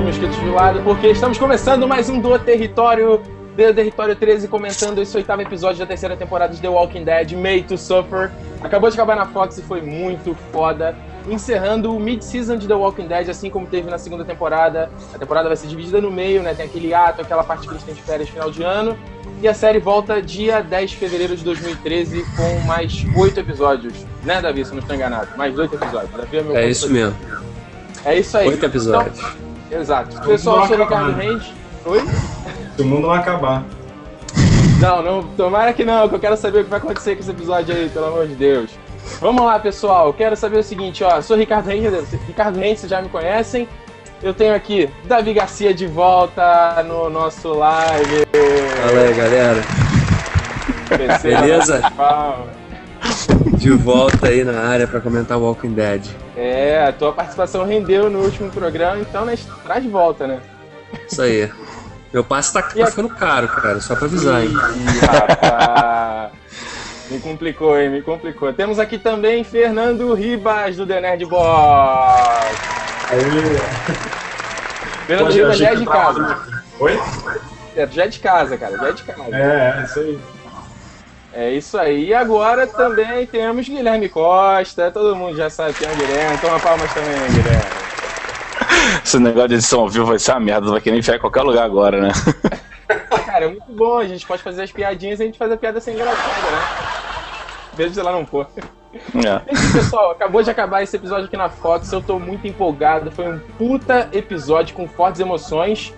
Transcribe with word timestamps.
mosquitos 0.00 0.38
de 0.38 0.48
lado, 0.48 0.80
porque 0.82 1.08
estamos 1.08 1.38
começando 1.38 1.86
mais 1.86 2.08
um 2.08 2.18
do 2.18 2.38
Território, 2.38 3.18
do 3.56 3.74
Território 3.74 4.16
13, 4.16 4.48
comentando 4.48 5.00
esse 5.00 5.14
oitavo 5.16 5.42
episódio 5.42 5.80
da 5.80 5.86
terceira 5.86 6.16
temporada 6.16 6.54
de 6.54 6.60
The 6.60 6.68
Walking 6.68 7.04
Dead, 7.04 7.32
Made 7.32 7.64
to 7.64 7.76
Suffer. 7.76 8.30
Acabou 8.62 8.88
de 8.88 8.94
acabar 8.94 9.16
na 9.16 9.26
Fox 9.26 9.58
e 9.58 9.62
foi 9.62 9.82
muito 9.82 10.34
foda. 10.50 10.96
Encerrando 11.28 11.94
o 11.94 12.00
mid-season 12.00 12.56
de 12.56 12.66
The 12.66 12.74
Walking 12.74 13.06
Dead, 13.06 13.28
assim 13.28 13.50
como 13.50 13.66
teve 13.66 13.90
na 13.90 13.98
segunda 13.98 14.24
temporada. 14.24 14.90
A 15.14 15.18
temporada 15.18 15.48
vai 15.48 15.56
ser 15.56 15.66
dividida 15.66 16.00
no 16.00 16.10
meio, 16.10 16.42
né? 16.42 16.54
Tem 16.54 16.66
aquele 16.66 16.94
ato, 16.94 17.20
aquela 17.20 17.44
parte 17.44 17.66
que 17.66 17.72
eles 17.72 17.82
têm 17.82 17.94
de 17.94 18.02
férias 18.02 18.28
final 18.28 18.50
de 18.50 18.62
ano. 18.62 18.96
E 19.42 19.48
a 19.48 19.54
série 19.54 19.78
volta 19.78 20.22
dia 20.22 20.62
10 20.62 20.90
de 20.90 20.96
fevereiro 20.96 21.36
de 21.36 21.44
2013 21.44 22.24
com 22.36 22.66
mais 22.66 23.04
oito 23.16 23.38
episódios. 23.40 23.94
Né, 24.24 24.40
Davi? 24.40 24.64
Se 24.64 24.70
eu 24.70 24.76
não 24.76 24.80
estou 24.82 24.96
enganado. 24.96 25.36
Mais 25.36 25.58
oito 25.58 25.74
episódios. 25.74 26.10
Davi 26.12 26.38
é 26.38 26.42
meu 26.42 26.56
É 26.56 26.68
isso 26.68 26.90
mesmo. 26.90 27.16
É 28.04 28.18
isso 28.18 28.36
aí. 28.36 28.48
Oito 28.48 28.64
episódios. 28.64 29.18
Então, 29.18 29.41
exato. 29.72 30.20
Pessoal, 30.20 30.62
eu 30.62 30.66
sou 30.66 30.76
o 30.76 30.80
Ricardo 30.80 31.12
Reis. 31.12 31.52
Oi? 31.84 32.00
Se 32.76 32.82
o 32.82 32.84
mundo 32.84 33.06
não 33.06 33.12
acabar. 33.12 33.64
Não, 34.80 35.02
não, 35.02 35.22
tomara 35.36 35.72
que 35.72 35.84
não, 35.84 36.08
que 36.08 36.14
eu 36.16 36.20
quero 36.20 36.36
saber 36.36 36.60
o 36.60 36.64
que 36.64 36.70
vai 36.70 36.78
acontecer 36.78 37.14
com 37.14 37.20
esse 37.20 37.30
episódio 37.30 37.74
aí, 37.74 37.88
pelo 37.88 38.06
amor 38.06 38.26
de 38.26 38.34
Deus. 38.34 38.70
Vamos 39.20 39.44
lá, 39.44 39.58
pessoal. 39.58 40.06
Eu 40.06 40.12
quero 40.12 40.36
saber 40.36 40.58
o 40.58 40.62
seguinte, 40.62 41.04
ó. 41.04 41.20
Sou 41.20 41.36
Ricardo 41.36 41.66
Reis, 41.66 41.84
Ricardo 42.26 42.58
Reis, 42.58 42.80
vocês 42.80 42.90
já 42.90 43.00
me 43.00 43.08
conhecem. 43.08 43.68
Eu 44.22 44.32
tenho 44.32 44.54
aqui 44.54 44.88
Davi 45.04 45.34
Garcia 45.34 45.74
de 45.74 45.86
volta 45.86 46.82
no 46.84 47.10
nosso 47.10 47.52
live. 47.52 48.26
Fala 48.80 49.00
aí, 49.00 49.14
galera. 49.14 49.62
Beleza? 51.22 51.82
De 53.58 53.70
volta 53.70 54.28
aí 54.28 54.44
na 54.44 54.60
área 54.60 54.86
para 54.86 55.00
comentar 55.00 55.38
Walking 55.38 55.72
Dead. 55.72 56.06
É, 56.36 56.84
a 56.86 56.92
tua 56.92 57.12
participação 57.12 57.64
rendeu 57.64 58.10
no 58.10 58.20
último 58.20 58.50
programa, 58.50 58.98
então 58.98 59.24
né, 59.24 59.38
traz 59.62 59.82
de 59.82 59.88
volta, 59.88 60.26
né? 60.26 60.40
Isso 61.10 61.22
aí. 61.22 61.50
Meu 62.12 62.22
passe 62.22 62.52
tá, 62.52 62.62
tá 62.62 62.86
ficando 62.86 63.08
caro, 63.08 63.48
cara, 63.48 63.80
só 63.80 63.94
pra 63.94 64.06
avisar, 64.06 64.42
hein? 64.42 64.50
me 67.10 67.18
complicou, 67.20 67.78
hein? 67.78 67.88
Me 67.88 68.02
complicou. 68.02 68.52
Temos 68.52 68.78
aqui 68.78 68.98
também 68.98 69.42
Fernando 69.44 70.12
Ribas, 70.12 70.76
do 70.76 70.86
The 70.86 71.00
Nerd 71.00 71.24
Box. 71.24 72.58
Aí. 73.08 73.20
Fernando 75.06 75.32
Ribas 75.32 75.56
já 75.56 75.70
é 75.70 75.74
de 75.74 75.86
casa. 75.86 76.38
Oi? 76.80 77.00
É, 77.76 77.86
já 77.86 78.04
é 78.04 78.08
de 78.08 78.18
casa, 78.18 78.58
cara, 78.58 78.76
já 78.76 78.88
é 78.88 78.92
de 78.92 79.02
casa. 79.02 79.36
É, 79.36 79.78
é 79.78 79.84
isso 79.84 79.98
aí. 80.00 80.18
É 81.34 81.50
isso 81.50 81.78
aí. 81.78 82.08
E 82.08 82.14
agora 82.14 82.66
também 82.66 83.26
temos 83.26 83.68
Guilherme 83.68 84.08
Costa. 84.08 84.90
Todo 84.90 85.16
mundo 85.16 85.36
já 85.36 85.48
sabe 85.48 85.74
quem 85.74 85.88
é 85.88 85.92
o 85.92 85.96
Guilherme. 85.96 86.38
Toma 86.38 86.60
palmas 86.60 86.92
também, 86.92 87.14
Guilherme. 87.30 87.82
Esse 89.04 89.18
negócio 89.18 89.48
de 89.48 89.54
edição 89.54 89.80
ao 89.80 89.88
vivo 89.88 90.06
vai 90.06 90.18
ser 90.18 90.32
uma 90.32 90.40
merda, 90.40 90.70
vai 90.70 90.80
querer 90.80 90.98
enfiar 90.98 91.16
em 91.16 91.20
qualquer 91.20 91.42
lugar 91.42 91.64
agora, 91.64 92.00
né? 92.00 92.12
Cara, 93.26 93.46
é 93.46 93.48
muito 93.48 93.72
bom, 93.72 93.98
a 93.98 94.06
gente 94.06 94.26
pode 94.26 94.42
fazer 94.42 94.62
as 94.62 94.72
piadinhas 94.72 95.18
e 95.18 95.22
a 95.22 95.26
gente 95.26 95.38
faz 95.38 95.50
a 95.50 95.56
piada 95.56 95.80
sem 95.80 95.94
engraçada, 95.94 96.50
né? 96.50 96.58
Veja 97.74 97.94
se 97.94 98.00
ela 98.00 98.12
não 98.12 98.26
for. 98.26 98.46
É. 98.54 99.52
Esse, 99.52 99.72
pessoal, 99.72 100.10
acabou 100.10 100.42
de 100.42 100.50
acabar 100.50 100.82
esse 100.82 100.94
episódio 100.96 101.24
aqui 101.24 101.36
na 101.36 101.48
Fox, 101.48 101.90
eu 101.90 102.02
tô 102.02 102.18
muito 102.18 102.46
empolgado, 102.46 103.10
foi 103.10 103.26
um 103.26 103.38
puta 103.56 104.08
episódio 104.12 104.76
com 104.76 104.86
fortes 104.86 105.20
emoções. 105.20 105.94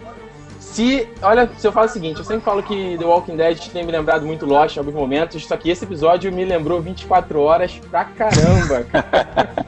Se, 0.74 1.08
olha, 1.22 1.48
se 1.56 1.64
eu 1.64 1.70
falo 1.70 1.86
o 1.86 1.88
seguinte, 1.88 2.18
eu 2.18 2.24
sempre 2.24 2.44
falo 2.44 2.60
que 2.60 2.98
The 2.98 3.04
Walking 3.04 3.36
Dead 3.36 3.68
tem 3.68 3.84
me 3.84 3.92
lembrado 3.92 4.26
muito 4.26 4.44
Lost 4.44 4.74
em 4.74 4.80
alguns 4.80 4.96
momentos, 4.96 5.46
só 5.46 5.56
que 5.56 5.70
esse 5.70 5.84
episódio 5.84 6.32
me 6.32 6.44
lembrou 6.44 6.80
24 6.80 7.40
horas 7.40 7.80
pra 7.88 8.06
caramba. 8.06 8.84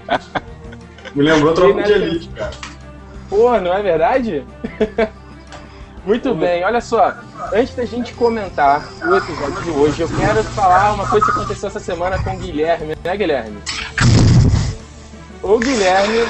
me 1.14 1.22
lembrou 1.22 1.54
Tropa 1.54 1.80
de 1.84 1.92
Elite, 1.92 2.28
cara. 2.30 2.50
Porra, 3.30 3.60
não 3.60 3.72
é 3.72 3.80
verdade? 3.84 4.44
Muito 6.04 6.34
bem, 6.34 6.64
olha 6.64 6.80
só. 6.80 7.14
Antes 7.52 7.76
da 7.76 7.84
gente 7.84 8.12
comentar 8.12 8.84
o 9.04 9.14
episódio 9.14 9.62
de 9.62 9.70
hoje, 9.70 10.00
eu 10.00 10.08
quero 10.08 10.42
falar 10.42 10.92
uma 10.92 11.08
coisa 11.08 11.24
que 11.24 11.32
aconteceu 11.32 11.68
essa 11.68 11.78
semana 11.78 12.20
com 12.20 12.34
o 12.34 12.38
Guilherme, 12.38 12.96
né, 13.04 13.16
Guilherme? 13.16 13.58
O 15.40 15.56
Guilherme 15.60 16.26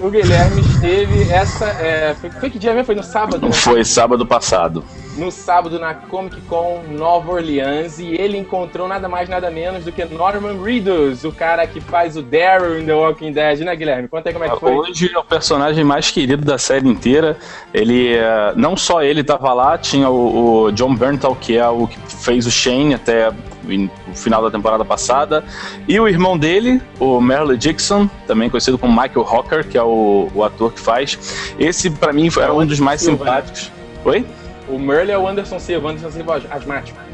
o 0.00 0.10
Guilherme 0.10 0.60
esteve 0.60 1.30
essa. 1.30 1.66
É, 1.66 2.14
foi, 2.14 2.30
foi, 2.30 2.50
que 2.50 2.58
dia 2.58 2.72
mesmo? 2.72 2.86
Foi 2.86 2.94
no 2.94 3.02
sábado? 3.02 3.46
Né? 3.46 3.52
Foi 3.52 3.84
sábado 3.84 4.26
passado. 4.26 4.84
No 5.16 5.30
sábado 5.30 5.78
na 5.78 5.94
Comic 5.94 6.40
Con 6.42 6.82
Nova 6.90 7.32
Orleans 7.32 7.98
e 7.98 8.14
ele 8.14 8.38
encontrou 8.38 8.88
nada 8.88 9.08
mais 9.08 9.28
nada 9.28 9.50
menos 9.50 9.84
do 9.84 9.92
que 9.92 10.04
Norman 10.06 10.62
Reedus, 10.62 11.22
o 11.24 11.30
cara 11.30 11.66
que 11.66 11.80
faz 11.80 12.16
o 12.16 12.22
Daryl 12.22 12.80
in 12.80 12.86
The 12.86 12.94
Walking 12.94 13.32
Dead, 13.32 13.60
né, 13.60 13.76
Guilherme? 13.76 14.08
Conta 14.08 14.30
aí 14.30 14.32
como 14.32 14.44
é 14.46 14.48
que 14.48 14.58
foi. 14.58 14.72
Hoje 14.72 15.10
é 15.14 15.18
o 15.18 15.24
personagem 15.24 15.84
mais 15.84 16.10
querido 16.10 16.44
da 16.44 16.56
série 16.56 16.88
inteira. 16.88 17.36
Ele, 17.74 18.14
é, 18.14 18.52
não 18.56 18.76
só 18.76 19.02
ele 19.02 19.20
estava 19.20 19.52
lá, 19.52 19.76
tinha 19.76 20.08
o, 20.08 20.64
o 20.64 20.72
John 20.72 20.94
Berntal, 20.94 21.36
que 21.36 21.58
é 21.58 21.68
o 21.68 21.86
que 21.86 21.98
fez 22.08 22.46
o 22.46 22.50
Shane 22.50 22.94
até 22.94 23.30
no 23.64 23.90
final 24.14 24.42
da 24.42 24.50
temporada 24.50 24.84
passada. 24.84 25.44
E 25.88 25.98
o 25.98 26.08
irmão 26.08 26.36
dele, 26.36 26.80
o 26.98 27.20
Merle 27.20 27.56
Dixon, 27.56 28.08
também 28.26 28.50
conhecido 28.50 28.78
como 28.78 28.92
Michael 28.92 29.26
Hawker, 29.26 29.66
que 29.66 29.78
é 29.78 29.82
o, 29.82 30.28
o 30.34 30.44
ator 30.44 30.72
que 30.72 30.80
faz. 30.80 31.18
Esse, 31.58 31.90
para 31.90 32.12
mim, 32.12 32.30
foi 32.30 32.44
é 32.44 32.50
um 32.50 32.66
dos 32.66 32.80
mais 32.80 33.00
Silva, 33.00 33.24
simpáticos. 33.24 33.64
Né? 33.64 33.72
Oi? 34.04 34.26
O 34.68 34.78
Merle 34.78 35.12
é 35.12 35.18
o 35.18 35.26
Anderson 35.26 35.58
Silva, 35.58 35.90
Anderson 35.90 36.10
Silva 36.10 36.42
asmático. 36.50 37.11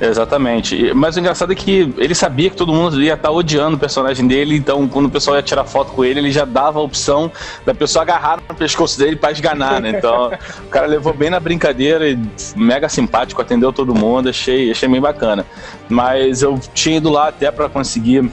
Exatamente. 0.00 0.92
Mas 0.94 1.16
o 1.16 1.20
engraçado 1.20 1.52
é 1.52 1.54
que 1.54 1.92
ele 1.96 2.14
sabia 2.14 2.50
que 2.50 2.56
todo 2.56 2.72
mundo 2.72 3.00
ia 3.02 3.14
estar 3.14 3.30
odiando 3.30 3.76
o 3.76 3.78
personagem 3.78 4.26
dele, 4.26 4.56
então 4.56 4.88
quando 4.88 5.06
o 5.06 5.10
pessoal 5.10 5.36
ia 5.36 5.42
tirar 5.42 5.64
foto 5.64 5.92
com 5.92 6.04
ele, 6.04 6.20
ele 6.20 6.32
já 6.32 6.44
dava 6.44 6.78
a 6.78 6.82
opção 6.82 7.30
da 7.64 7.74
pessoa 7.74 8.02
agarrar 8.02 8.40
no 8.48 8.54
pescoço 8.54 8.98
dele 8.98 9.16
para 9.16 9.32
esganar, 9.32 9.80
né? 9.80 9.90
Então 9.90 10.32
o 10.64 10.68
cara 10.68 10.86
levou 10.86 11.12
bem 11.12 11.30
na 11.30 11.38
brincadeira 11.38 12.08
e 12.08 12.18
mega 12.56 12.88
simpático, 12.88 13.40
atendeu 13.40 13.72
todo 13.72 13.94
mundo, 13.94 14.28
achei, 14.28 14.70
achei 14.70 14.88
bem 14.88 15.00
bacana. 15.00 15.46
Mas 15.88 16.42
eu 16.42 16.58
tinha 16.74 16.96
ido 16.96 17.10
lá 17.10 17.28
até 17.28 17.50
para 17.50 17.68
conseguir 17.68 18.30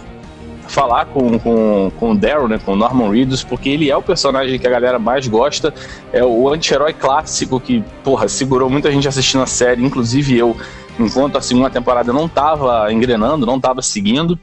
falar 0.70 1.06
com, 1.06 1.38
com, 1.40 1.92
com 2.00 2.12
o 2.12 2.16
Daryl, 2.16 2.48
né, 2.48 2.60
com 2.64 2.74
o 2.74 2.76
Norman 2.76 3.10
Reedus, 3.10 3.44
porque 3.44 3.70
ele 3.70 3.90
é 3.90 3.98
o 3.98 4.04
personagem 4.04 4.58
que 4.60 4.68
a 4.68 4.70
galera 4.70 5.00
mais 5.00 5.28
gosta, 5.28 5.74
é 6.14 6.24
o 6.24 6.48
anti-herói 6.48 6.94
clássico 6.94 7.60
que, 7.60 7.84
porra, 8.04 8.28
segurou 8.28 8.70
muita 8.70 8.92
gente 8.92 9.08
assistindo 9.08 9.42
a 9.42 9.48
série, 9.48 9.84
inclusive 9.84 10.38
eu 10.38 10.56
enquanto 11.00 11.38
a 11.38 11.42
segunda 11.42 11.70
temporada 11.70 12.12
não 12.14 12.26
estava 12.26 12.92
engrenando, 12.92 13.46
não 13.46 13.58
estava 13.58 13.82
seguindo. 13.82 14.38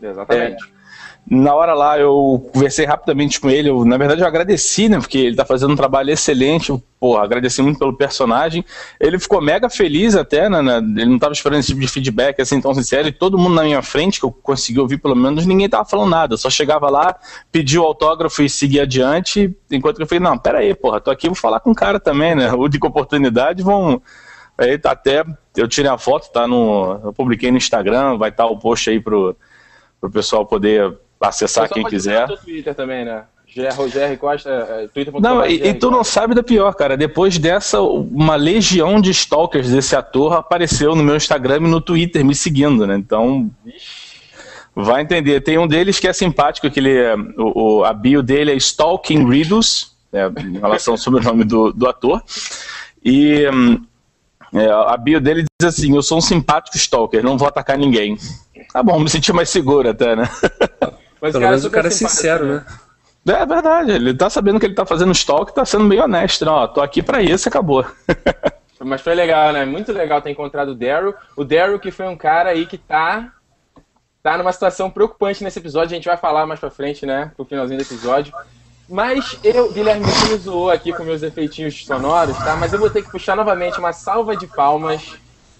Exatamente. 0.00 0.62
É, 0.62 0.74
na 1.28 1.54
hora 1.54 1.72
lá 1.72 1.98
eu 1.98 2.50
conversei 2.52 2.84
rapidamente 2.84 3.40
com 3.40 3.48
ele, 3.48 3.70
eu, 3.70 3.82
na 3.84 3.96
verdade 3.96 4.20
eu 4.20 4.26
agradeci, 4.26 4.90
né, 4.90 4.98
porque 4.98 5.16
ele 5.16 5.30
está 5.30 5.44
fazendo 5.44 5.72
um 5.72 5.76
trabalho 5.76 6.10
excelente, 6.10 6.68
eu, 6.68 6.82
porra, 7.00 7.24
agradeci 7.24 7.62
muito 7.62 7.78
pelo 7.78 7.96
personagem, 7.96 8.62
ele 9.00 9.18
ficou 9.18 9.40
mega 9.40 9.70
feliz 9.70 10.14
até, 10.14 10.50
né, 10.50 10.60
né 10.60 10.76
ele 10.76 11.06
não 11.06 11.14
estava 11.14 11.32
esperando 11.32 11.60
esse 11.60 11.68
tipo 11.68 11.80
de 11.80 11.88
feedback 11.88 12.42
assim 12.42 12.60
tão 12.60 12.74
sincero, 12.74 13.08
e 13.08 13.12
todo 13.12 13.38
mundo 13.38 13.54
na 13.54 13.62
minha 13.62 13.80
frente, 13.80 14.20
que 14.20 14.26
eu 14.26 14.30
consegui 14.30 14.78
ouvir 14.78 14.98
pelo 14.98 15.16
menos, 15.16 15.46
ninguém 15.46 15.68
tava 15.68 15.86
falando 15.86 16.10
nada, 16.10 16.36
só 16.36 16.50
chegava 16.50 16.90
lá, 16.90 17.16
pediu 17.50 17.84
autógrafo 17.84 18.42
e 18.42 18.50
seguia 18.50 18.82
adiante, 18.82 19.50
enquanto 19.70 20.00
eu 20.00 20.06
falei, 20.06 20.20
não, 20.20 20.36
pera 20.36 20.58
aí, 20.58 20.74
porra, 20.74 21.00
tô 21.00 21.10
aqui, 21.10 21.26
vou 21.26 21.34
falar 21.34 21.60
com 21.60 21.70
o 21.70 21.74
cara 21.74 21.98
também, 21.98 22.34
né, 22.34 22.52
única 22.52 22.86
oportunidade, 22.86 23.62
vão 23.62 24.02
Aí 24.56 24.78
tá 24.78 24.92
até 24.92 25.24
eu 25.56 25.68
tirei 25.68 25.90
a 25.90 25.98
foto, 25.98 26.30
tá 26.32 26.46
no. 26.46 27.00
Eu 27.04 27.12
publiquei 27.12 27.50
no 27.50 27.56
Instagram, 27.56 28.16
vai 28.16 28.30
estar 28.30 28.44
tá 28.44 28.50
o 28.50 28.58
post 28.58 28.90
aí 28.90 29.00
pro, 29.00 29.36
pro 30.00 30.10
pessoal 30.10 30.44
poder 30.44 30.96
acessar 31.20 31.68
quem 31.68 31.84
quiser. 31.84 32.28
No 32.28 32.36
Twitter 32.36 32.74
também, 32.74 33.04
né? 33.04 33.24
Rogério 33.76 34.18
Costa, 34.18 34.50
é, 34.50 34.88
Twitter. 34.88 35.14
Não, 35.20 35.46
e, 35.46 35.68
e, 35.68 35.74
tu 35.74 35.88
não 35.88 36.02
sabe 36.02 36.34
da 36.34 36.42
pior, 36.42 36.74
cara. 36.74 36.96
Depois 36.96 37.38
dessa, 37.38 37.80
uma 37.80 38.34
legião 38.34 39.00
de 39.00 39.10
stalkers 39.10 39.70
desse 39.70 39.94
ator 39.94 40.32
apareceu 40.32 40.96
no 40.96 41.04
meu 41.04 41.14
Instagram 41.14 41.58
e 41.58 41.70
no 41.70 41.80
Twitter 41.80 42.24
me 42.24 42.34
seguindo, 42.34 42.86
né? 42.86 42.96
Então. 42.96 43.50
Vai 44.76 45.02
entender. 45.02 45.40
Tem 45.40 45.56
um 45.56 45.68
deles 45.68 46.00
que 46.00 46.08
é 46.08 46.12
simpático, 46.12 46.68
que 46.68 46.80
ele 46.80 46.96
é, 46.96 47.14
o, 47.14 47.78
o, 47.78 47.84
a 47.84 47.92
bio 47.92 48.24
dele 48.24 48.50
é 48.50 48.56
Stalking 48.56 49.24
Riddles, 49.24 49.94
né, 50.12 50.28
em 50.40 50.58
relação 50.58 50.94
ao 50.94 50.98
sobrenome 50.98 51.44
do, 51.44 51.72
do 51.72 51.86
ator. 51.86 52.20
E 53.04 53.48
hum, 53.50 53.80
é, 54.54 54.70
a 54.70 54.96
bio 54.96 55.20
dele 55.20 55.44
diz 55.60 55.68
assim: 55.68 55.94
Eu 55.94 56.02
sou 56.02 56.18
um 56.18 56.20
simpático 56.20 56.76
stalker, 56.76 57.24
não 57.24 57.36
vou 57.36 57.48
atacar 57.48 57.76
ninguém. 57.76 58.16
Tá 58.72 58.82
bom, 58.82 58.98
me 59.00 59.10
senti 59.10 59.32
mais 59.32 59.50
seguro 59.50 59.90
até, 59.90 60.14
né? 60.14 60.28
Mas 61.20 61.32
Pelo 61.32 61.44
menos 61.44 61.64
o 61.64 61.70
cara 61.70 61.88
é 61.88 61.90
sincero, 61.90 62.46
né? 62.46 62.66
É 63.26 63.46
verdade, 63.46 63.90
ele 63.92 64.14
tá 64.14 64.28
sabendo 64.28 64.60
que 64.60 64.66
ele 64.66 64.74
tá 64.74 64.84
fazendo 64.84 65.12
stalk 65.12 65.54
tá 65.54 65.64
sendo 65.64 65.88
bem 65.88 66.00
honesto. 66.00 66.44
Não, 66.44 66.52
ó, 66.52 66.66
tô 66.66 66.82
aqui 66.82 67.02
pra 67.02 67.22
isso 67.22 67.48
e 67.48 67.50
acabou. 67.50 67.84
Mas 68.80 69.00
foi 69.00 69.14
legal, 69.14 69.52
né? 69.52 69.64
Muito 69.64 69.92
legal 69.92 70.20
ter 70.20 70.30
encontrado 70.30 70.72
o 70.72 70.74
Daryl. 70.74 71.14
O 71.34 71.42
Daryl 71.42 71.80
que 71.80 71.90
foi 71.90 72.06
um 72.06 72.16
cara 72.16 72.50
aí 72.50 72.66
que 72.66 72.76
tá 72.76 73.32
tá 74.22 74.38
numa 74.38 74.52
situação 74.52 74.90
preocupante 74.90 75.42
nesse 75.42 75.58
episódio, 75.58 75.92
a 75.92 75.96
gente 75.96 76.08
vai 76.08 76.16
falar 76.16 76.46
mais 76.46 76.60
pra 76.60 76.70
frente, 76.70 77.04
né? 77.04 77.32
Pro 77.34 77.44
finalzinho 77.44 77.78
do 77.78 77.84
episódio. 77.84 78.34
Mas 78.88 79.38
eu, 79.42 79.72
Guilherme, 79.72 80.04
você 80.04 80.32
me 80.32 80.38
zoou 80.38 80.70
aqui 80.70 80.92
com 80.92 81.04
meus 81.04 81.22
efeitinhos 81.22 81.84
sonoros, 81.84 82.36
tá? 82.38 82.54
Mas 82.56 82.72
eu 82.72 82.78
vou 82.78 82.90
ter 82.90 83.02
que 83.02 83.10
puxar 83.10 83.34
novamente 83.34 83.78
uma 83.78 83.92
salva 83.92 84.36
de 84.36 84.46
palmas 84.46 85.14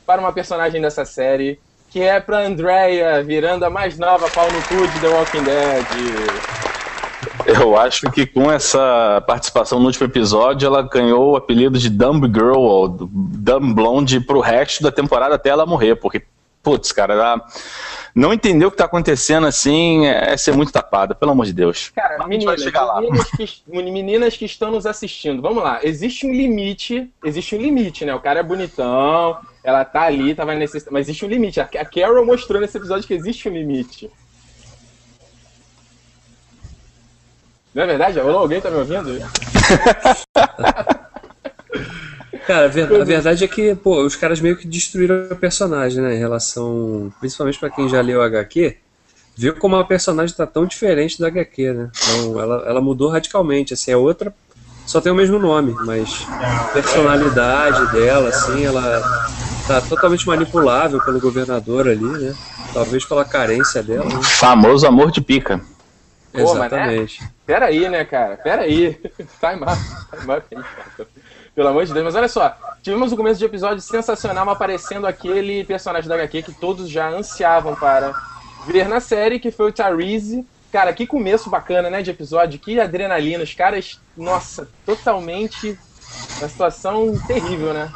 para 0.06 0.21
uma 0.21 0.32
personagem 0.32 0.81
dessa 0.81 1.05
série, 1.05 1.59
que 1.91 2.00
é 2.03 2.21
pra 2.21 2.41
Andrea, 2.41 3.23
virando 3.23 3.65
a 3.65 3.71
mais 3.71 3.99
nova 3.99 4.29
pau 4.29 4.47
no 4.50 4.62
cu 4.65 4.87
de 4.87 5.00
The 5.00 5.09
Walking 5.09 5.43
Dead. 5.43 5.87
Eu 7.47 7.76
acho 7.79 8.11
que 8.11 8.26
com 8.26 8.50
essa 8.50 9.23
participação 9.27 9.79
no 9.79 9.87
último 9.87 10.06
episódio, 10.06 10.67
ela 10.67 10.82
ganhou 10.82 11.32
o 11.32 11.37
apelido 11.37 11.79
de 11.79 11.88
Dumb 11.88 12.27
Girl 12.27 12.59
ou 12.59 12.88
Dumb 12.88 13.75
Blonde 13.75 14.20
pro 14.20 14.41
resto 14.41 14.82
da 14.82 14.93
temporada 14.93 15.35
até 15.35 15.49
ela 15.49 15.65
morrer, 15.65 15.97
porque, 15.97 16.23
putz, 16.65 16.91
cara, 16.91 17.41
não 18.15 18.33
entender 18.33 18.65
o 18.65 18.71
que 18.71 18.77
tá 18.79 18.87
acontecendo 18.87 19.47
assim 19.47 20.07
é 20.07 20.35
ser 20.37 20.55
muito 20.55 20.73
tapada, 20.73 21.15
pelo 21.15 21.33
amor 21.33 21.45
de 21.45 21.53
Deus. 21.53 21.93
Cara, 21.95 22.27
meninas, 22.27 22.65
meninas 22.65 23.31
que, 23.31 23.63
meninas, 23.69 24.37
que, 24.37 24.47
estão 24.47 24.71
nos 24.71 24.87
assistindo, 24.87 25.43
vamos 25.43 25.63
lá. 25.63 25.81
Existe 25.83 26.27
um 26.27 26.33
limite, 26.33 27.11
existe 27.23 27.55
um 27.55 27.61
limite, 27.61 28.07
né? 28.07 28.15
O 28.15 28.21
cara 28.21 28.41
é 28.41 28.43
bonitão, 28.43 29.37
ela 29.63 29.85
tá 29.85 30.03
ali, 30.03 30.35
tava 30.35 30.55
necessitando, 30.55 30.95
mas 30.95 31.07
existe 31.07 31.25
um 31.25 31.29
limite. 31.29 31.61
A 31.61 31.67
Carol 31.67 32.25
mostrou 32.25 32.61
nesse 32.61 32.79
episódio 32.79 33.07
que 33.07 33.15
existe 33.15 33.49
um 33.49 33.53
limite. 33.53 34.11
Não 37.75 37.83
é 37.83 37.87
verdade? 37.87 38.19
Alô, 38.21 38.39
alguém 38.39 38.61
tá 38.61 38.71
me 38.71 38.77
ouvindo? 38.77 39.11
Cara, 42.46 42.67
a 42.67 43.05
verdade 43.05 43.44
é 43.44 43.49
que, 43.49 43.75
pô, 43.75 44.02
os 44.05 44.17
caras 44.17 44.41
meio 44.41 44.56
que 44.56 44.67
destruíram 44.67 45.29
a 45.31 45.35
personagem, 45.35 46.02
né? 46.02 46.14
Em 46.14 46.19
relação. 46.19 47.12
Principalmente 47.19 47.58
para 47.58 47.70
quem 47.70 47.88
já 47.88 48.00
leu 48.00 48.20
HQ, 48.23 48.76
viu 49.37 49.56
como 49.56 49.76
a 49.76 49.85
personagem 49.85 50.37
tá 50.37 50.46
tão 50.46 50.67
diferente 50.67 51.19
da 51.19 51.29
HQ, 51.29 51.73
né? 51.73 51.91
Então, 52.02 52.41
ela, 52.41 52.64
ela 52.67 52.81
mudou 52.81 53.08
radicalmente, 53.08 53.73
assim, 53.73 53.93
é 53.93 53.96
outra. 53.96 54.35
Só 54.87 55.00
tem 55.00 55.11
o 55.11 55.14
mesmo 55.14 55.38
nome, 55.38 55.75
mas 55.87 56.26
a 56.29 56.69
personalidade 56.73 57.91
dela, 57.93 58.29
assim, 58.29 58.64
ela 58.64 59.02
tá 59.67 59.81
totalmente 59.81 60.26
manipulável 60.26 61.00
pelo 61.02 61.19
governador 61.19 61.88
ali, 61.88 62.05
né? 62.05 62.35
Talvez 62.75 63.05
pela 63.06 63.25
carência 63.25 63.82
dela. 63.82 64.05
Né? 64.05 64.20
Famoso 64.23 64.87
amor 64.87 65.11
de 65.11 65.23
pica. 65.23 65.58
Pô, 66.32 66.41
Exatamente. 66.41 67.19
Mas, 67.20 67.29
né? 67.29 67.35
Pera 67.46 67.67
aí, 67.67 67.88
né, 67.88 68.05
cara? 68.05 68.37
Pera 68.37 68.62
aí. 68.62 68.94
Time 69.41 69.62
up. 69.62 70.20
Time 70.20 70.37
up, 70.37 71.06
pelo 71.55 71.69
amor 71.69 71.85
de 71.85 71.93
Deus. 71.93 72.05
Mas 72.05 72.15
olha 72.15 72.29
só, 72.29 72.56
tivemos 72.83 73.12
um 73.12 73.17
começo 73.17 73.39
de 73.39 73.45
episódio 73.45 73.81
sensacional 73.81 74.49
aparecendo 74.49 75.06
aquele 75.06 75.65
personagem 75.65 76.09
da 76.09 76.15
HQ 76.17 76.43
que 76.43 76.53
todos 76.53 76.89
já 76.89 77.09
ansiavam 77.09 77.75
para 77.75 78.12
ver 78.67 78.89
na 78.89 79.01
série, 79.01 79.39
que 79.39 79.51
foi 79.51 79.69
o 79.69 79.73
Tyrese. 79.73 80.47
Cara, 80.73 80.93
que 80.93 81.06
começo 81.06 81.49
bacana, 81.49 81.89
né, 81.89 82.03
de 82.03 82.11
episódio, 82.11 82.59
que 82.59 82.81
adrenalina. 82.81 83.45
Os 83.45 83.55
caras, 83.55 84.01
nossa, 84.17 84.69
totalmente 84.85 85.79
uma 86.41 86.49
situação 86.49 87.12
terrível, 87.27 87.73
né? 87.73 87.93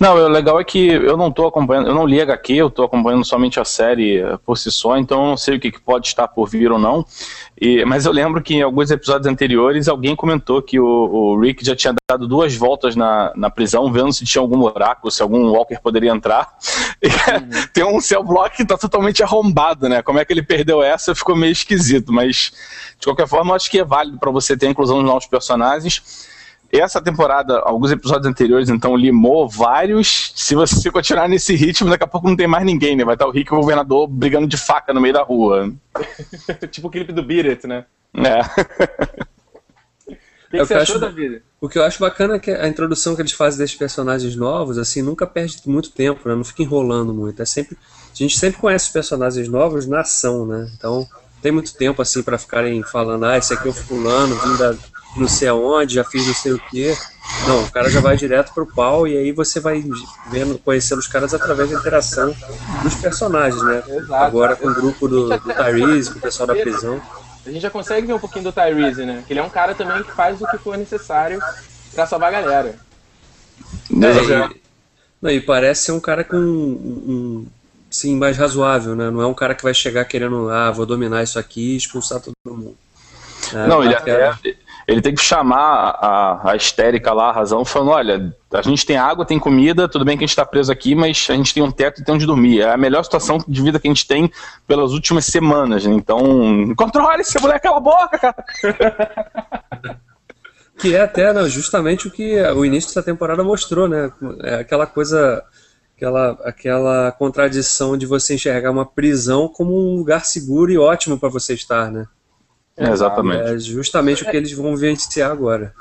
Não, 0.00 0.14
o 0.14 0.28
legal 0.28 0.60
é 0.60 0.64
que 0.64 0.86
eu 0.88 1.16
não 1.16 1.30
tô 1.30 1.46
acompanhando, 1.46 1.88
eu 1.88 1.94
não 1.94 2.06
li 2.06 2.20
HQ, 2.20 2.54
eu 2.54 2.70
tô 2.70 2.84
acompanhando 2.84 3.24
somente 3.24 3.58
a 3.58 3.64
série 3.64 4.22
por 4.44 4.56
si 4.56 4.70
só, 4.70 4.96
então 4.96 5.20
eu 5.22 5.26
não 5.28 5.36
sei 5.36 5.56
o 5.56 5.60
que, 5.60 5.72
que 5.72 5.80
pode 5.80 6.06
estar 6.06 6.28
por 6.28 6.48
vir 6.48 6.70
ou 6.70 6.78
não. 6.78 7.04
E, 7.60 7.84
mas 7.84 8.06
eu 8.06 8.12
lembro 8.12 8.40
que 8.40 8.54
em 8.54 8.62
alguns 8.62 8.90
episódios 8.90 9.26
anteriores 9.26 9.88
alguém 9.88 10.14
comentou 10.14 10.62
que 10.62 10.78
o, 10.78 10.86
o 10.86 11.40
Rick 11.40 11.64
já 11.64 11.74
tinha 11.74 11.92
dado 12.08 12.28
duas 12.28 12.54
voltas 12.54 12.94
na, 12.94 13.32
na 13.34 13.50
prisão, 13.50 13.92
vendo 13.92 14.12
se 14.12 14.24
tinha 14.24 14.40
algum 14.40 14.58
buraco, 14.58 15.10
se 15.10 15.20
algum 15.20 15.50
Walker 15.50 15.80
poderia 15.82 16.10
entrar. 16.10 16.48
E, 17.00 17.06
uhum. 17.06 17.66
tem 17.72 17.84
um 17.84 18.00
cell 18.00 18.24
block 18.24 18.56
que 18.56 18.64
tá 18.64 18.76
totalmente 18.76 19.22
arrombado, 19.22 19.88
né? 19.88 20.02
Como 20.02 20.18
é 20.18 20.24
que 20.24 20.32
ele 20.32 20.42
perdeu 20.42 20.82
essa 20.82 21.14
ficou 21.14 21.36
meio 21.36 21.52
esquisito, 21.52 22.12
mas 22.12 22.52
de 22.98 23.06
qualquer 23.06 23.28
forma 23.28 23.52
eu 23.52 23.56
acho 23.56 23.70
que 23.70 23.78
é 23.78 23.84
válido 23.84 24.18
para 24.18 24.32
você 24.32 24.56
ter 24.56 24.66
a 24.66 24.70
inclusão 24.70 24.98
de 24.98 25.04
novos 25.04 25.26
personagens. 25.26 26.26
Essa 26.70 27.00
temporada, 27.00 27.60
alguns 27.60 27.90
episódios 27.90 28.26
anteriores, 28.26 28.68
então, 28.68 28.94
limou 28.94 29.48
vários. 29.48 30.32
Se 30.34 30.54
você 30.54 30.90
continuar 30.90 31.26
nesse 31.26 31.54
ritmo, 31.54 31.88
daqui 31.88 32.04
a 32.04 32.08
pouco 32.08 32.28
não 32.28 32.36
tem 32.36 32.46
mais 32.46 32.64
ninguém, 32.64 32.94
né? 32.94 33.04
Vai 33.04 33.14
estar 33.14 33.26
o 33.26 33.30
Rick 33.30 33.50
e 33.50 33.54
o 33.54 33.60
governador 33.60 34.06
brigando 34.06 34.46
de 34.46 34.58
faca 34.58 34.92
no 34.92 35.00
meio 35.00 35.14
da 35.14 35.22
rua. 35.22 35.72
tipo 36.70 36.88
o 36.88 36.90
clipe 36.90 37.12
do 37.12 37.22
Beat 37.22 37.46
It, 37.46 37.66
né? 37.66 37.86
É. 38.14 38.40
O 40.48 40.50
que, 40.50 40.56
que, 40.56 40.56
é 40.56 40.64
você 40.64 40.74
achou 40.74 40.96
acho, 40.96 40.98
da 41.00 41.08
vida? 41.08 41.42
O 41.60 41.68
que 41.68 41.78
eu 41.78 41.84
acho 41.84 41.98
bacana 42.00 42.36
é 42.36 42.38
que 42.38 42.50
a 42.50 42.68
introdução 42.68 43.14
que 43.14 43.22
eles 43.22 43.32
fazem 43.32 43.58
desses 43.58 43.76
personagens 43.76 44.36
novos, 44.36 44.78
assim, 44.78 45.00
nunca 45.00 45.26
perde 45.26 45.60
muito 45.66 45.90
tempo, 45.90 46.28
né? 46.28 46.34
Não 46.34 46.44
fica 46.44 46.62
enrolando 46.62 47.14
muito. 47.14 47.40
É 47.40 47.46
sempre. 47.46 47.78
A 48.10 48.14
gente 48.14 48.38
sempre 48.38 48.60
conhece 48.60 48.86
os 48.86 48.92
personagens 48.92 49.48
novos 49.48 49.86
na 49.86 50.00
ação, 50.00 50.46
né? 50.46 50.70
Então, 50.76 51.06
tem 51.40 51.50
muito 51.50 51.74
tempo, 51.74 52.02
assim, 52.02 52.22
para 52.22 52.36
ficarem 52.36 52.82
falando, 52.82 53.24
ah, 53.24 53.38
esse 53.38 53.54
aqui 53.54 53.68
é 53.68 53.70
o 53.70 53.74
fulano, 53.74 54.34
vindo 54.36 54.58
da 54.58 54.74
não 55.16 55.28
sei 55.28 55.48
aonde, 55.48 55.94
já 55.94 56.04
fiz 56.04 56.26
não 56.26 56.34
sei 56.34 56.52
o 56.52 56.58
que. 56.58 56.96
Não, 57.46 57.62
o 57.62 57.70
cara 57.70 57.90
já 57.90 58.00
vai 58.00 58.16
direto 58.16 58.52
pro 58.52 58.66
pau 58.66 59.06
e 59.06 59.16
aí 59.16 59.32
você 59.32 59.60
vai 59.60 59.84
vendo, 60.30 60.58
conhecendo 60.58 60.98
os 60.98 61.06
caras 61.06 61.34
através 61.34 61.70
da 61.70 61.78
interação 61.78 62.34
dos 62.82 62.94
personagens, 62.94 63.62
né? 63.62 63.82
Exato. 63.86 64.14
Agora 64.14 64.56
com 64.56 64.68
o 64.68 64.74
grupo 64.74 65.06
do, 65.06 65.28
do 65.28 65.54
Tyrese, 65.54 66.10
com 66.10 66.18
o 66.18 66.22
pessoal 66.22 66.46
da 66.46 66.54
prisão. 66.54 67.00
A 67.44 67.50
gente 67.50 67.62
já 67.62 67.70
consegue 67.70 68.06
ver 68.06 68.14
um 68.14 68.18
pouquinho 68.18 68.44
do 68.44 68.52
Tyrese, 68.52 69.04
né? 69.04 69.24
Que 69.26 69.32
ele 69.32 69.40
é 69.40 69.42
um 69.42 69.50
cara 69.50 69.74
também 69.74 70.02
que 70.02 70.12
faz 70.12 70.40
o 70.40 70.46
que 70.46 70.58
for 70.58 70.76
necessário 70.76 71.40
para 71.94 72.06
salvar 72.06 72.34
a 72.34 72.40
galera. 72.40 72.78
É, 73.90 74.54
e, 74.54 74.60
não, 75.20 75.30
e 75.30 75.40
parece 75.40 75.84
ser 75.84 75.92
um 75.92 76.00
cara 76.00 76.24
com 76.24 76.36
um, 76.36 77.46
sim, 77.90 78.16
mais 78.16 78.36
razoável, 78.36 78.94
né? 78.94 79.10
Não 79.10 79.20
é 79.20 79.26
um 79.26 79.34
cara 79.34 79.54
que 79.54 79.62
vai 79.62 79.74
chegar 79.74 80.04
querendo, 80.04 80.48
ah, 80.50 80.70
vou 80.70 80.86
dominar 80.86 81.22
isso 81.22 81.38
aqui 81.38 81.74
e 81.74 81.76
expulsar 81.76 82.20
todo 82.20 82.34
mundo. 82.46 82.76
É, 83.52 83.66
não, 83.66 83.82
ele 83.82 83.94
até, 83.94 84.32
ele 84.88 85.02
tem 85.02 85.14
que 85.14 85.20
chamar 85.20 85.98
a, 86.00 86.52
a 86.52 86.56
histérica 86.56 87.12
lá, 87.12 87.28
a 87.28 87.32
razão, 87.32 87.62
falando: 87.62 87.90
olha, 87.90 88.34
a 88.50 88.62
gente 88.62 88.86
tem 88.86 88.96
água, 88.96 89.26
tem 89.26 89.38
comida, 89.38 89.86
tudo 89.86 90.02
bem 90.02 90.16
que 90.16 90.24
a 90.24 90.26
gente 90.26 90.32
está 90.32 90.46
preso 90.46 90.72
aqui, 90.72 90.94
mas 90.94 91.26
a 91.28 91.34
gente 91.34 91.52
tem 91.52 91.62
um 91.62 91.70
teto 91.70 92.00
e 92.00 92.04
tem 92.04 92.14
onde 92.14 92.24
dormir. 92.24 92.62
É 92.62 92.72
a 92.72 92.76
melhor 92.78 93.04
situação 93.04 93.36
de 93.46 93.62
vida 93.62 93.78
que 93.78 93.86
a 93.86 93.90
gente 93.90 94.08
tem 94.08 94.32
pelas 94.66 94.92
últimas 94.92 95.26
semanas. 95.26 95.84
Né? 95.84 95.92
Então, 95.92 96.74
controle 96.74 97.20
esse 97.20 97.38
moleque, 97.38 97.64
cala 97.64 97.76
a 97.76 97.80
boca, 97.80 98.18
cara. 98.18 98.44
Que 100.80 100.94
é 100.94 101.00
até 101.00 101.32
né, 101.32 101.44
justamente 101.48 102.06
o 102.06 102.10
que 102.10 102.40
o 102.40 102.64
início 102.64 102.94
da 102.94 103.02
temporada 103.02 103.42
mostrou, 103.42 103.88
né? 103.88 104.12
É 104.44 104.54
aquela 104.60 104.86
coisa, 104.86 105.42
aquela, 105.96 106.38
aquela 106.44 107.10
contradição 107.10 107.96
de 107.98 108.06
você 108.06 108.36
enxergar 108.36 108.70
uma 108.70 108.86
prisão 108.86 109.48
como 109.48 109.76
um 109.76 109.96
lugar 109.96 110.24
seguro 110.24 110.70
e 110.70 110.78
ótimo 110.78 111.18
para 111.18 111.28
você 111.28 111.52
estar, 111.52 111.90
né? 111.90 112.06
É, 112.78 112.90
exatamente. 112.90 113.42
É 113.42 113.58
justamente 113.58 114.22
o 114.22 114.30
que 114.30 114.36
eles 114.36 114.52
vão 114.52 114.76
vivenciar 114.76 115.30
agora. 115.30 115.74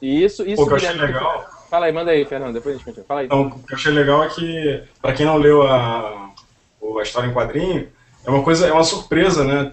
E 0.00 0.24
isso, 0.24 0.42
isso 0.46 0.64
que 0.64 0.72
eu 0.72 0.76
achei 0.76 0.92
legal. 0.92 1.46
Fala 1.70 1.86
aí, 1.86 1.92
manda 1.92 2.10
aí, 2.10 2.24
Fernando, 2.24 2.54
depois 2.54 2.74
a 2.74 2.78
gente 2.78 2.84
continua. 2.84 3.06
Fala 3.06 3.20
aí. 3.20 3.26
Então, 3.26 3.42
o 3.42 3.50
que 3.50 3.72
eu 3.72 3.76
achei 3.76 3.92
legal 3.92 4.24
é 4.24 4.28
que, 4.28 4.82
para 5.02 5.12
quem 5.12 5.26
não 5.26 5.36
leu 5.36 5.62
a, 5.62 6.30
a 6.98 7.02
história 7.02 7.28
em 7.28 7.34
quadrinho, 7.34 7.88
é 8.24 8.30
uma 8.30 8.42
coisa, 8.42 8.66
é 8.66 8.72
uma 8.72 8.84
surpresa, 8.84 9.44
né? 9.44 9.72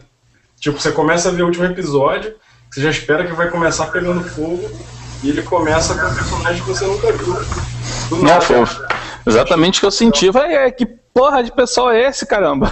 Tipo, 0.59 0.79
você 0.79 0.91
começa 0.91 1.29
a 1.29 1.31
ver 1.31 1.43
o 1.43 1.45
último 1.45 1.65
episódio, 1.65 2.35
você 2.69 2.81
já 2.81 2.89
espera 2.89 3.25
que 3.25 3.33
vai 3.33 3.49
começar 3.49 3.87
pegando 3.87 4.23
fogo, 4.23 4.69
e 5.23 5.29
ele 5.29 5.41
começa 5.41 5.95
com 5.95 6.05
um 6.05 6.13
personagem 6.13 6.61
que 6.61 6.67
você 6.67 6.85
nunca 6.85 7.11
viu. 7.13 7.33
Do 8.09 8.23
não, 8.23 8.41
foi 8.41 8.57
exatamente 9.25 9.77
o 9.77 9.79
que 9.81 9.85
eu 9.85 9.91
senti. 9.91 10.29
Vai, 10.29 10.53
é, 10.53 10.71
que 10.71 10.85
porra 10.85 11.43
de 11.43 11.51
pessoal 11.51 11.91
é 11.91 12.07
esse, 12.07 12.25
caramba? 12.25 12.69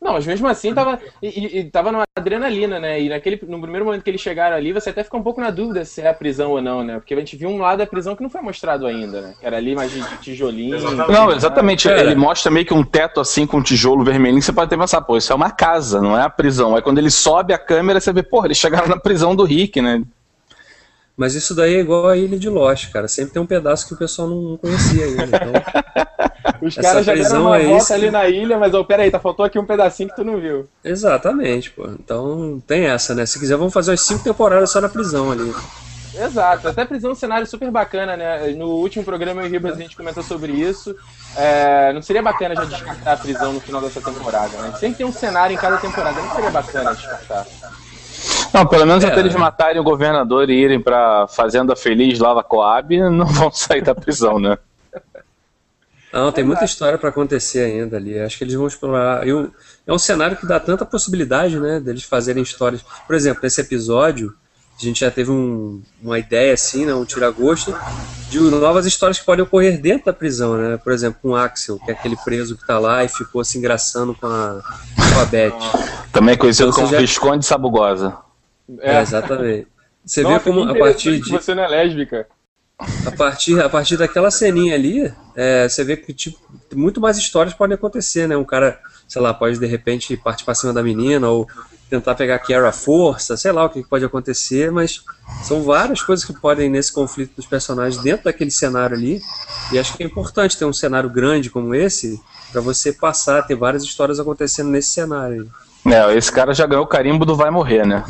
Não, 0.00 0.12
mas 0.12 0.26
mesmo 0.26 0.46
assim 0.46 0.72
tava, 0.72 1.00
e, 1.20 1.58
e, 1.58 1.64
tava 1.64 1.90
numa 1.90 2.04
adrenalina, 2.16 2.78
né? 2.78 3.00
E 3.00 3.08
naquele, 3.08 3.38
no 3.48 3.60
primeiro 3.60 3.84
momento 3.84 4.02
que 4.04 4.10
eles 4.10 4.20
chegaram 4.20 4.56
ali, 4.56 4.72
você 4.72 4.90
até 4.90 5.02
fica 5.02 5.16
um 5.16 5.22
pouco 5.22 5.40
na 5.40 5.50
dúvida 5.50 5.84
se 5.84 6.00
é 6.00 6.08
a 6.08 6.14
prisão 6.14 6.52
ou 6.52 6.62
não, 6.62 6.84
né? 6.84 6.94
Porque 6.94 7.14
a 7.14 7.16
gente 7.18 7.36
viu 7.36 7.48
um 7.48 7.58
lado 7.58 7.78
da 7.78 7.86
prisão 7.86 8.14
que 8.14 8.22
não 8.22 8.30
foi 8.30 8.40
mostrado 8.40 8.86
ainda, 8.86 9.20
né? 9.20 9.34
Que 9.40 9.44
era 9.44 9.56
ali 9.56 9.74
mais 9.74 9.90
de, 9.90 10.00
tijolinho. 10.18 10.76
Exatamente. 10.76 11.10
Não, 11.10 11.32
exatamente. 11.32 11.88
Ele 11.88 12.14
mostra 12.14 12.50
meio 12.50 12.64
que 12.64 12.72
um 12.72 12.84
teto 12.84 13.20
assim 13.20 13.44
com 13.44 13.58
um 13.58 13.62
tijolo 13.62 14.04
vermelhinho. 14.04 14.40
Você 14.40 14.52
pode 14.52 14.66
até 14.66 14.76
pensar, 14.76 15.00
pô, 15.00 15.16
isso 15.16 15.32
é 15.32 15.36
uma 15.36 15.50
casa, 15.50 16.00
não 16.00 16.16
é 16.16 16.22
a 16.22 16.30
prisão. 16.30 16.76
Aí 16.76 16.82
quando 16.82 16.98
ele 16.98 17.10
sobe 17.10 17.52
a 17.52 17.58
câmera, 17.58 18.00
você 18.00 18.12
vê, 18.12 18.22
pô, 18.22 18.44
eles 18.44 18.56
chegaram 18.56 18.86
na 18.86 18.98
prisão 18.98 19.34
do 19.34 19.42
Rick, 19.42 19.82
né? 19.82 20.02
Mas 21.18 21.34
isso 21.34 21.52
daí 21.52 21.74
é 21.74 21.80
igual 21.80 22.06
a 22.06 22.16
Ilha 22.16 22.38
de 22.38 22.48
Lost, 22.48 22.92
cara. 22.92 23.08
Sempre 23.08 23.32
tem 23.32 23.42
um 23.42 23.46
pedaço 23.46 23.88
que 23.88 23.94
o 23.94 23.96
pessoal 23.96 24.28
não 24.28 24.56
conhecia 24.56 25.04
ainda. 25.04 25.24
Então, 25.24 25.52
Os 26.62 26.76
caras 26.76 27.04
já 27.04 27.14
deram 27.14 27.42
uma 27.42 27.58
volta 27.58 27.94
ali 27.94 28.10
na 28.10 28.28
ilha, 28.28 28.58
mas 28.58 28.72
oh, 28.74 28.84
peraí, 28.84 29.10
tá, 29.10 29.18
faltou 29.18 29.44
aqui 29.44 29.58
um 29.58 29.66
pedacinho 29.66 30.08
que 30.08 30.16
tu 30.16 30.24
não 30.24 30.40
viu. 30.40 30.68
Exatamente, 30.82 31.70
pô. 31.70 31.86
Então 31.88 32.62
tem 32.66 32.86
essa, 32.86 33.14
né? 33.14 33.26
Se 33.26 33.38
quiser, 33.38 33.56
vamos 33.56 33.72
fazer 33.72 33.90
umas 33.90 34.00
cinco 34.00 34.24
temporadas 34.24 34.70
só 34.70 34.80
na 34.80 34.88
prisão 34.88 35.30
ali. 35.30 35.52
Exato, 36.14 36.68
até 36.68 36.84
prisão 36.84 37.10
é 37.10 37.12
um 37.12 37.16
cenário 37.16 37.46
super 37.46 37.70
bacana, 37.70 38.16
né? 38.16 38.48
No 38.56 38.66
último 38.70 39.04
programa 39.04 39.42
eu 39.42 39.46
e 39.46 39.50
Ribas 39.50 39.74
a 39.74 39.80
gente 39.80 39.96
comentou 39.96 40.22
sobre 40.22 40.52
isso. 40.52 40.96
É, 41.36 41.92
não 41.92 42.02
seria 42.02 42.22
bacana 42.22 42.56
já 42.56 42.64
descartar 42.64 43.12
a 43.12 43.16
prisão 43.16 43.52
no 43.52 43.60
final 43.60 43.80
dessa 43.80 44.00
temporada, 44.00 44.56
né? 44.58 44.72
Sempre 44.78 44.98
tem 44.98 45.06
um 45.06 45.12
cenário 45.12 45.54
em 45.54 45.58
cada 45.58 45.76
temporada, 45.76 46.20
não 46.20 46.34
seria 46.34 46.50
bacana 46.50 46.94
descartar. 46.94 47.46
Não, 48.52 48.66
pelo 48.66 48.86
menos 48.86 49.04
é, 49.04 49.08
até 49.08 49.20
eles 49.20 49.34
matarem 49.34 49.80
o 49.80 49.84
governador 49.84 50.48
e 50.50 50.54
irem 50.54 50.80
pra 50.80 51.26
Fazenda 51.28 51.76
Feliz 51.76 52.18
Lava 52.18 52.42
Coab, 52.42 52.98
não 53.10 53.26
vão 53.26 53.50
sair 53.52 53.82
da 53.82 53.94
prisão, 53.94 54.38
né? 54.38 54.56
Não, 56.12 56.32
tem 56.32 56.42
muita 56.42 56.64
história 56.64 56.96
para 56.96 57.10
acontecer 57.10 57.60
ainda 57.60 57.96
ali. 57.96 58.18
Acho 58.18 58.38
que 58.38 58.44
eles 58.44 58.54
vão 58.54 58.66
explorar. 58.66 59.26
Eu, 59.26 59.52
é 59.86 59.92
um 59.92 59.98
cenário 59.98 60.36
que 60.36 60.46
dá 60.46 60.58
tanta 60.58 60.84
possibilidade, 60.84 61.58
né, 61.60 61.80
deles 61.80 62.02
fazerem 62.04 62.42
histórias. 62.42 62.82
Por 63.06 63.14
exemplo, 63.14 63.40
nesse 63.42 63.60
episódio, 63.60 64.34
a 64.80 64.82
gente 64.82 65.00
já 65.00 65.10
teve 65.10 65.30
um, 65.30 65.82
uma 66.02 66.18
ideia 66.18 66.54
assim, 66.54 66.86
né, 66.86 66.94
um 66.94 67.04
tira-gosto, 67.04 67.76
de 68.30 68.38
novas 68.40 68.86
histórias 68.86 69.18
que 69.18 69.26
podem 69.26 69.44
ocorrer 69.44 69.80
dentro 69.80 70.06
da 70.06 70.12
prisão, 70.12 70.56
né? 70.56 70.76
Por 70.78 70.92
exemplo, 70.92 71.18
com 71.20 71.30
o 71.30 71.36
Axel, 71.36 71.78
que 71.78 71.90
é 71.90 71.94
aquele 71.94 72.16
preso 72.24 72.56
que 72.56 72.62
está 72.62 72.78
lá 72.78 73.04
e 73.04 73.08
ficou 73.08 73.44
se 73.44 73.58
engraçando 73.58 74.14
com 74.14 74.26
a, 74.26 74.62
com 75.14 75.20
a 75.20 75.24
Beth. 75.26 75.52
Também 76.10 76.36
conhecido 76.38 76.70
então, 76.70 76.80
como 76.80 76.92
já... 76.92 77.00
Visconde 77.00 77.44
Sabugosa. 77.44 78.16
É, 78.80 78.96
é 78.96 79.00
exatamente. 79.00 79.66
Você 80.04 80.22
Nossa, 80.22 80.38
vê 80.38 80.44
como 80.44 80.62
a 80.62 80.74
partir 80.74 81.20
de. 81.20 81.30
Você 81.30 81.54
não 81.54 81.62
é 81.62 81.68
lésbica. 81.68 82.26
A 83.04 83.10
partir, 83.10 83.60
a 83.60 83.68
partir 83.68 83.96
daquela 83.96 84.30
ceninha 84.30 84.74
ali, 84.74 85.12
é, 85.34 85.68
você 85.68 85.82
vê 85.82 85.96
que 85.96 86.14
tipo, 86.14 86.38
muito 86.74 87.00
mais 87.00 87.18
histórias 87.18 87.52
podem 87.52 87.74
acontecer, 87.74 88.28
né? 88.28 88.36
Um 88.36 88.44
cara, 88.44 88.78
sei 89.08 89.20
lá, 89.20 89.34
pode 89.34 89.58
de 89.58 89.66
repente 89.66 90.16
partir 90.16 90.44
pra 90.44 90.54
cima 90.54 90.72
da 90.72 90.82
menina, 90.82 91.28
ou 91.28 91.48
tentar 91.90 92.14
pegar 92.14 92.36
a 92.36 92.38
Kiara 92.38 92.68
à 92.68 92.72
força, 92.72 93.36
sei 93.36 93.50
lá 93.50 93.64
o 93.64 93.68
que 93.68 93.82
pode 93.82 94.04
acontecer, 94.04 94.70
mas 94.70 95.02
são 95.42 95.62
várias 95.62 96.02
coisas 96.02 96.24
que 96.24 96.32
podem 96.32 96.70
nesse 96.70 96.92
conflito 96.92 97.34
dos 97.34 97.46
personagens 97.46 98.00
dentro 98.00 98.24
daquele 98.24 98.50
cenário 98.50 98.96
ali. 98.96 99.20
E 99.72 99.78
acho 99.78 99.96
que 99.96 100.02
é 100.02 100.06
importante 100.06 100.56
ter 100.56 100.64
um 100.64 100.72
cenário 100.72 101.10
grande 101.10 101.50
como 101.50 101.74
esse 101.74 102.20
para 102.52 102.60
você 102.60 102.92
passar, 102.92 103.42
ter 103.42 103.56
várias 103.56 103.82
histórias 103.82 104.20
acontecendo 104.20 104.70
nesse 104.70 104.90
cenário. 104.90 105.50
É, 105.86 106.16
esse 106.16 106.30
cara 106.30 106.52
já 106.54 106.66
ganhou 106.66 106.84
o 106.84 106.88
carimbo 106.88 107.24
do 107.24 107.34
vai 107.34 107.50
morrer, 107.50 107.86
né? 107.86 108.04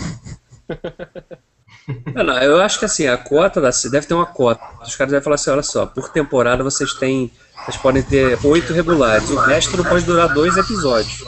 Não, 2.15 2.39
eu 2.43 2.61
acho 2.61 2.79
que 2.79 2.85
assim, 2.85 3.07
a 3.07 3.17
cota 3.17 3.61
da, 3.61 3.71
deve 3.91 4.07
ter 4.07 4.15
uma 4.15 4.27
cota. 4.27 4.63
Os 4.83 4.95
caras 4.95 5.11
devem 5.11 5.25
falar 5.25 5.37
assim, 5.37 5.51
olha 5.51 5.63
só, 5.63 5.87
por 5.87 6.11
temporada 6.11 6.63
vocês 6.63 6.93
têm. 6.95 7.31
Vocês 7.65 7.77
podem 7.77 8.03
ter 8.03 8.39
oito 8.45 8.73
regulares, 8.73 9.29
o 9.31 9.37
resto 9.37 9.77
não 9.77 9.85
pode 9.85 10.05
durar 10.05 10.33
dois 10.33 10.57
episódios. 10.57 11.25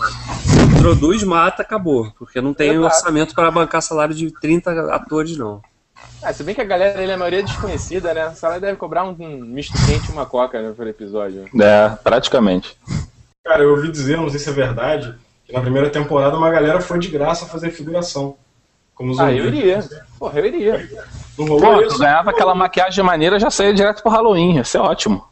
Introduz, 0.77 1.23
mata, 1.25 1.63
acabou. 1.63 2.13
Porque 2.19 2.41
não 2.41 2.55
tem 2.55 2.79
orçamento 2.79 3.35
para 3.35 3.51
bancar 3.51 3.83
salário 3.83 4.15
de 4.15 4.31
30 4.41 4.95
atores, 4.95 5.37
não. 5.37 5.61
Ah, 6.23 6.33
se 6.33 6.43
bem 6.43 6.55
que 6.55 6.61
a 6.61 6.65
galera, 6.65 7.03
ele, 7.03 7.13
a 7.13 7.17
maioria 7.17 7.41
é 7.41 7.43
desconhecida, 7.43 8.15
né? 8.15 8.29
O 8.29 8.35
salário 8.35 8.61
deve 8.61 8.77
cobrar 8.77 9.05
um, 9.05 9.17
um 9.19 9.41
misto 9.45 9.75
quente 9.87 10.09
e 10.09 10.13
uma 10.13 10.27
coca 10.27 10.61
né, 10.61 10.73
por 10.75 10.87
episódio. 10.87 11.47
É, 11.61 11.91
praticamente. 12.03 12.77
Cara, 13.45 13.63
eu 13.63 13.71
ouvi 13.71 13.91
dizer, 13.91 14.17
não 14.17 14.29
sei 14.29 14.39
se 14.39 14.49
é 14.49 14.53
verdade, 14.53 15.15
que 15.45 15.53
na 15.53 15.61
primeira 15.61 15.91
temporada 15.91 16.37
uma 16.37 16.51
galera 16.51 16.81
foi 16.81 16.99
de 16.99 17.09
graça 17.09 17.47
fazer 17.47 17.71
figuração. 17.71 18.37
Como 19.01 19.19
ah, 19.19 19.33
eu 19.33 19.47
iria. 19.47 19.83
Porra, 20.19 20.41
eu 20.41 20.47
iria. 20.47 20.91
Não 21.39 21.47
rolou 21.47 21.77
Pô, 21.77 21.81
isso? 21.81 21.99
ganhava 21.99 22.29
aquela 22.29 22.55
maquiagem 22.55 23.03
maneira 23.03 23.41
já 23.41 23.51
saía 23.51 23.73
direto 23.73 24.03
pro 24.03 24.13
Halloween. 24.13 24.57
Ia 24.57 24.65
ser 24.65 24.77
ótimo. 24.77 25.27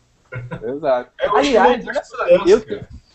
Exato. 0.75 1.11
É, 1.21 1.29
Aliás, 1.29 1.85
eu, 2.47 2.65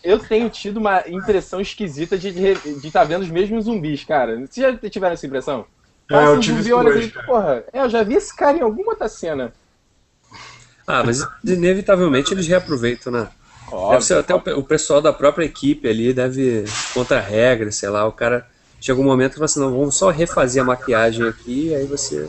eu 0.04 0.18
tenho 0.20 0.48
tido 0.48 0.76
uma 0.76 1.02
impressão 1.08 1.60
esquisita 1.60 2.16
de 2.16 2.28
estar 2.30 3.00
tá 3.00 3.04
vendo 3.04 3.22
os 3.22 3.30
mesmos 3.30 3.64
zumbis, 3.64 4.04
cara. 4.04 4.46
Vocês 4.46 4.80
já 4.80 4.88
tiveram 4.88 5.14
essa 5.14 5.26
impressão? 5.26 5.66
É, 6.08 6.24
eu 6.24 6.34
um 6.34 6.38
tive 6.38 6.62
zumbi, 6.62 6.72
olha 6.72 6.94
assim, 6.94 7.08
porra, 7.26 7.64
é, 7.72 7.80
eu 7.80 7.88
já 7.88 8.04
vi 8.04 8.14
esse 8.14 8.36
cara 8.36 8.56
em 8.56 8.62
alguma 8.62 8.92
outra 8.92 9.08
cena. 9.08 9.52
Ah, 10.86 11.02
mas 11.02 11.26
inevitavelmente 11.44 12.32
eles 12.32 12.46
reaproveitam, 12.46 13.12
né? 13.12 13.28
Óbvio, 13.72 13.90
deve 13.90 14.04
ser 14.04 14.18
até 14.18 14.32
o, 14.36 14.58
o, 14.60 14.62
pessoal 14.62 15.02
da 15.02 15.12
própria 15.12 15.46
equipe 15.46 15.88
ali 15.88 16.12
deve 16.12 16.64
contra 16.92 17.18
regras, 17.18 17.74
sei 17.74 17.88
lá, 17.88 18.06
o 18.06 18.12
cara 18.12 18.46
chega 18.84 19.00
um 19.00 19.04
momento 19.04 19.34
que 19.34 19.40
você 19.40 19.58
não, 19.58 19.70
vamos 19.70 19.96
só 19.96 20.10
refazer 20.10 20.62
a 20.62 20.66
maquiagem 20.66 21.26
aqui, 21.26 21.68
e 21.68 21.74
aí 21.74 21.86
você. 21.86 22.28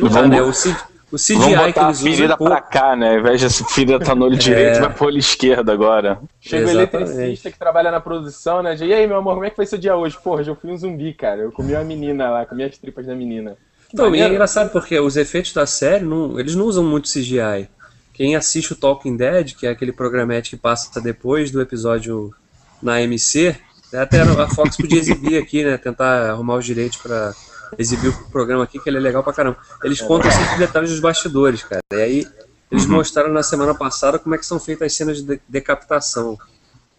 Não 0.00 0.08
dá, 0.08 0.28
né? 0.28 0.40
O, 0.40 0.50
o 0.50 1.16
CGI 1.16 1.34
Vamos 1.34 1.56
botar 1.56 1.72
que 1.72 1.80
eles 1.80 1.98
a 1.98 2.02
ferida 2.02 2.34
usam, 2.34 2.46
pra 2.46 2.60
cá, 2.60 2.94
né? 2.94 3.14
Ao 3.14 3.18
invés 3.18 3.40
de 3.40 3.46
essa 3.46 3.64
ferida 3.64 3.98
tá 3.98 4.14
no 4.14 4.26
olho 4.26 4.36
é. 4.36 4.38
direito, 4.38 4.78
vai 4.78 4.94
pro 4.94 5.06
olho 5.06 5.18
esquerdo 5.18 5.72
agora. 5.72 6.20
Chega 6.40 6.68
o 6.68 6.70
eletricista 6.70 7.50
que 7.50 7.58
trabalha 7.58 7.90
na 7.90 7.98
produção, 7.98 8.62
né? 8.62 8.76
E 8.76 8.94
aí, 8.94 9.04
meu 9.04 9.16
amor, 9.16 9.34
como 9.34 9.44
é 9.44 9.50
que 9.50 9.56
foi 9.56 9.66
seu 9.66 9.78
dia 9.78 9.96
hoje? 9.96 10.16
Porra, 10.22 10.42
eu 10.42 10.54
fui 10.54 10.70
um 10.70 10.76
zumbi, 10.76 11.12
cara. 11.12 11.40
Eu 11.40 11.50
comi 11.50 11.72
uma 11.72 11.82
menina 11.82 12.30
lá, 12.30 12.46
comi 12.46 12.62
as 12.62 12.78
tripas 12.78 13.04
da 13.04 13.14
menina. 13.16 13.56
Então, 13.92 14.14
e 14.14 14.20
é 14.20 14.28
engraçado 14.28 14.70
porque 14.70 14.98
os 15.00 15.16
efeitos 15.16 15.52
da 15.52 15.66
série, 15.66 16.04
não, 16.04 16.38
eles 16.38 16.54
não 16.54 16.66
usam 16.66 16.84
muito 16.84 17.10
CGI. 17.10 17.68
Quem 18.14 18.36
assiste 18.36 18.74
o 18.74 18.76
Talking 18.76 19.16
Dead, 19.16 19.56
que 19.56 19.66
é 19.66 19.70
aquele 19.70 19.90
programete 19.90 20.50
que 20.50 20.56
passa 20.56 21.00
depois 21.00 21.50
do 21.50 21.60
episódio 21.60 22.32
na 22.80 23.02
MC, 23.02 23.56
até 23.98 24.20
a 24.20 24.48
Fox 24.48 24.76
podia 24.76 24.98
exibir 24.98 25.38
aqui, 25.38 25.64
né? 25.64 25.76
Tentar 25.76 26.30
arrumar 26.30 26.56
os 26.56 26.64
direitos 26.64 26.98
para 26.98 27.34
exibir 27.78 28.08
o 28.08 28.30
programa 28.30 28.64
aqui, 28.64 28.78
que 28.78 28.88
ele 28.88 28.98
é 28.98 29.00
legal 29.00 29.22
pra 29.22 29.32
caramba. 29.32 29.58
Eles 29.82 30.00
contam 30.00 30.30
sempre 30.30 30.58
detalhes 30.58 30.90
dos 30.90 31.00
bastidores, 31.00 31.62
cara. 31.62 31.82
E 31.92 31.96
aí 31.96 32.26
eles 32.70 32.84
uhum. 32.84 32.92
mostraram 32.92 33.32
na 33.32 33.42
semana 33.42 33.74
passada 33.74 34.18
como 34.18 34.34
é 34.34 34.38
que 34.38 34.46
são 34.46 34.58
feitas 34.58 34.86
as 34.86 34.94
cenas 34.94 35.22
de 35.22 35.40
decapitação. 35.48 36.38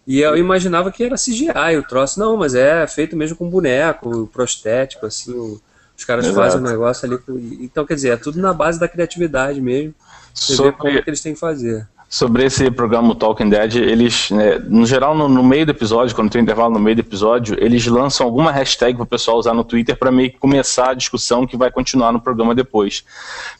E 0.05 0.19
eu 0.19 0.37
imaginava 0.37 0.91
que 0.91 1.03
era 1.03 1.15
CGI 1.15 1.77
o 1.77 1.83
troço. 1.87 2.19
Não, 2.19 2.37
mas 2.37 2.53
é 2.53 2.85
feito 2.87 3.15
mesmo 3.15 3.37
com 3.37 3.49
boneco, 3.49 4.27
prostético, 4.27 5.05
assim. 5.05 5.31
O, 5.31 5.61
os 5.97 6.03
caras 6.03 6.25
Exato. 6.25 6.39
fazem 6.39 6.59
um 6.59 6.63
negócio 6.63 7.07
ali. 7.07 7.17
Com, 7.17 7.37
então, 7.59 7.85
quer 7.85 7.95
dizer, 7.95 8.09
é 8.09 8.17
tudo 8.17 8.39
na 8.39 8.53
base 8.53 8.79
da 8.79 8.87
criatividade 8.87 9.61
mesmo. 9.61 9.95
Você 10.33 10.55
Sobre... 10.55 10.71
vê 10.71 10.77
como 10.77 10.97
é 10.97 11.01
que 11.01 11.09
eles 11.09 11.21
têm 11.21 11.33
que 11.33 11.39
fazer 11.39 11.87
sobre 12.13 12.45
esse 12.45 12.69
programa 12.69 13.15
Talking 13.15 13.49
Dead, 13.49 13.75
eles, 13.77 14.29
né, 14.29 14.59
no 14.59 14.85
geral, 14.85 15.15
no, 15.15 15.27
no, 15.27 15.43
meio 15.43 15.65
do 15.65 15.71
episódio, 15.71 16.15
quando 16.15 16.29
tem 16.29 16.39
um 16.39 16.43
intervalo 16.43 16.71
no 16.71 16.79
meio 16.79 16.97
do 16.97 16.99
episódio, 16.99 17.57
eles 17.59 17.87
lançam 17.87 18.23
alguma 18.23 18.51
hashtag 18.51 18.93
para 18.93 19.03
o 19.03 19.07
pessoal 19.07 19.39
usar 19.39 19.55
no 19.55 19.63
Twitter 19.63 19.97
para 19.97 20.11
meio 20.11 20.29
que 20.29 20.37
começar 20.37 20.91
a 20.91 20.93
discussão 20.93 21.47
que 21.47 21.57
vai 21.57 21.71
continuar 21.71 22.11
no 22.11 22.21
programa 22.21 22.53
depois. 22.53 23.03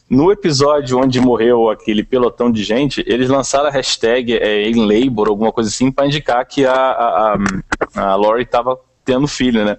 No 0.08 0.30
episódio 0.30 1.00
onde 1.00 1.20
morreu 1.20 1.68
aquele 1.68 2.04
pelotão 2.04 2.48
de 2.48 2.62
gente, 2.62 3.02
eles 3.08 3.28
lançaram 3.28 3.66
a 3.66 3.72
hashtag 3.72 4.36
é, 4.36 4.70
em 4.70 4.86
labor, 4.86 5.26
alguma 5.26 5.50
coisa 5.50 5.68
assim, 5.68 5.90
para 5.90 6.06
indicar 6.06 6.46
que 6.46 6.64
a, 6.64 6.72
a, 6.72 7.36
a, 7.96 8.12
a 8.12 8.14
Lori 8.14 8.44
estava 8.44 8.78
tendo 9.04 9.28
filho, 9.28 9.64
né? 9.64 9.76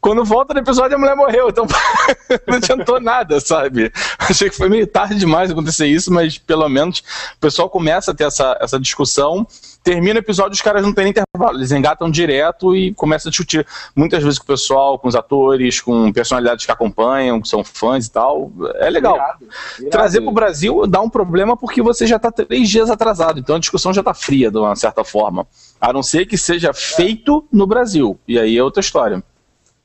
Quando 0.00 0.24
volta 0.24 0.54
no 0.54 0.60
episódio, 0.60 0.96
a 0.96 0.98
mulher 0.98 1.16
morreu, 1.16 1.48
então 1.48 1.66
não 2.46 2.56
adiantou 2.56 3.00
nada, 3.00 3.40
sabe? 3.40 3.92
Achei 4.18 4.48
que 4.48 4.56
foi 4.56 4.68
meio 4.68 4.86
tarde 4.86 5.16
demais 5.16 5.50
acontecer 5.50 5.86
isso, 5.86 6.12
mas 6.12 6.38
pelo 6.38 6.68
menos 6.68 7.00
o 7.36 7.40
pessoal 7.40 7.68
começa 7.68 8.12
a 8.12 8.14
ter 8.14 8.24
essa, 8.24 8.56
essa 8.60 8.78
discussão. 8.78 9.46
Termina 9.82 10.16
o 10.16 10.18
episódio, 10.18 10.52
os 10.52 10.60
caras 10.60 10.82
não 10.82 10.92
têm 10.92 11.08
intervalo, 11.08 11.56
eles 11.56 11.72
engatam 11.72 12.10
direto 12.10 12.76
e 12.76 12.92
começam 12.94 13.28
a 13.28 13.30
discutir 13.30 13.66
muitas 13.96 14.22
vezes 14.22 14.38
com 14.38 14.44
o 14.44 14.46
pessoal, 14.46 14.98
com 14.98 15.08
os 15.08 15.14
atores, 15.14 15.80
com 15.80 16.12
personalidades 16.12 16.66
que 16.66 16.72
acompanham, 16.72 17.40
que 17.40 17.48
são 17.48 17.64
fãs 17.64 18.06
e 18.06 18.10
tal. 18.10 18.52
É 18.76 18.90
legal. 18.90 19.16
Irado, 19.16 19.44
irado. 19.78 19.90
Trazer 19.90 20.20
para 20.20 20.30
o 20.30 20.34
Brasil 20.34 20.86
dá 20.86 21.00
um 21.00 21.08
problema 21.08 21.56
porque 21.56 21.80
você 21.80 22.06
já 22.06 22.16
está 22.16 22.30
três 22.30 22.68
dias 22.68 22.90
atrasado, 22.90 23.38
então 23.40 23.56
a 23.56 23.60
discussão 23.60 23.92
já 23.92 24.00
está 24.00 24.12
fria 24.12 24.50
de 24.50 24.58
uma 24.58 24.76
certa 24.76 25.04
forma. 25.04 25.46
A 25.80 25.92
não 25.92 26.02
ser 26.02 26.26
que 26.26 26.36
seja 26.36 26.72
feito 26.74 27.46
no 27.52 27.66
Brasil. 27.66 28.18
E 28.26 28.38
aí 28.38 28.58
é 28.58 28.62
outra 28.62 28.80
história. 28.80 29.22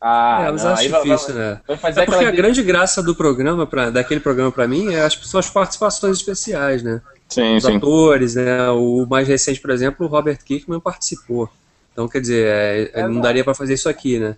Ah, 0.05 0.47
é, 0.47 0.51
mas 0.51 0.63
não, 0.65 0.73
acho 0.73 0.83
difícil, 0.83 1.33
vai, 1.33 1.43
né? 1.43 1.62
Vai 1.65 1.91
é 1.95 2.05
porque 2.05 2.25
a 2.25 2.31
grande 2.31 2.62
graça 2.62 3.01
do 3.01 3.15
programa, 3.15 3.65
pra, 3.65 3.89
daquele 3.89 4.19
programa 4.19 4.51
para 4.51 4.67
mim, 4.67 4.93
é 4.93 5.01
as, 5.01 5.13
são 5.13 5.39
as 5.39 5.50
participações 5.50 6.17
especiais, 6.17 6.83
né? 6.83 7.01
Sim, 7.33 7.55
Os 7.55 7.63
sim. 7.63 7.77
atores, 7.77 8.35
né? 8.35 8.69
O 8.69 9.07
mais 9.09 9.27
recente, 9.27 9.59
por 9.59 9.71
exemplo, 9.71 10.05
o 10.05 10.09
Robert 10.09 10.37
Kirkman 10.43 10.79
participou. 10.79 11.49
Então, 11.91 12.07
quer 12.07 12.21
dizer, 12.21 12.47
é, 12.47 12.91
é, 13.01 13.07
não 13.07 13.21
daria 13.21 13.43
para 13.43 13.55
fazer 13.55 13.73
isso 13.73 13.89
aqui, 13.89 14.19
né? 14.19 14.35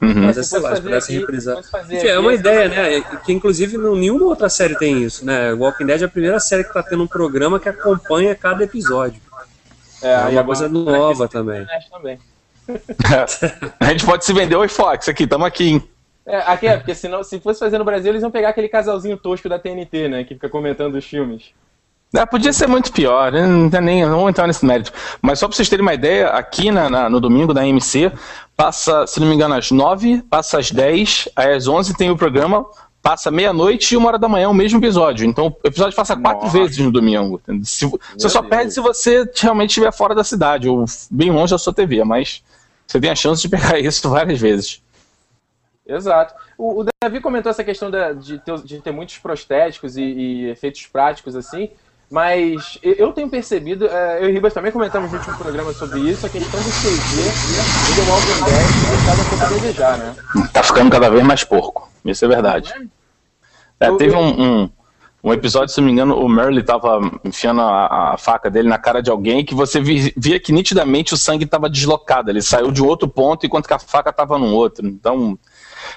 Uhum. 0.00 0.26
Mas, 0.26 0.46
sei 0.46 0.60
lá, 0.60 0.76
se 0.76 0.82
pudesse 0.82 1.12
reprisar. 1.12 1.58
Enfim, 1.58 2.06
é 2.06 2.18
uma 2.18 2.32
ideia, 2.32 2.68
né? 2.68 3.00
Que 3.24 3.32
inclusive 3.32 3.76
nenhuma 3.76 4.26
outra 4.26 4.48
série 4.48 4.78
tem 4.78 5.02
isso, 5.02 5.26
né? 5.26 5.52
Walking 5.52 5.86
Dead 5.86 6.02
é 6.02 6.04
a 6.04 6.08
primeira 6.08 6.38
série 6.40 6.64
que 6.64 6.72
tá 6.72 6.82
tendo 6.82 7.02
um 7.02 7.06
programa 7.06 7.58
que 7.58 7.68
acompanha 7.68 8.34
cada 8.34 8.64
episódio. 8.64 9.20
É, 10.00 10.12
é 10.12 10.28
uma 10.28 10.44
coisa 10.44 10.68
nova 10.68 11.28
também. 11.28 11.66
também. 11.90 12.18
a 13.80 13.86
gente 13.86 14.06
pode 14.06 14.24
se 14.24 14.32
vender, 14.32 14.54
oi 14.54 14.68
Fox, 14.68 15.08
aqui, 15.08 15.26
tamo 15.26 15.44
aqui, 15.44 15.70
hein? 15.70 15.88
É, 16.24 16.36
aqui 16.36 16.66
é, 16.66 16.76
porque 16.76 16.94
senão, 16.94 17.24
se 17.24 17.40
fosse 17.40 17.58
fazer 17.58 17.78
no 17.78 17.84
Brasil, 17.84 18.12
eles 18.12 18.22
iam 18.22 18.30
pegar 18.30 18.50
aquele 18.50 18.68
casalzinho 18.68 19.16
tosco 19.16 19.48
da 19.48 19.58
TNT, 19.58 20.08
né? 20.08 20.24
Que 20.24 20.34
fica 20.34 20.48
comentando 20.48 20.94
os 20.94 21.04
filmes. 21.04 21.52
É, 22.14 22.24
podia 22.24 22.52
ser 22.52 22.66
muito 22.66 22.90
pior, 22.90 23.30
né? 23.30 23.46
não, 23.46 23.68
nem, 23.82 24.04
não 24.06 24.20
vou 24.20 24.28
entrar 24.30 24.46
nesse 24.46 24.64
mérito. 24.64 24.92
Mas 25.20 25.38
só 25.38 25.46
pra 25.46 25.54
vocês 25.54 25.68
terem 25.68 25.82
uma 25.82 25.92
ideia, 25.92 26.28
aqui 26.28 26.70
na, 26.70 26.88
na, 26.88 27.10
no 27.10 27.20
domingo 27.20 27.52
da 27.52 27.66
MC, 27.66 28.10
passa, 28.56 29.06
se 29.06 29.20
não 29.20 29.28
me 29.28 29.34
engano, 29.34 29.54
às 29.54 29.70
9, 29.70 30.22
passa 30.22 30.58
às 30.58 30.70
10, 30.70 31.28
aí 31.36 31.54
às 31.54 31.68
11 31.68 31.94
tem 31.96 32.10
o 32.10 32.16
programa, 32.16 32.64
passa 33.02 33.30
meia-noite 33.30 33.94
e 33.94 33.96
uma 33.96 34.08
hora 34.08 34.18
da 34.18 34.28
manhã 34.28 34.48
o 34.48 34.54
mesmo 34.54 34.78
episódio. 34.78 35.26
Então 35.26 35.48
o 35.48 35.68
episódio 35.68 35.94
passa 35.94 36.16
quatro 36.16 36.44
Nossa. 36.44 36.58
vezes 36.58 36.78
no 36.78 36.90
domingo. 36.90 37.40
Se, 37.62 37.86
você 37.86 38.28
só 38.28 38.40
Deus. 38.40 38.50
perde 38.50 38.74
se 38.74 38.80
você 38.80 39.30
realmente 39.36 39.70
estiver 39.70 39.92
fora 39.92 40.14
da 40.14 40.24
cidade 40.24 40.68
ou 40.68 40.84
bem 41.10 41.30
longe 41.30 41.52
da 41.52 41.58
sua 41.58 41.72
TV, 41.72 42.02
mas 42.04 42.42
você 42.86 43.00
tem 43.00 43.10
a 43.10 43.14
chance 43.14 43.42
de 43.42 43.48
pegar 43.48 43.78
isso 43.80 44.08
várias 44.08 44.40
vezes. 44.40 44.82
Exato. 45.86 46.34
O, 46.56 46.82
o 46.82 46.86
Davi 47.02 47.20
comentou 47.20 47.50
essa 47.50 47.64
questão 47.64 47.90
da, 47.90 48.12
de, 48.12 48.38
ter, 48.38 48.60
de, 48.62 48.80
ter, 48.80 48.92
muitos 48.92 49.16
prostéticos 49.18 49.96
e, 49.96 50.02
e, 50.02 50.50
efeitos 50.50 50.86
práticos 50.86 51.34
assim, 51.34 51.70
mas 52.10 52.78
eu 52.82 53.12
tenho 53.12 53.28
percebido, 53.28 53.86
é, 53.86 54.24
eu 54.24 54.30
e 54.30 54.32
Ribas 54.32 54.54
também 54.54 54.72
comentamos 54.72 55.12
no 55.12 55.18
último 55.18 55.36
programa 55.36 55.72
sobre 55.74 56.00
isso, 56.00 56.24
a 56.24 56.28
questão 56.30 56.58
do 56.58 56.70
CG 56.70 57.20
e 57.20 57.94
do 57.94 58.10
Walking 58.10 58.44
Dead 58.44 58.78
deixado 58.88 59.20
um 59.20 59.28
pouco 59.28 59.44
a 59.44 59.48
desejar, 59.48 59.98
né? 59.98 60.16
Tá 60.50 60.62
ficando 60.62 60.90
cada 60.90 61.10
vez 61.10 61.22
mais 61.22 61.44
porco, 61.44 61.90
isso 62.06 62.24
é 62.24 62.28
verdade. 62.28 62.72
É, 63.78 63.92
teve 63.92 64.16
um, 64.16 64.42
um, 64.62 64.70
um, 65.22 65.32
episódio, 65.34 65.68
se 65.68 65.80
não 65.80 65.86
me 65.86 65.92
engano, 65.92 66.18
o 66.18 66.26
Merle 66.30 66.62
tava 66.62 66.98
enfiando 67.22 67.60
a, 67.60 68.14
a, 68.14 68.16
faca 68.16 68.50
dele 68.50 68.70
na 68.70 68.78
cara 68.78 69.02
de 69.02 69.10
alguém 69.10 69.44
que 69.44 69.54
você 69.54 69.78
via 69.78 70.40
que 70.40 70.50
nitidamente 70.50 71.12
o 71.12 71.16
sangue 71.18 71.44
estava 71.44 71.68
deslocado, 71.68 72.30
ele 72.30 72.40
saiu 72.40 72.70
de 72.70 72.82
outro 72.82 73.06
ponto 73.06 73.44
enquanto 73.44 73.68
que 73.68 73.74
a 73.74 73.78
faca 73.78 74.08
estava 74.08 74.38
num 74.38 74.54
outro, 74.54 74.86
então 74.86 75.38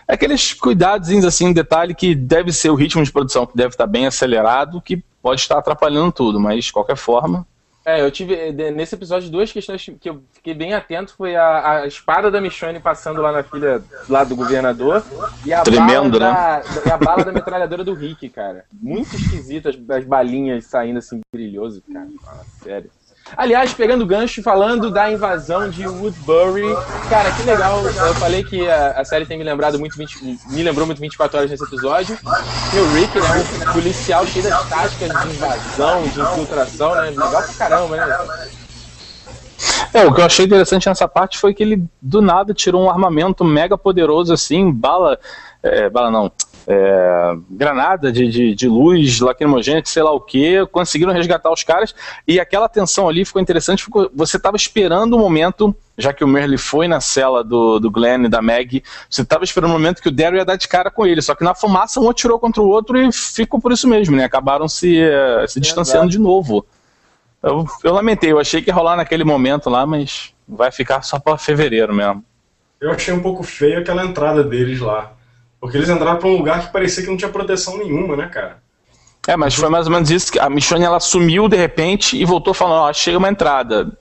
aqueles 0.05 0.53
cuidados, 0.53 1.09
assim, 1.23 1.53
detalhe 1.53 1.95
que 1.95 2.13
deve 2.13 2.51
ser 2.51 2.69
o 2.69 2.75
ritmo 2.75 3.01
de 3.01 3.11
produção, 3.13 3.45
que 3.45 3.55
deve 3.55 3.69
estar 3.69 3.87
bem 3.87 4.05
acelerado, 4.05 4.81
que 4.81 5.01
pode 5.21 5.41
estar 5.41 5.57
atrapalhando 5.57 6.11
tudo, 6.11 6.39
mas 6.39 6.65
de 6.65 6.73
qualquer 6.73 6.97
forma. 6.97 7.45
É, 7.83 7.99
eu 7.99 8.11
tive 8.11 8.51
nesse 8.71 8.93
episódio 8.93 9.31
duas 9.31 9.51
questões 9.51 9.83
que 9.99 10.07
eu 10.07 10.21
fiquei 10.33 10.53
bem 10.53 10.75
atento 10.75 11.15
foi 11.15 11.35
a, 11.35 11.79
a 11.79 11.87
espada 11.87 12.29
da 12.29 12.39
Michonne 12.39 12.79
passando 12.79 13.23
lá 13.23 13.31
na 13.31 13.41
filha 13.41 13.83
lá 14.07 14.23
do 14.23 14.35
governador 14.35 15.03
e 15.43 15.51
a 15.51 15.63
Tremendo, 15.63 16.19
bala 16.19 16.31
né? 16.31 16.63
da, 16.75 16.89
e 16.89 16.91
a 16.91 16.97
bala 16.97 17.25
da 17.25 17.31
metralhadora 17.31 17.83
do 17.83 17.95
Rick, 17.95 18.29
cara. 18.29 18.65
Muito 18.71 19.15
esquisito 19.15 19.67
as, 19.67 19.75
as 19.89 20.05
balinhas 20.05 20.65
saindo 20.65 20.99
assim 20.99 21.21
brilhoso, 21.33 21.81
cara. 21.91 22.07
Fala, 22.23 22.45
sério. 22.61 22.91
Aliás, 23.35 23.73
pegando 23.73 24.05
gancho, 24.05 24.43
falando 24.43 24.91
da 24.91 25.11
invasão 25.11 25.69
de 25.69 25.87
Woodbury, 25.87 26.75
cara, 27.09 27.31
que 27.31 27.43
legal. 27.43 27.85
Eu 27.85 28.15
falei 28.15 28.43
que 28.43 28.69
a, 28.69 28.91
a 28.91 29.05
série 29.05 29.25
tem 29.25 29.37
me 29.37 29.43
lembrado 29.43 29.79
muito, 29.79 29.97
20, 29.97 30.39
me 30.49 30.63
lembrou 30.63 30.85
muito 30.85 30.99
24 30.99 31.37
horas 31.37 31.51
nesse 31.51 31.63
episódio. 31.63 32.17
E 32.73 32.77
o 32.77 32.93
Rick, 32.93 33.19
né, 33.19 33.45
um 33.69 33.73
policial 33.73 34.25
cheio 34.27 34.49
das 34.49 34.69
táticas 34.69 35.09
de 35.09 35.35
invasão, 35.35 36.03
de 36.03 36.21
infiltração, 36.21 36.95
né? 36.95 37.09
Legal 37.09 37.43
pra 37.43 37.53
caramba, 37.53 37.95
né? 37.97 38.49
É, 39.93 40.05
o 40.05 40.13
que 40.13 40.21
eu 40.21 40.25
achei 40.25 40.45
interessante 40.45 40.87
nessa 40.87 41.07
parte 41.07 41.37
foi 41.37 41.53
que 41.53 41.61
ele 41.61 41.83
do 42.01 42.21
nada 42.21 42.53
tirou 42.53 42.83
um 42.83 42.89
armamento 42.89 43.43
mega 43.43 43.77
poderoso 43.77 44.33
assim, 44.33 44.71
bala. 44.71 45.19
É, 45.63 45.89
bala 45.89 46.09
não 46.09 46.31
é, 46.67 47.35
granada 47.49 48.11
de, 48.11 48.27
de, 48.27 48.55
de, 48.55 48.67
luz 48.67 49.19
lacrimogênea, 49.19 49.81
sei 49.85 50.03
lá 50.03 50.11
o 50.11 50.19
que, 50.19 50.65
conseguiram 50.67 51.11
resgatar 51.11 51.51
os 51.51 51.63
caras 51.63 51.93
e 52.27 52.39
aquela 52.39 52.69
tensão 52.69 53.09
ali 53.09 53.25
ficou 53.25 53.41
interessante. 53.41 53.83
Ficou, 53.83 54.09
você 54.13 54.37
estava 54.37 54.55
esperando 54.55 55.15
o 55.15 55.19
momento, 55.19 55.75
já 55.97 56.13
que 56.13 56.23
o 56.23 56.27
Merle 56.27 56.57
foi 56.57 56.87
na 56.87 57.01
cela 57.01 57.43
do, 57.43 57.79
do 57.79 57.89
Glenn 57.89 58.25
e 58.25 58.29
da 58.29 58.41
Meg, 58.41 58.83
você 59.09 59.21
estava 59.21 59.43
esperando 59.43 59.71
o 59.71 59.73
momento 59.73 60.01
que 60.01 60.09
o 60.09 60.11
Daryl 60.11 60.37
ia 60.37 60.45
dar 60.45 60.55
de 60.55 60.67
cara 60.67 60.91
com 60.91 61.05
ele, 61.05 61.21
só 61.21 61.35
que 61.35 61.43
na 61.43 61.55
fumaça 61.55 61.99
um 61.99 62.09
atirou 62.09 62.39
contra 62.39 62.61
o 62.61 62.67
outro 62.67 62.97
e 62.97 63.11
ficou 63.11 63.59
por 63.59 63.71
isso 63.71 63.87
mesmo, 63.87 64.15
né? 64.15 64.23
Acabaram 64.23 64.67
se, 64.67 65.01
uh, 65.01 65.47
se 65.47 65.59
distanciando 65.59 66.09
de 66.09 66.19
novo. 66.19 66.65
Eu, 67.41 67.65
eu 67.83 67.93
lamentei, 67.93 68.31
eu 68.31 68.39
achei 68.39 68.61
que 68.61 68.69
ia 68.69 68.73
rolar 68.73 68.95
naquele 68.95 69.23
momento 69.23 69.69
lá, 69.69 69.85
mas 69.85 70.31
vai 70.47 70.71
ficar 70.71 71.01
só 71.01 71.19
para 71.19 71.37
fevereiro 71.37 71.93
mesmo. 71.93 72.23
Eu 72.79 72.91
achei 72.91 73.13
um 73.13 73.21
pouco 73.21 73.43
feio 73.43 73.79
aquela 73.79 74.03
entrada 74.03 74.43
deles 74.43 74.79
lá. 74.79 75.13
Porque 75.61 75.77
eles 75.77 75.89
entraram 75.89 76.17
pra 76.17 76.27
um 76.27 76.35
lugar 76.35 76.65
que 76.65 76.73
parecia 76.73 77.03
que 77.03 77.09
não 77.09 77.15
tinha 77.15 77.29
proteção 77.29 77.77
nenhuma, 77.77 78.17
né, 78.17 78.27
cara? 78.27 78.57
É, 79.27 79.37
mas 79.37 79.53
foi 79.53 79.69
mais 79.69 79.85
ou 79.85 79.93
menos 79.93 80.09
isso 80.09 80.31
que 80.31 80.39
a 80.39 80.49
Michonne 80.49 80.83
ela 80.83 80.99
sumiu 80.99 81.47
de 81.47 81.55
repente 81.55 82.17
e 82.17 82.25
voltou 82.25 82.51
falando, 82.51 82.79
ó, 82.81 82.91
chega 82.91 83.19
uma 83.19 83.29
entrada. 83.29 83.95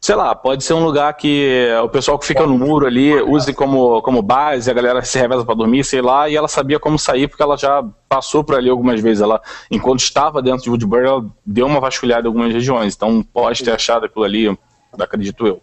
Sei 0.00 0.14
lá, 0.14 0.34
pode 0.34 0.64
ser 0.64 0.72
um 0.72 0.82
lugar 0.82 1.12
que 1.12 1.68
o 1.84 1.88
pessoal 1.90 2.18
que 2.18 2.26
fica 2.26 2.46
no 2.46 2.56
muro 2.56 2.86
ali 2.86 3.20
use 3.20 3.52
como, 3.52 4.00
como 4.00 4.22
base, 4.22 4.70
a 4.70 4.72
galera 4.72 5.02
se 5.02 5.18
reveza 5.18 5.44
para 5.44 5.54
dormir, 5.54 5.84
sei 5.84 6.00
lá, 6.00 6.26
e 6.26 6.34
ela 6.34 6.48
sabia 6.48 6.80
como 6.80 6.98
sair 6.98 7.28
porque 7.28 7.42
ela 7.42 7.58
já 7.58 7.84
passou 8.08 8.42
por 8.42 8.54
ali 8.54 8.70
algumas 8.70 8.98
vezes. 8.98 9.20
Ela, 9.20 9.42
enquanto 9.70 10.00
estava 10.00 10.40
dentro 10.40 10.62
de 10.62 10.70
Woodbury, 10.70 11.06
ela 11.06 11.26
deu 11.44 11.66
uma 11.66 11.78
vasculhada 11.78 12.22
em 12.22 12.28
algumas 12.28 12.50
regiões, 12.50 12.96
então 12.96 13.22
pode 13.22 13.62
ter 13.62 13.72
achado 13.72 14.06
aquilo 14.06 14.24
ali, 14.24 14.58
acredito 14.98 15.46
eu. 15.46 15.60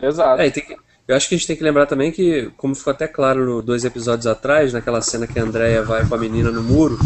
Exato. 0.00 0.40
É, 0.40 0.48
tem 0.48 0.64
que, 0.64 0.76
eu 1.08 1.16
acho 1.16 1.26
que 1.26 1.34
a 1.34 1.38
gente 1.38 1.46
tem 1.46 1.56
que 1.56 1.64
lembrar 1.64 1.86
também 1.86 2.12
que, 2.12 2.52
como 2.58 2.74
ficou 2.74 2.90
até 2.90 3.08
claro 3.08 3.46
no, 3.46 3.62
dois 3.62 3.82
episódios 3.82 4.26
atrás, 4.26 4.74
naquela 4.74 5.00
cena 5.00 5.26
que 5.26 5.38
a 5.38 5.42
Andrea 5.42 5.82
vai 5.82 6.06
com 6.06 6.14
a 6.14 6.18
menina 6.18 6.50
no 6.50 6.62
muro, 6.62 6.98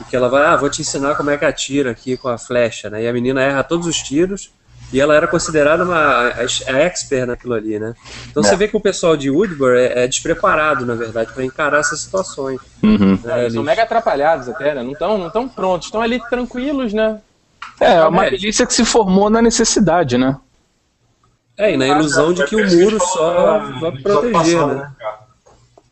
e 0.00 0.04
que 0.10 0.16
ela 0.16 0.28
vai, 0.28 0.44
ah, 0.44 0.56
vou 0.56 0.68
te 0.68 0.82
ensinar 0.82 1.14
como 1.14 1.30
é 1.30 1.38
que 1.38 1.44
atira 1.44 1.92
aqui 1.92 2.16
com 2.16 2.28
a 2.28 2.36
flecha, 2.36 2.90
né? 2.90 3.04
E 3.04 3.08
a 3.08 3.12
menina 3.12 3.40
erra 3.40 3.62
todos 3.62 3.86
os 3.86 3.96
tiros, 3.98 4.50
e 4.92 5.00
ela 5.00 5.14
era 5.14 5.28
considerada 5.28 5.84
uma 5.84 5.96
a, 5.96 6.40
a 6.40 6.78
expert 6.80 7.28
naquilo 7.28 7.54
ali, 7.54 7.78
né? 7.78 7.94
Então 8.28 8.42
é. 8.42 8.46
você 8.46 8.56
vê 8.56 8.66
que 8.66 8.76
o 8.76 8.80
pessoal 8.80 9.16
de 9.16 9.30
Woodbury 9.30 9.78
é, 9.78 10.04
é 10.04 10.08
despreparado, 10.08 10.84
na 10.84 10.96
verdade, 10.96 11.32
para 11.32 11.44
encarar 11.44 11.78
essas 11.78 12.00
situações. 12.00 12.60
Uhum. 12.82 13.20
Né? 13.22 13.42
Eles 13.42 13.52
são 13.52 13.62
mega 13.62 13.84
atrapalhados 13.84 14.48
até, 14.48 14.74
né? 14.74 14.82
Não 14.82 14.92
estão 14.92 15.16
não 15.16 15.30
tão 15.30 15.48
prontos, 15.48 15.86
estão 15.86 16.02
ali 16.02 16.20
tranquilos, 16.28 16.92
né? 16.92 17.20
É, 17.80 17.94
é 17.94 18.04
uma 18.04 18.28
milícia 18.28 18.66
que 18.66 18.74
se 18.74 18.84
formou 18.84 19.30
na 19.30 19.40
necessidade, 19.40 20.18
né? 20.18 20.36
É, 21.56 21.72
e 21.72 21.76
na 21.76 21.86
ilusão 21.86 22.32
de 22.32 22.44
que 22.44 22.56
o 22.56 22.66
muro 22.68 22.98
só 23.00 23.58
vai 23.80 23.92
proteger, 23.92 24.66
né? 24.66 24.92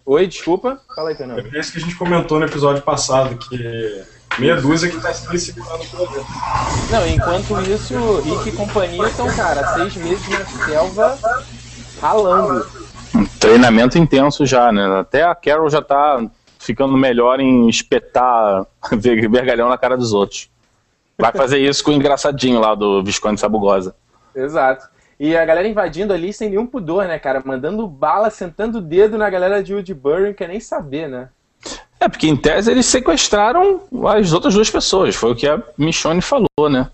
Oi, 0.05 0.27
desculpa. 0.27 0.81
Fala 0.95 1.11
aí, 1.11 1.15
Fernando. 1.15 1.49
É 1.55 1.61
isso 1.61 1.73
que 1.73 1.79
a 1.79 1.81
gente 1.81 1.95
comentou 1.95 2.41
no 2.41 2.47
episódio 2.47 2.83
passado, 2.83 3.37
que 3.37 4.05
meia 4.39 4.57
dúzia 4.57 4.91
que 4.91 5.01
tá 5.01 5.15
se 5.15 5.39
segurando 5.39 5.85
por 5.91 6.09
dentro. 6.09 6.27
Não, 6.91 7.07
enquanto 7.07 7.71
isso, 7.71 8.21
Rick 8.21 8.49
e 8.49 8.53
companhia 8.53 9.07
estão, 9.07 9.27
cara, 9.37 9.75
seis 9.75 9.95
meses 9.97 10.29
na 10.29 10.45
selva 10.67 11.19
ralando. 12.01 12.67
Um 13.15 13.25
treinamento 13.39 13.97
intenso 13.97 14.45
já, 14.45 14.73
né? 14.73 14.85
Até 14.99 15.23
a 15.23 15.35
Carol 15.35 15.71
já 15.71 15.81
tá 15.81 16.25
ficando 16.59 16.97
melhor 16.97 17.39
em 17.39 17.69
espetar 17.69 18.67
vergalhão 18.91 19.69
na 19.69 19.79
cara 19.79 19.97
dos 19.97 20.13
outros. 20.13 20.51
Vai 21.17 21.31
fazer 21.31 21.59
isso 21.59 21.85
com 21.85 21.93
o 21.93 21.95
engraçadinho 21.95 22.59
lá 22.59 22.75
do 22.75 23.05
Visconde 23.05 23.39
Sabugosa. 23.39 23.95
Exato. 24.35 24.92
E 25.23 25.37
a 25.37 25.45
galera 25.45 25.69
invadindo 25.69 26.13
ali 26.13 26.33
sem 26.33 26.51
nenhum 26.51 26.67
pudor, 26.67 27.05
né, 27.05 27.17
cara? 27.17 27.41
Mandando 27.45 27.87
bala, 27.87 28.29
sentando 28.29 28.79
o 28.79 28.81
dedo 28.81 29.17
na 29.17 29.31
galera 29.31 29.63
de 29.63 29.73
Woodbury, 29.73 30.25
não 30.25 30.33
quer 30.33 30.49
nem 30.49 30.59
saber, 30.59 31.09
né? 31.09 31.29
É, 32.01 32.09
porque 32.09 32.27
em 32.27 32.35
tese 32.35 32.73
eles 32.73 32.87
sequestraram 32.87 33.83
as 34.09 34.33
outras 34.33 34.53
duas 34.53 34.69
pessoas, 34.69 35.15
foi 35.15 35.31
o 35.31 35.37
que 35.37 35.47
a 35.47 35.63
Michonne 35.79 36.21
falou, 36.21 36.69
né? 36.69 36.91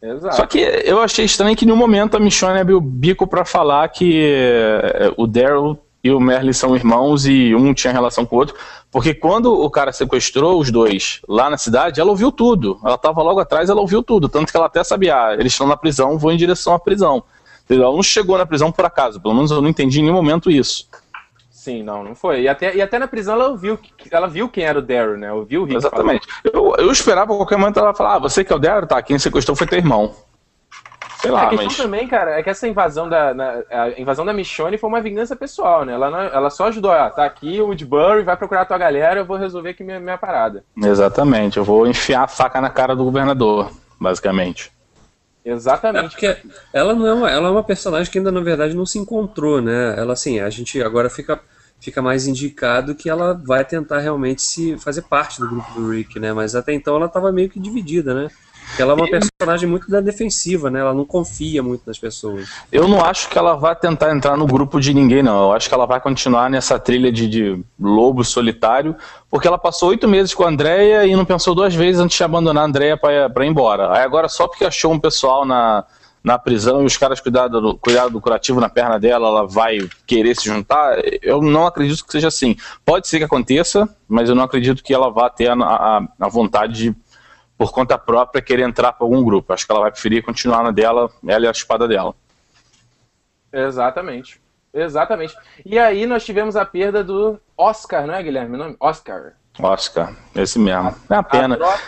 Exato. 0.00 0.36
Só 0.36 0.46
que 0.46 0.60
eu 0.60 1.00
achei 1.00 1.24
estranho 1.24 1.56
que 1.56 1.64
em 1.64 1.66
nenhum 1.66 1.76
momento 1.76 2.16
a 2.16 2.20
Michonne 2.20 2.60
abriu 2.60 2.76
o 2.76 2.80
bico 2.80 3.26
para 3.26 3.44
falar 3.44 3.88
que 3.88 4.22
eh, 4.22 5.12
o 5.16 5.26
Daryl 5.26 5.76
e 6.04 6.12
o 6.12 6.20
Merle 6.20 6.54
são 6.54 6.76
irmãos 6.76 7.26
e 7.26 7.56
um 7.56 7.74
tinha 7.74 7.92
relação 7.92 8.24
com 8.24 8.36
o 8.36 8.38
outro, 8.38 8.54
porque 8.88 9.12
quando 9.12 9.52
o 9.52 9.68
cara 9.68 9.90
sequestrou 9.90 10.60
os 10.60 10.70
dois 10.70 11.20
lá 11.28 11.50
na 11.50 11.58
cidade, 11.58 12.00
ela 12.00 12.10
ouviu 12.10 12.30
tudo. 12.30 12.78
Ela 12.84 12.94
estava 12.94 13.20
logo 13.20 13.40
atrás, 13.40 13.68
ela 13.68 13.80
ouviu 13.80 14.00
tudo, 14.00 14.28
tanto 14.28 14.52
que 14.52 14.56
ela 14.56 14.66
até 14.66 14.84
sabia, 14.84 15.16
ah, 15.16 15.34
eles 15.34 15.52
estão 15.52 15.66
na 15.66 15.76
prisão, 15.76 16.16
vou 16.16 16.30
em 16.30 16.36
direção 16.36 16.72
à 16.72 16.78
prisão. 16.78 17.24
Ela 17.68 17.90
não 17.90 18.02
chegou 18.02 18.36
na 18.36 18.46
prisão 18.46 18.70
por 18.70 18.84
acaso, 18.84 19.20
pelo 19.20 19.34
menos 19.34 19.50
eu 19.50 19.62
não 19.62 19.68
entendi 19.68 20.00
em 20.00 20.02
nenhum 20.02 20.14
momento 20.14 20.50
isso. 20.50 20.88
Sim, 21.50 21.82
não, 21.82 22.04
não 22.04 22.14
foi. 22.14 22.42
E 22.42 22.48
até, 22.48 22.76
e 22.76 22.82
até 22.82 22.98
na 22.98 23.08
prisão 23.08 23.34
ela 23.34 23.56
viu, 23.56 23.78
ela 24.10 24.26
viu 24.26 24.50
quem 24.50 24.64
era 24.64 24.78
o 24.78 24.82
Daryl, 24.82 25.16
né? 25.16 25.32
Ouviu 25.32 25.62
o 25.62 25.64
Rick 25.64 25.78
Exatamente. 25.78 26.28
Eu, 26.44 26.74
eu 26.76 26.92
esperava 26.92 27.32
a 27.32 27.36
qualquer 27.36 27.56
momento 27.56 27.78
ela 27.78 27.94
falar, 27.94 28.16
ah, 28.16 28.18
você 28.18 28.44
que 28.44 28.52
é 28.52 28.56
o 28.56 28.58
Daryl, 28.58 28.86
tá, 28.86 29.00
quem 29.00 29.18
sequestrou 29.18 29.56
foi 29.56 29.66
teu 29.66 29.78
irmão. 29.78 30.14
Sei 31.24 31.30
lá, 31.30 31.44
a 31.44 31.48
questão 31.48 31.66
mas... 31.68 31.76
também, 31.78 32.06
cara, 32.06 32.38
é 32.38 32.42
que 32.42 32.50
essa 32.50 32.68
invasão 32.68 33.08
da, 33.08 33.32
na, 33.32 33.62
a 33.70 33.98
invasão 33.98 34.26
da 34.26 34.32
Michonne 34.34 34.76
foi 34.76 34.90
uma 34.90 35.00
vingança 35.00 35.34
pessoal, 35.34 35.86
né? 35.86 35.94
Ela, 35.94 36.10
não, 36.10 36.20
ela 36.20 36.50
só 36.50 36.66
ajudou, 36.66 36.92
ah, 36.92 37.08
tá 37.08 37.24
aqui 37.24 37.62
o 37.62 37.68
Woodbury, 37.68 38.24
vai 38.24 38.36
procurar 38.36 38.60
a 38.60 38.66
tua 38.66 38.76
galera, 38.76 39.20
eu 39.20 39.24
vou 39.24 39.38
resolver 39.38 39.70
aqui 39.70 39.82
minha, 39.82 39.98
minha 39.98 40.18
parada. 40.18 40.62
Exatamente, 40.76 41.56
eu 41.56 41.64
vou 41.64 41.86
enfiar 41.86 42.24
a 42.24 42.28
faca 42.28 42.60
na 42.60 42.68
cara 42.68 42.94
do 42.94 43.04
governador, 43.04 43.70
basicamente. 43.98 44.70
Exatamente. 45.44 46.06
É 46.24 46.32
porque 46.32 46.48
ela 46.72 46.94
não 46.94 47.06
é 47.06 47.14
uma, 47.14 47.30
ela 47.30 47.48
é 47.48 47.50
uma 47.50 47.62
personagem 47.62 48.10
que 48.10 48.18
ainda 48.18 48.32
na 48.32 48.40
verdade 48.40 48.74
não 48.74 48.86
se 48.86 48.98
encontrou, 48.98 49.60
né? 49.60 49.94
Ela 49.98 50.14
assim, 50.14 50.40
a 50.40 50.48
gente 50.48 50.82
agora 50.82 51.10
fica 51.10 51.40
fica 51.80 52.00
mais 52.00 52.26
indicado 52.26 52.94
que 52.94 53.10
ela 53.10 53.34
vai 53.34 53.62
tentar 53.62 53.98
realmente 53.98 54.40
se 54.40 54.78
fazer 54.78 55.02
parte 55.02 55.38
do 55.38 55.48
grupo 55.48 55.70
do 55.74 55.90
Rick, 55.90 56.18
né? 56.18 56.32
Mas 56.32 56.54
até 56.54 56.72
então 56.72 56.96
ela 56.96 57.06
estava 57.06 57.30
meio 57.30 57.50
que 57.50 57.60
dividida, 57.60 58.14
né? 58.14 58.28
Ela 58.78 58.92
é 58.92 58.94
uma 58.94 59.08
personagem 59.08 59.68
muito 59.68 59.88
da 59.90 60.00
defensiva, 60.00 60.70
né? 60.70 60.80
Ela 60.80 60.92
não 60.92 61.04
confia 61.04 61.62
muito 61.62 61.82
nas 61.86 61.98
pessoas. 61.98 62.48
Eu 62.72 62.88
não 62.88 63.04
acho 63.04 63.28
que 63.28 63.38
ela 63.38 63.54
vai 63.54 63.74
tentar 63.76 64.12
entrar 64.14 64.36
no 64.36 64.46
grupo 64.46 64.80
de 64.80 64.92
ninguém, 64.92 65.22
não. 65.22 65.44
Eu 65.44 65.52
acho 65.52 65.68
que 65.68 65.74
ela 65.74 65.86
vai 65.86 66.00
continuar 66.00 66.50
nessa 66.50 66.78
trilha 66.78 67.12
de, 67.12 67.28
de 67.28 67.64
lobo 67.78 68.24
solitário, 68.24 68.96
porque 69.30 69.46
ela 69.46 69.58
passou 69.58 69.90
oito 69.90 70.08
meses 70.08 70.34
com 70.34 70.44
a 70.44 70.48
Andrea 70.48 71.06
e 71.06 71.14
não 71.14 71.24
pensou 71.24 71.54
duas 71.54 71.74
vezes 71.74 72.00
antes 72.00 72.16
de 72.16 72.24
abandonar 72.24 72.64
a 72.64 72.66
Andrea 72.66 72.96
para 72.96 73.44
ir 73.44 73.48
embora. 73.48 73.96
Aí 73.96 74.02
agora, 74.02 74.28
só 74.28 74.48
porque 74.48 74.64
achou 74.64 74.92
um 74.92 74.98
pessoal 74.98 75.44
na, 75.44 75.84
na 76.24 76.38
prisão 76.38 76.82
e 76.82 76.86
os 76.86 76.96
caras 76.96 77.20
cuidaram 77.20 77.60
do, 77.60 77.76
cuidado 77.76 78.10
do 78.10 78.20
curativo 78.20 78.58
na 78.58 78.70
perna 78.70 78.98
dela, 78.98 79.28
ela 79.28 79.46
vai 79.46 79.78
querer 80.06 80.34
se 80.34 80.46
juntar. 80.46 80.96
Eu 81.22 81.42
não 81.42 81.66
acredito 81.66 82.04
que 82.04 82.10
seja 82.10 82.28
assim. 82.28 82.56
Pode 82.82 83.06
ser 83.06 83.18
que 83.18 83.24
aconteça, 83.24 83.86
mas 84.08 84.30
eu 84.30 84.34
não 84.34 84.42
acredito 84.42 84.82
que 84.82 84.94
ela 84.94 85.10
vá 85.10 85.28
ter 85.28 85.50
a, 85.50 85.54
a, 85.54 86.08
a 86.18 86.28
vontade 86.28 86.72
de 86.72 86.96
por 87.56 87.72
conta 87.72 87.96
própria, 87.96 88.42
querer 88.42 88.62
entrar 88.62 88.92
para 88.92 89.04
algum 89.04 89.22
grupo. 89.22 89.52
Acho 89.52 89.66
que 89.66 89.72
ela 89.72 89.82
vai 89.82 89.90
preferir 89.90 90.24
continuar 90.24 90.62
na 90.62 90.70
dela, 90.70 91.10
ela 91.26 91.44
e 91.44 91.48
a 91.48 91.50
espada 91.50 91.86
dela. 91.86 92.14
Exatamente. 93.52 94.40
Exatamente. 94.72 95.36
E 95.64 95.78
aí 95.78 96.04
nós 96.04 96.24
tivemos 96.24 96.56
a 96.56 96.64
perda 96.64 97.04
do 97.04 97.38
Oscar, 97.56 98.06
não 98.06 98.14
é, 98.14 98.22
Guilherme? 98.22 98.56
O 98.56 98.58
nome? 98.58 98.76
Oscar. 98.80 99.34
Oscar, 99.60 100.12
esse 100.34 100.58
mesmo. 100.58 100.94
É 101.08 101.14
a 101.14 101.22
pena. 101.22 101.56
troca, 101.56 101.80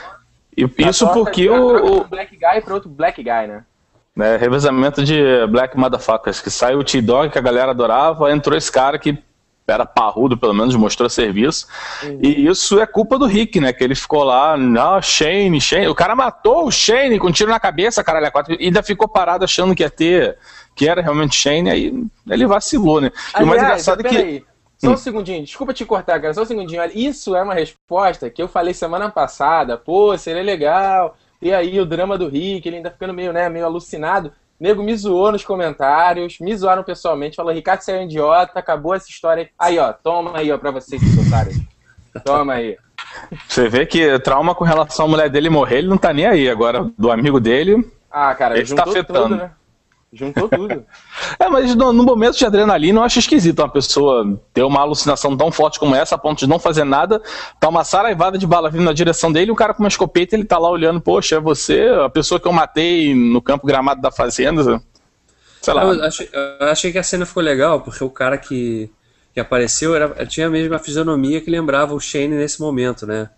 e, 0.57 0.65
isso 0.79 1.13
porque 1.13 1.51
o. 1.51 2.03
Um 2.03 2.05
black 2.05 2.37
guy 2.37 2.61
para 2.61 2.75
outro 2.75 2.89
black 2.89 3.23
guy, 3.23 3.47
né? 3.49 3.65
É, 4.19 4.37
revezamento 4.37 5.05
de 5.05 5.47
Black 5.49 5.77
Motherfuckers, 5.77 6.41
que 6.41 6.51
saiu 6.51 6.79
o 6.79 6.85
T-Dog 6.85 7.29
que 7.29 7.37
a 7.37 7.43
galera 7.43 7.73
adorava, 7.73 8.33
entrou 8.33 8.57
esse 8.57 8.73
cara 8.73 8.99
que 8.99 9.23
era 9.73 9.85
parrudo, 9.85 10.37
pelo 10.37 10.55
menos, 10.55 10.75
mostrou 10.77 11.09
serviço. 11.09 11.67
Uhum. 12.03 12.19
E 12.23 12.47
isso 12.47 12.81
é 12.81 12.87
culpa 12.87 13.19
do 13.19 13.27
Rick, 13.27 13.61
né? 13.61 13.73
Que 13.73 13.83
ele 13.83 13.95
ficou 13.95 14.23
lá, 14.23 14.57
não, 14.57 15.03
Shane, 15.03 15.61
Shane. 15.61 15.89
O 15.89 15.95
cara 15.95 16.15
matou 16.15 16.67
o 16.67 16.71
Shane 16.71 17.19
com 17.19 17.29
um 17.29 17.33
tiro 17.33 17.51
na 17.51 17.59
cabeça, 17.59 18.05
caralho, 18.05 18.31
quatro, 18.31 18.55
e 18.61 18.67
ainda 18.67 18.83
ficou 18.83 19.09
parado 19.09 19.45
achando 19.45 19.75
que 19.75 19.83
ia 19.83 19.91
ter, 19.91 20.39
que 20.75 20.89
era 20.89 21.03
realmente 21.03 21.35
Shane, 21.35 21.71
aí 21.71 22.05
ele 22.29 22.47
vacilou, 22.47 23.01
né? 23.01 23.11
Aliás, 23.35 23.41
e 23.41 23.43
o 23.43 23.47
mais 23.47 23.63
engraçado 23.63 24.07
é 24.07 24.09
que. 24.09 24.45
Só 24.79 24.91
hum. 24.91 24.93
um 24.93 24.97
segundinho, 24.97 25.43
desculpa 25.43 25.73
te 25.73 25.87
cortar, 25.87 26.21
cara, 26.21 26.35
só 26.35 26.43
um 26.43 26.47
segundinho. 26.47 26.83
Isso 26.95 27.35
é 27.35 27.43
uma 27.43 27.55
resposta 27.55 28.29
que 28.29 28.43
eu 28.43 28.47
falei 28.47 28.75
semana 28.75 29.11
passada. 29.11 29.79
Pô, 29.79 30.17
seria 30.19 30.43
legal. 30.43 31.17
E 31.41 31.53
aí, 31.53 31.81
o 31.81 31.87
drama 31.87 32.19
do 32.19 32.29
Rick, 32.29 32.69
ele 32.69 32.77
ainda 32.77 32.91
ficando 32.91 33.15
meio, 33.15 33.33
né, 33.33 33.49
meio 33.49 33.65
alucinado. 33.65 34.33
Nego 34.59 34.83
me 34.83 34.97
zoou 34.97 35.31
nos 35.33 35.45
comentários, 35.45 36.38
me 36.40 36.57
zoaram 36.57 36.83
pessoalmente, 36.83 37.37
falou, 37.37 37.53
Ricardo, 37.53 37.83
você 37.83 37.92
é 37.92 37.99
um 37.99 38.05
idiota, 38.05 38.59
acabou 38.59 38.95
essa 38.95 39.09
história. 39.09 39.51
Aí, 39.59 39.79
ó, 39.79 39.92
toma 39.92 40.38
aí, 40.38 40.51
ó, 40.51 40.57
pra 40.57 40.71
vocês, 40.71 41.03
otários. 41.27 41.61
Toma 42.25 42.55
aí. 42.55 42.77
Você 43.47 43.69
vê 43.69 43.85
que 43.85 44.19
trauma 44.21 44.55
com 44.55 44.64
relação 44.64 45.07
à 45.07 45.09
mulher 45.09 45.29
dele 45.29 45.51
morrer, 45.51 45.79
ele 45.79 45.88
não 45.88 45.99
tá 45.99 46.12
nem 46.12 46.27
aí. 46.27 46.49
Agora, 46.49 46.90
do 46.97 47.11
amigo 47.11 47.38
dele. 47.38 47.87
Ah, 48.11 48.35
cara, 48.35 48.59
ele 48.59 48.75
tá 48.75 48.85
afetando. 48.85 49.23
Tudo, 49.29 49.37
né? 49.37 49.51
Juntou 50.17 50.49
tudo. 50.49 50.85
é, 51.39 51.49
mas 51.49 51.75
no, 51.75 51.93
no, 51.93 52.03
momento 52.03 52.39
de 52.39 52.47
adrenalina 52.47 53.01
eu 53.01 53.05
acho 53.05 53.19
esquisito 53.19 53.61
uma 53.61 53.69
pessoa 53.69 54.39
ter 54.53 54.63
uma 54.63 54.81
alucinação 54.81 55.37
tão 55.37 55.53
forte 55.53 55.79
como 55.79 55.95
essa, 55.95 56.15
a 56.15 56.19
ponto 56.19 56.39
de 56.39 56.47
não 56.47 56.59
fazer 56.59 56.85
nada, 56.85 57.21
tá 57.61 57.69
uma 57.69 57.85
saraivada 57.85 58.39
de 58.39 58.47
bala 58.47 58.71
vindo 58.71 58.85
na 58.85 58.93
direção 58.93 59.31
dele, 59.31 59.51
o 59.51 59.57
cara 59.57 59.75
com 59.75 59.83
uma 59.83 59.89
escopeta, 59.89 60.35
ele 60.35 60.45
tá 60.45 60.59
lá 60.59 60.71
olhando, 60.71 61.01
poxa, 61.01 61.37
é 61.37 61.41
você, 61.41 61.89
a 62.05 62.09
pessoa 62.09 62.41
que 62.41 62.49
eu 62.49 62.53
matei 62.53 63.15
no 63.15 63.43
campo 63.43 63.67
gramado 63.67 64.01
da 64.01 64.11
fazenda. 64.11 64.83
Sei 65.61 65.75
lá. 65.75 65.85
Eu 65.85 66.05
achei, 66.05 66.31
eu 66.33 66.67
achei 66.69 66.93
que 66.93 66.99
a 66.99 67.03
cena 67.03 67.27
ficou 67.27 67.43
legal, 67.43 67.81
porque 67.81 68.03
o 68.03 68.11
cara 68.11 68.39
que, 68.39 68.91
que 69.35 69.41
apareceu 69.41 69.95
era, 69.95 70.25
tinha 70.25 70.47
a 70.47 70.51
mesma 70.51 70.79
fisionomia 70.79 71.41
que 71.41 71.51
lembrava 71.51 71.95
o 71.95 72.01
Shane 72.01 72.37
nesse 72.37 72.61
momento, 72.61 73.07
né? 73.07 73.29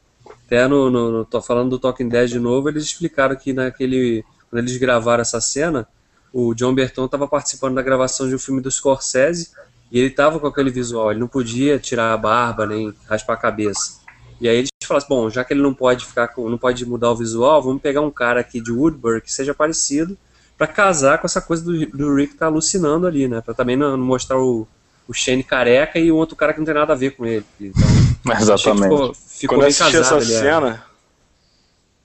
Até 0.47 0.67
no, 0.67 0.91
no, 0.91 1.11
no 1.11 1.25
tô 1.25 1.43
falando 1.43 1.71
do 1.71 1.79
Talking 1.79 2.09
Dead 2.09 2.31
de 2.31 2.39
novo, 2.39 2.69
eles 2.69 2.85
explicaram 2.85 3.37
que 3.37 3.53
naquele. 3.53 4.25
Quando 4.49 4.63
eles 4.63 4.79
gravaram 4.79 5.21
essa 5.21 5.43
cena, 5.43 5.87
o 6.33 6.55
John 6.55 6.75
Berton 6.75 7.05
estava 7.05 7.27
participando 7.27 7.75
da 7.75 7.83
gravação 7.83 8.29
de 8.29 8.35
um 8.35 8.39
filme 8.39 8.61
do 8.61 8.71
Scorsese 8.71 9.51
e 9.91 9.99
ele 9.99 10.09
estava 10.09 10.39
com 10.39 10.47
aquele 10.47 10.71
visual, 10.71 11.11
ele 11.11 11.21
não 11.21 11.29
podia 11.29 11.79
tirar 11.79 12.13
a 12.13 12.17
barba 12.17 12.67
nem 12.67 12.95
raspar 13.09 13.35
a 13.35 13.39
cabeça. 13.39 13.99
E 14.41 14.49
aí 14.49 14.59
eles 14.59 14.69
falaram 14.85 15.05
assim, 15.05 15.15
bom, 15.15 15.31
já 15.31 15.45
que 15.45 15.53
ele 15.53 15.63
não 15.63 15.75
pode 15.75 16.07
ficar 16.07 16.29
com, 16.29 16.49
não 16.49 16.59
pode 16.59 16.85
mudar 16.87 17.11
o 17.11 17.17
visual, 17.17 17.63
vamos 17.63 17.83
pegar 17.83 18.01
um 18.01 18.11
cara 18.11 18.41
aqui 18.41 18.61
de 18.61 18.71
Woodbury 18.71 19.21
que 19.21 19.33
seja 19.33 19.55
parecido 19.55 20.17
para 20.57 20.67
casar 20.67 21.19
com 21.19 21.27
essa 21.27 21.41
coisa 21.41 21.65
do, 21.65 21.87
do 21.87 22.15
Rick 22.15 22.35
tá 22.35 22.47
alucinando 22.47 23.07
ali, 23.07 23.29
né? 23.29 23.41
Para 23.41 23.55
também 23.55 23.77
não, 23.77 23.97
não, 23.97 24.05
mostrar 24.05 24.39
o, 24.39 24.67
o 25.07 25.15
Shane 25.15 25.43
careca 25.43 25.99
e 25.99 26.11
o 26.11 26.17
outro 26.17 26.37
cara 26.37 26.53
que 26.53 26.59
não 26.59 26.67
tem 26.67 26.75
nada 26.75 26.93
a 26.93 26.97
ver 26.97 27.13
com 27.13 27.25
ele. 27.25 27.45
Então, 27.61 27.89
Exatamente. 28.39 28.83
Ficou, 28.83 29.15
ficou 29.15 29.57
Quando 29.57 29.63
eu 29.63 29.69
assisti 29.69 29.93
casado, 29.93 30.19
essa 30.19 30.41
cena, 30.41 30.85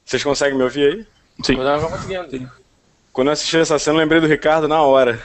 vocês 0.06 0.24
conseguem 0.24 0.58
me 0.58 0.64
ouvir 0.64 0.88
aí? 0.88 1.08
Sim. 1.44 1.58
Eu 1.58 1.64
não 1.64 1.90
conseguindo. 1.90 2.30
Sim. 2.30 2.48
Quando 3.13 3.28
eu 3.28 3.34
assisti 3.34 3.60
essa 3.60 3.78
cena, 3.78 3.97
eu 3.97 3.99
lembrei 3.99 4.19
do 4.19 4.26
Ricardo 4.26 4.67
na 4.67 4.82
hora. 4.82 5.19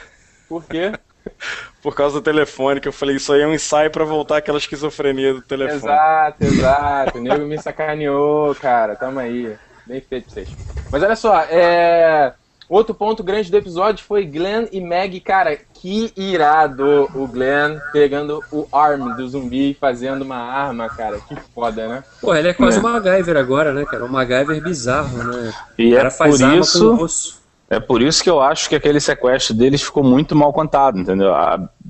Por 0.47 0.63
quê? 0.63 0.91
Por 1.81 1.95
causa 1.95 2.19
do 2.19 2.23
telefone, 2.23 2.79
que 2.79 2.87
eu 2.87 2.93
falei, 2.93 3.15
isso 3.15 3.33
aí 3.33 3.41
é 3.41 3.47
um 3.47 3.53
ensaio 3.53 3.89
para 3.89 4.05
voltar 4.05 4.37
aquela 4.37 4.59
esquizofrenia 4.59 5.33
do 5.33 5.41
telefone. 5.41 5.93
Exato, 5.93 6.43
exato. 6.43 7.17
O 7.17 7.21
nego 7.21 7.45
me 7.45 7.57
sacaneou, 7.57 8.53
cara. 8.53 8.95
Tamo 8.95 9.19
aí. 9.19 9.55
Bem 9.87 10.01
feito 10.01 10.25
pra 10.25 10.33
vocês. 10.33 10.49
Mas 10.91 11.01
olha 11.01 11.15
só, 11.15 11.39
é... 11.43 12.33
outro 12.67 12.93
ponto 12.93 13.23
grande 13.23 13.49
do 13.49 13.57
episódio 13.57 14.05
foi 14.05 14.25
Glenn 14.25 14.67
e 14.71 14.81
Meg. 14.81 15.19
Cara, 15.21 15.57
que 15.73 16.11
irado 16.17 17.09
o 17.15 17.25
Glenn 17.27 17.79
pegando 17.93 18.43
o 18.51 18.67
arm 18.71 19.15
do 19.15 19.27
zumbi 19.27 19.71
e 19.71 19.73
fazendo 19.73 20.23
uma 20.23 20.37
arma, 20.37 20.89
cara. 20.89 21.19
Que 21.21 21.35
foda, 21.55 21.87
né? 21.87 22.03
Pô, 22.21 22.35
ele 22.35 22.49
é 22.49 22.53
quase 22.53 22.77
é. 22.77 22.79
um 22.81 22.83
MacGyver 22.83 23.37
agora, 23.37 23.73
né, 23.73 23.85
cara? 23.85 24.03
Um 24.03 24.09
MacGyver 24.09 24.61
bizarro, 24.61 25.17
né? 25.23 25.53
E 25.77 25.93
o 25.93 25.95
cara 25.95 26.09
é 26.09 26.11
faz 26.11 26.37
por 26.37 26.43
arma 26.43 26.59
isso... 26.59 26.97
com 26.97 27.03
osso. 27.03 27.38
É 27.69 27.79
por 27.79 28.01
isso 28.01 28.23
que 28.23 28.29
eu 28.29 28.41
acho 28.41 28.67
que 28.67 28.75
aquele 28.75 28.99
sequestro 28.99 29.53
deles 29.53 29.83
ficou 29.83 30.03
muito 30.03 30.35
mal 30.35 30.51
contado, 30.51 30.97
entendeu? 30.97 31.31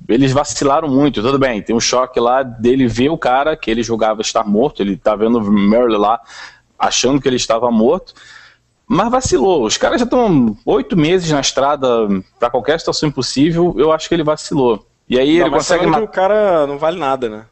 Eles 0.09 0.33
vacilaram 0.33 0.89
muito, 0.89 1.21
tudo 1.21 1.39
bem, 1.39 1.61
tem 1.61 1.73
um 1.73 1.79
choque 1.79 2.19
lá 2.19 2.43
dele 2.43 2.85
ver 2.85 3.09
o 3.09 3.17
cara 3.17 3.55
que 3.55 3.71
ele 3.71 3.81
julgava 3.81 4.21
estar 4.21 4.43
morto, 4.43 4.81
ele 4.81 4.97
tá 4.97 5.15
vendo 5.15 5.37
o 5.37 5.51
Merle 5.51 5.97
lá 5.97 6.19
achando 6.77 7.21
que 7.21 7.29
ele 7.29 7.37
estava 7.37 7.71
morto, 7.71 8.13
mas 8.85 9.09
vacilou. 9.09 9.63
Os 9.63 9.77
caras 9.77 9.99
já 9.99 10.03
estão 10.03 10.57
oito 10.65 10.97
meses 10.97 11.31
na 11.31 11.39
estrada 11.39 11.87
para 12.37 12.49
qualquer 12.49 12.77
situação 12.79 13.07
impossível, 13.07 13.73
eu 13.77 13.93
acho 13.93 14.09
que 14.09 14.15
ele 14.15 14.23
vacilou. 14.23 14.85
E 15.07 15.17
aí 15.17 15.39
não, 15.39 15.47
ele 15.47 15.55
consegue. 15.55 15.89
Que 15.89 15.99
o 15.99 16.07
cara 16.07 16.67
não 16.67 16.77
vale 16.77 16.99
nada, 16.99 17.29
né? 17.29 17.45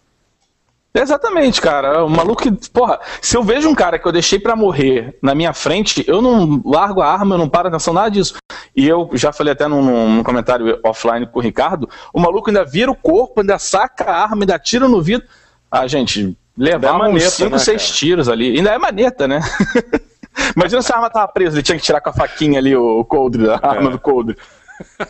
Exatamente, 1.00 1.62
cara. 1.62 2.04
O 2.04 2.10
maluco 2.10 2.42
que. 2.42 2.70
Porra, 2.70 3.00
se 3.22 3.38
eu 3.38 3.44
vejo 3.44 3.70
um 3.70 3.76
cara 3.76 4.00
que 4.00 4.08
eu 4.08 4.12
deixei 4.12 4.40
para 4.40 4.56
morrer 4.56 5.18
na 5.22 5.36
minha 5.36 5.54
frente, 5.54 6.04
eu 6.08 6.22
não 6.22 6.62
largo 6.66 7.02
a 7.02 7.12
arma, 7.12 7.36
eu 7.36 7.40
não 7.40 7.50
paro 7.50 7.68
atenção, 7.68 7.94
nada 7.94 8.10
disso. 8.10 8.36
E 8.76 8.88
eu 8.88 9.10
já 9.14 9.32
falei 9.32 9.54
até 9.54 9.68
num, 9.68 9.82
num, 9.82 10.24
comentário 10.24 10.80
offline 10.84 11.26
com 11.28 11.40
o 11.40 11.42
Ricardo: 11.42 11.90
o 12.14 12.20
maluco 12.20 12.50
ainda 12.50 12.64
vira 12.64 12.92
o 12.92 12.96
corpo, 12.96 13.42
ainda 13.42 13.60
saca 13.60 14.06
a 14.06 14.24
arma, 14.24 14.44
ainda 14.44 14.58
tira 14.60 14.88
no 14.88 15.02
vidro. 15.02 15.28
Ah, 15.70 15.88
gente, 15.88 16.36
levar 16.58 17.00
é 17.06 17.10
uns 17.10 17.24
5, 17.24 17.60
6 17.60 17.82
né, 17.82 17.96
tiros 17.96 18.30
ali. 18.30 18.58
Ainda 18.58 18.72
é 18.72 18.78
maneta, 18.78 19.28
né? 19.28 19.42
Imagina 20.56 20.82
se 20.82 20.92
a 20.92 20.96
arma 20.96 21.10
tava 21.10 21.28
presa, 21.28 21.56
ele 21.56 21.64
tinha 21.64 21.78
que 21.78 21.84
tirar 21.84 22.02
com 22.02 22.10
a 22.10 22.14
faquinha 22.14 22.60
ali 22.60 22.76
o, 22.76 23.04
coldre, 23.04 23.50
a 23.50 23.60
é. 23.62 23.68
arma 23.68 23.90
do 23.90 24.00
coldre. 24.00 24.38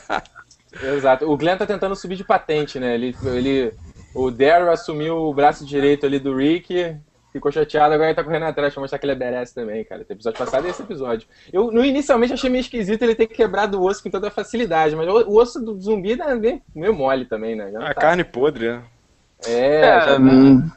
Exato. 0.82 1.30
O 1.30 1.36
Glenn 1.38 1.58
tá 1.58 1.66
tentando 1.66 1.96
subir 1.96 2.16
de 2.16 2.24
patente, 2.24 2.80
né? 2.80 2.94
Ele, 2.94 3.16
ele 3.24 3.74
o 4.18 4.32
Daryl 4.32 4.72
assumiu 4.72 5.16
o 5.18 5.34
braço 5.34 5.64
direito 5.66 6.06
ali 6.06 6.20
do 6.20 6.36
Rick, 6.36 6.96
ficou 7.32 7.52
chateado, 7.52 7.94
agora 7.94 8.10
ele 8.10 8.16
tá 8.16 8.24
correndo 8.24 8.46
atrás 8.46 8.74
pra 8.74 8.82
mostrar 8.82 8.98
que 8.98 9.06
ele 9.06 9.14
é 9.14 9.16
badass 9.16 9.52
também, 9.52 9.84
cara. 9.84 10.02
O 10.08 10.12
episódio 10.12 10.40
passado 10.40 10.66
e 10.66 10.72
esse 10.72 10.82
episódio. 10.82 11.28
Eu, 11.54 11.72
no, 11.72 11.86
inicialmente, 11.86 12.34
achei 12.34 12.50
meio 12.50 12.62
esquisito 12.62 13.04
ele 13.04 13.14
ter 13.14 13.28
quebrado 13.28 13.80
o 13.80 13.86
osso 13.86 14.02
com 14.02 14.10
toda 14.10 14.32
facilidade, 14.32 14.96
mas 14.96 15.08
o, 15.08 15.30
o 15.30 15.38
osso 15.40 15.60
do 15.60 15.80
zumbi 15.80 16.20
é 16.20 16.36
meio, 16.36 16.62
meio 16.76 16.94
mole 16.94 17.26
também, 17.26 17.56
né? 17.56 17.72
A 17.78 17.94
tá. 17.94 17.94
carne 17.94 18.24
podre, 18.24 18.72
né? 18.72 18.82
É, 19.46 19.82
é 19.82 20.06
já... 20.06 20.18
Hum, 20.18 20.68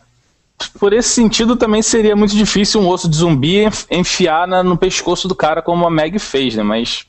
por 0.79 0.93
esse 0.93 1.09
sentido, 1.09 1.57
também 1.57 1.81
seria 1.81 2.15
muito 2.15 2.37
difícil 2.37 2.81
um 2.83 2.89
osso 2.89 3.09
de 3.09 3.17
zumbi 3.17 3.65
enfiar 3.91 4.47
na, 4.47 4.63
no 4.63 4.77
pescoço 4.77 5.27
do 5.27 5.35
cara, 5.35 5.63
como 5.63 5.87
a 5.87 5.91
Meg 5.91 6.19
fez, 6.19 6.55
né? 6.55 6.63
Mas 6.63 7.07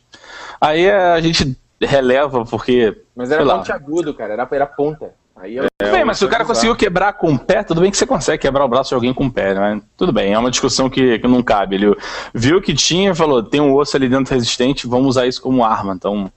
aí 0.61 0.89
a 0.89 1.19
gente 1.19 1.57
releva, 1.81 2.45
porque. 2.45 2.97
Mas 3.13 3.31
era 3.31 3.45
ponte 3.45 3.71
agudo, 3.71 4.13
cara, 4.13 4.33
era, 4.33 4.47
era 4.49 4.65
ponta. 4.65 5.13
Aí 5.41 5.57
eu... 5.57 5.65
É, 5.81 5.91
bem, 5.91 6.05
mas 6.05 6.19
se 6.19 6.25
o 6.25 6.29
cara 6.29 6.45
conseguiu 6.45 6.75
quebrar 6.75 7.13
com 7.13 7.33
o 7.33 7.39
pé, 7.39 7.63
tudo 7.63 7.81
bem 7.81 7.89
que 7.89 7.97
você 7.97 8.05
consegue 8.05 8.39
quebrar 8.39 8.63
o 8.63 8.67
braço 8.67 8.89
de 8.89 8.95
alguém 8.95 9.11
com 9.11 9.25
o 9.25 9.31
pé, 9.31 9.55
né? 9.55 9.81
Tudo 9.97 10.13
bem, 10.13 10.33
é 10.33 10.37
uma 10.37 10.51
discussão 10.51 10.87
que, 10.87 11.17
que 11.17 11.27
não 11.27 11.41
cabe. 11.41 11.77
Ele 11.77 11.95
viu 12.31 12.61
que 12.61 12.75
tinha 12.75 13.09
e 13.09 13.15
falou: 13.15 13.41
tem 13.41 13.59
um 13.59 13.73
osso 13.73 13.97
ali 13.97 14.07
dentro 14.07 14.31
resistente, 14.31 14.85
vamos 14.85 15.07
usar 15.07 15.25
isso 15.25 15.41
como 15.41 15.65
arma. 15.65 15.93
Então, 15.95 16.31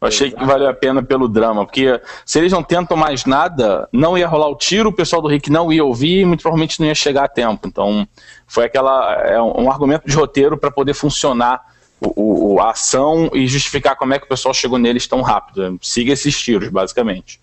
eu 0.00 0.06
achei 0.06 0.28
Exato. 0.28 0.40
que 0.40 0.46
valeu 0.46 0.68
a 0.68 0.72
pena 0.72 1.02
pelo 1.02 1.26
drama, 1.26 1.66
porque 1.66 2.00
se 2.24 2.38
eles 2.38 2.52
não 2.52 2.62
tentam 2.62 2.96
mais 2.96 3.24
nada, 3.24 3.88
não 3.92 4.16
ia 4.16 4.28
rolar 4.28 4.48
o 4.48 4.54
tiro, 4.54 4.90
o 4.90 4.92
pessoal 4.92 5.20
do 5.20 5.26
Rick 5.26 5.50
não 5.50 5.72
ia 5.72 5.84
ouvir 5.84 6.20
e 6.20 6.24
muito 6.24 6.42
provavelmente 6.42 6.78
não 6.78 6.86
ia 6.86 6.94
chegar 6.94 7.24
a 7.24 7.28
tempo. 7.28 7.66
Então, 7.66 8.06
foi 8.46 8.66
aquela 8.66 9.14
é 9.14 9.42
um 9.42 9.68
argumento 9.68 10.06
de 10.06 10.14
roteiro 10.14 10.56
para 10.56 10.70
poder 10.70 10.94
funcionar 10.94 11.60
o, 12.00 12.54
o, 12.54 12.60
a 12.60 12.70
ação 12.70 13.30
e 13.32 13.48
justificar 13.48 13.96
como 13.96 14.14
é 14.14 14.18
que 14.20 14.26
o 14.26 14.28
pessoal 14.28 14.54
chegou 14.54 14.78
neles 14.78 15.08
tão 15.08 15.22
rápido. 15.22 15.76
Siga 15.82 16.12
esses 16.12 16.40
tiros, 16.40 16.68
basicamente. 16.68 17.42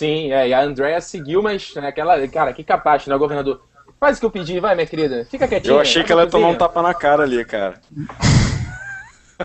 Sim, 0.00 0.32
é, 0.32 0.48
e 0.48 0.54
a 0.54 0.62
Andrea 0.62 0.98
seguiu, 0.98 1.42
mas 1.42 1.74
né, 1.74 1.88
aquela, 1.88 2.26
cara, 2.26 2.54
que 2.54 2.64
capaz, 2.64 3.06
né, 3.06 3.14
governador? 3.18 3.60
Faz 4.00 4.16
o 4.16 4.20
que 4.20 4.24
eu 4.24 4.30
pedi, 4.30 4.58
vai, 4.58 4.74
minha 4.74 4.86
querida. 4.86 5.26
Fica 5.30 5.46
quietinha. 5.46 5.74
Eu 5.74 5.78
achei 5.78 6.02
que 6.02 6.10
ela 6.10 6.22
ia 6.22 6.30
tomar 6.30 6.48
um 6.48 6.54
tapa 6.54 6.80
na 6.80 6.94
cara 6.94 7.24
ali, 7.24 7.44
cara. 7.44 7.74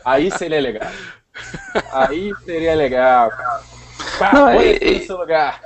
Aí 0.06 0.32
seria 0.32 0.62
legal. 0.62 0.90
Aí 1.92 2.32
seria 2.46 2.74
legal. 2.74 3.32
Pá, 4.18 4.32
Não, 4.34 4.50
é, 4.50 4.80
no 4.80 5.00
seu 5.02 5.18
lugar. 5.18 5.60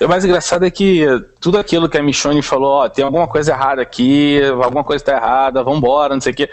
O 0.00 0.08
mais 0.08 0.24
engraçado 0.24 0.64
é 0.64 0.70
que 0.70 1.04
tudo 1.38 1.58
aquilo 1.58 1.86
que 1.86 1.98
a 1.98 2.02
Michonne 2.02 2.40
falou, 2.40 2.84
ó, 2.84 2.88
tem 2.88 3.04
alguma 3.04 3.28
coisa 3.28 3.52
errada 3.52 3.82
aqui, 3.82 4.40
alguma 4.62 4.82
coisa 4.82 5.04
tá 5.04 5.12
errada, 5.12 5.62
vambora, 5.62 6.14
não 6.14 6.22
sei 6.22 6.32
o 6.32 6.36
quê. 6.36 6.50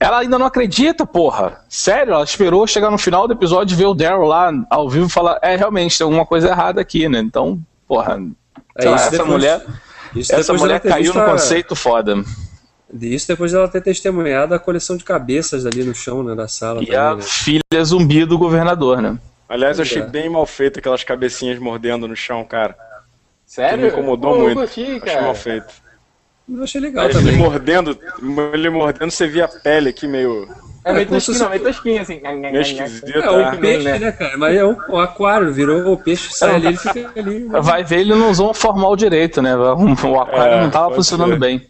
Ela 0.00 0.20
ainda 0.20 0.38
não 0.38 0.46
acredita, 0.46 1.04
porra. 1.04 1.60
Sério, 1.68 2.14
ela 2.14 2.22
esperou 2.22 2.66
chegar 2.66 2.90
no 2.90 2.98
final 2.98 3.26
do 3.26 3.32
episódio 3.32 3.74
e 3.74 3.76
ver 3.76 3.86
o 3.86 3.94
Daryl 3.94 4.22
lá 4.22 4.52
ao 4.70 4.88
vivo 4.88 5.06
e 5.06 5.10
falar: 5.10 5.38
é, 5.42 5.56
realmente, 5.56 5.98
tem 5.98 6.04
alguma 6.04 6.24
coisa 6.24 6.48
errada 6.48 6.80
aqui, 6.80 7.08
né? 7.08 7.18
Então, 7.18 7.60
porra. 7.86 8.20
É, 8.76 8.88
lá, 8.88 8.94
essa 8.94 9.10
depois, 9.10 9.28
mulher. 9.28 9.66
essa 10.30 10.54
mulher 10.54 10.80
caiu 10.80 11.12
no 11.12 11.24
conceito 11.24 11.74
foda. 11.74 12.22
Isso 13.00 13.28
depois 13.28 13.52
dela 13.52 13.68
ter 13.68 13.82
testemunhado 13.82 14.54
a 14.54 14.58
coleção 14.58 14.96
de 14.96 15.04
cabeças 15.04 15.66
ali 15.66 15.84
no 15.84 15.94
chão, 15.94 16.22
né, 16.22 16.34
da 16.34 16.48
sala. 16.48 16.82
E 16.82 16.86
também, 16.86 17.00
a 17.00 17.14
né? 17.16 17.22
filha 17.22 17.84
zumbi 17.84 18.24
do 18.24 18.38
governador, 18.38 19.02
né? 19.02 19.18
Aliás, 19.48 19.78
eu 19.78 19.82
achei 19.82 20.02
é. 20.02 20.06
bem 20.06 20.28
mal 20.30 20.46
feito 20.46 20.78
aquelas 20.78 21.02
cabecinhas 21.02 21.58
mordendo 21.58 22.06
no 22.06 22.16
chão, 22.16 22.44
cara. 22.44 22.76
Sério? 23.44 23.78
Que 23.78 23.84
me 23.84 23.88
incomodou 23.88 24.34
Pô, 24.34 24.40
muito. 24.40 24.58
Curti, 24.58 25.00
achei 25.02 25.20
mal 25.20 25.34
feito. 25.34 25.74
Eu 26.48 26.62
achei 26.62 26.80
legal 26.80 27.06
Aí 27.06 27.12
também. 27.12 27.34
Ele 27.34 27.42
mordendo, 27.42 27.98
ele 28.54 28.70
mordendo, 28.70 29.10
você 29.10 29.26
via 29.26 29.44
a 29.44 29.48
pele 29.48 29.90
aqui 29.90 30.06
meio. 30.06 30.48
É 30.84 30.92
meio 30.92 31.06
tosquinho, 31.06 31.38
não, 31.40 31.50
meio 31.50 31.62
tosquinho, 31.62 32.00
assim. 32.00 32.20
Meio 32.20 32.60
esquisito. 32.60 33.18
É, 33.18 33.30
o 33.30 33.58
peixe, 33.58 33.98
né, 33.98 34.12
cara? 34.12 34.38
Mas 34.38 34.56
é 34.56 34.64
o, 34.64 34.76
o 34.88 34.98
aquário, 34.98 35.52
virou 35.52 35.92
o 35.92 35.96
peixe, 35.98 36.32
sai 36.32 36.54
ali, 36.54 36.66
ele 36.68 36.76
fica 36.78 37.12
ali. 37.16 37.40
Né? 37.40 37.60
Vai 37.60 37.84
ver, 37.84 38.00
ele 38.00 38.14
não 38.14 38.30
usou 38.30 38.50
um 38.50 38.54
formal 38.54 38.96
direito, 38.96 39.42
né? 39.42 39.54
O 39.56 40.20
aquário 40.20 40.54
é, 40.54 40.60
não 40.62 40.70
tava 40.70 40.94
funcionando 40.94 41.32
ser. 41.32 41.38
bem. 41.38 41.66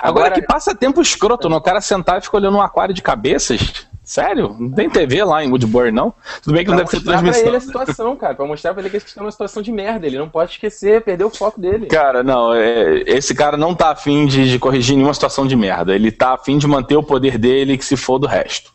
Agora, 0.00 0.26
Agora, 0.26 0.40
que 0.40 0.42
passa 0.46 0.74
tempo 0.74 1.02
escroto, 1.02 1.48
né? 1.48 1.56
O 1.56 1.60
cara 1.60 1.80
sentar 1.80 2.18
e 2.18 2.22
ficar 2.22 2.38
olhando 2.38 2.56
um 2.56 2.62
aquário 2.62 2.94
de 2.94 3.02
cabeças. 3.02 3.86
Sério? 4.04 4.56
Não 4.58 4.70
tem 4.70 4.90
TV 4.90 5.22
lá 5.22 5.44
em 5.44 5.48
Woodbury, 5.48 5.92
não? 5.92 6.12
Tudo 6.42 6.54
bem 6.54 6.64
que 6.64 6.70
pra 6.70 6.76
não 6.76 6.84
deve 6.84 6.90
ser 6.90 7.04
transmissão. 7.04 7.40
Pra 7.40 7.48
ele 7.48 7.56
a 7.56 7.60
situação, 7.60 8.16
cara. 8.16 8.34
Pra 8.34 8.46
mostrar 8.46 8.72
pra 8.72 8.82
ele 8.82 8.90
que 8.90 8.96
eles 8.96 9.06
estão 9.06 9.22
numa 9.22 9.30
situação 9.30 9.62
de 9.62 9.70
merda. 9.70 10.06
Ele 10.06 10.18
não 10.18 10.28
pode 10.28 10.52
esquecer, 10.52 11.02
perder 11.02 11.24
o 11.24 11.30
foco 11.30 11.60
dele. 11.60 11.86
Cara, 11.86 12.22
não. 12.22 12.52
É, 12.52 13.02
esse 13.06 13.34
cara 13.34 13.56
não 13.56 13.74
tá 13.74 13.90
afim 13.90 14.26
de, 14.26 14.50
de 14.50 14.58
corrigir 14.58 14.96
nenhuma 14.96 15.14
situação 15.14 15.46
de 15.46 15.54
merda. 15.54 15.94
Ele 15.94 16.10
tá 16.10 16.34
afim 16.34 16.58
de 16.58 16.66
manter 16.66 16.96
o 16.96 17.02
poder 17.02 17.38
dele 17.38 17.78
que 17.78 17.84
se 17.84 17.96
for 17.96 18.18
do 18.18 18.26
resto. 18.26 18.72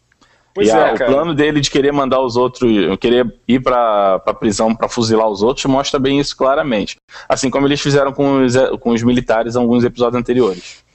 Pois 0.55 0.69
e 0.69 0.71
é, 0.71 0.89
a, 0.89 0.93
o 0.93 0.97
plano 0.97 1.35
dele 1.35 1.59
de 1.59 1.69
querer 1.69 1.91
mandar 1.91 2.19
os 2.19 2.35
outros, 2.35 2.71
querer 2.99 3.31
ir 3.47 3.59
pra, 3.59 4.17
pra 4.19 4.33
prisão 4.33 4.73
pra 4.73 4.89
fuzilar 4.89 5.27
os 5.27 5.43
outros, 5.43 5.65
mostra 5.65 5.99
bem 5.99 6.19
isso 6.19 6.35
claramente. 6.35 6.95
Assim 7.29 7.49
como 7.49 7.67
eles 7.67 7.79
fizeram 7.79 8.11
com 8.11 8.43
os, 8.43 8.55
com 8.79 8.91
os 8.91 9.03
militares 9.03 9.55
em 9.55 9.59
alguns 9.59 9.83
episódios 9.83 10.19
anteriores. 10.19 10.86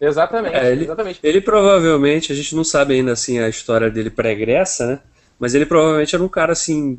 Exatamente, 0.00 0.56
é, 0.56 0.72
ele, 0.72 0.84
exatamente. 0.84 1.20
Ele 1.22 1.40
provavelmente, 1.40 2.32
a 2.32 2.34
gente 2.34 2.56
não 2.56 2.64
sabe 2.64 2.94
ainda 2.94 3.12
assim 3.12 3.38
a 3.38 3.48
história 3.48 3.90
dele 3.90 4.08
pregressa, 4.08 4.86
né? 4.86 4.98
Mas 5.38 5.54
ele 5.54 5.66
provavelmente 5.66 6.14
era 6.14 6.24
um 6.24 6.28
cara 6.28 6.52
assim, 6.52 6.98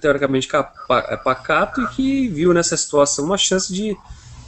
teoricamente 0.00 0.48
é, 0.54 1.16
pacato 1.18 1.82
e 1.82 1.86
que 1.88 2.28
viu 2.28 2.54
nessa 2.54 2.76
situação 2.76 3.26
uma 3.26 3.36
chance 3.36 3.72
de 3.72 3.94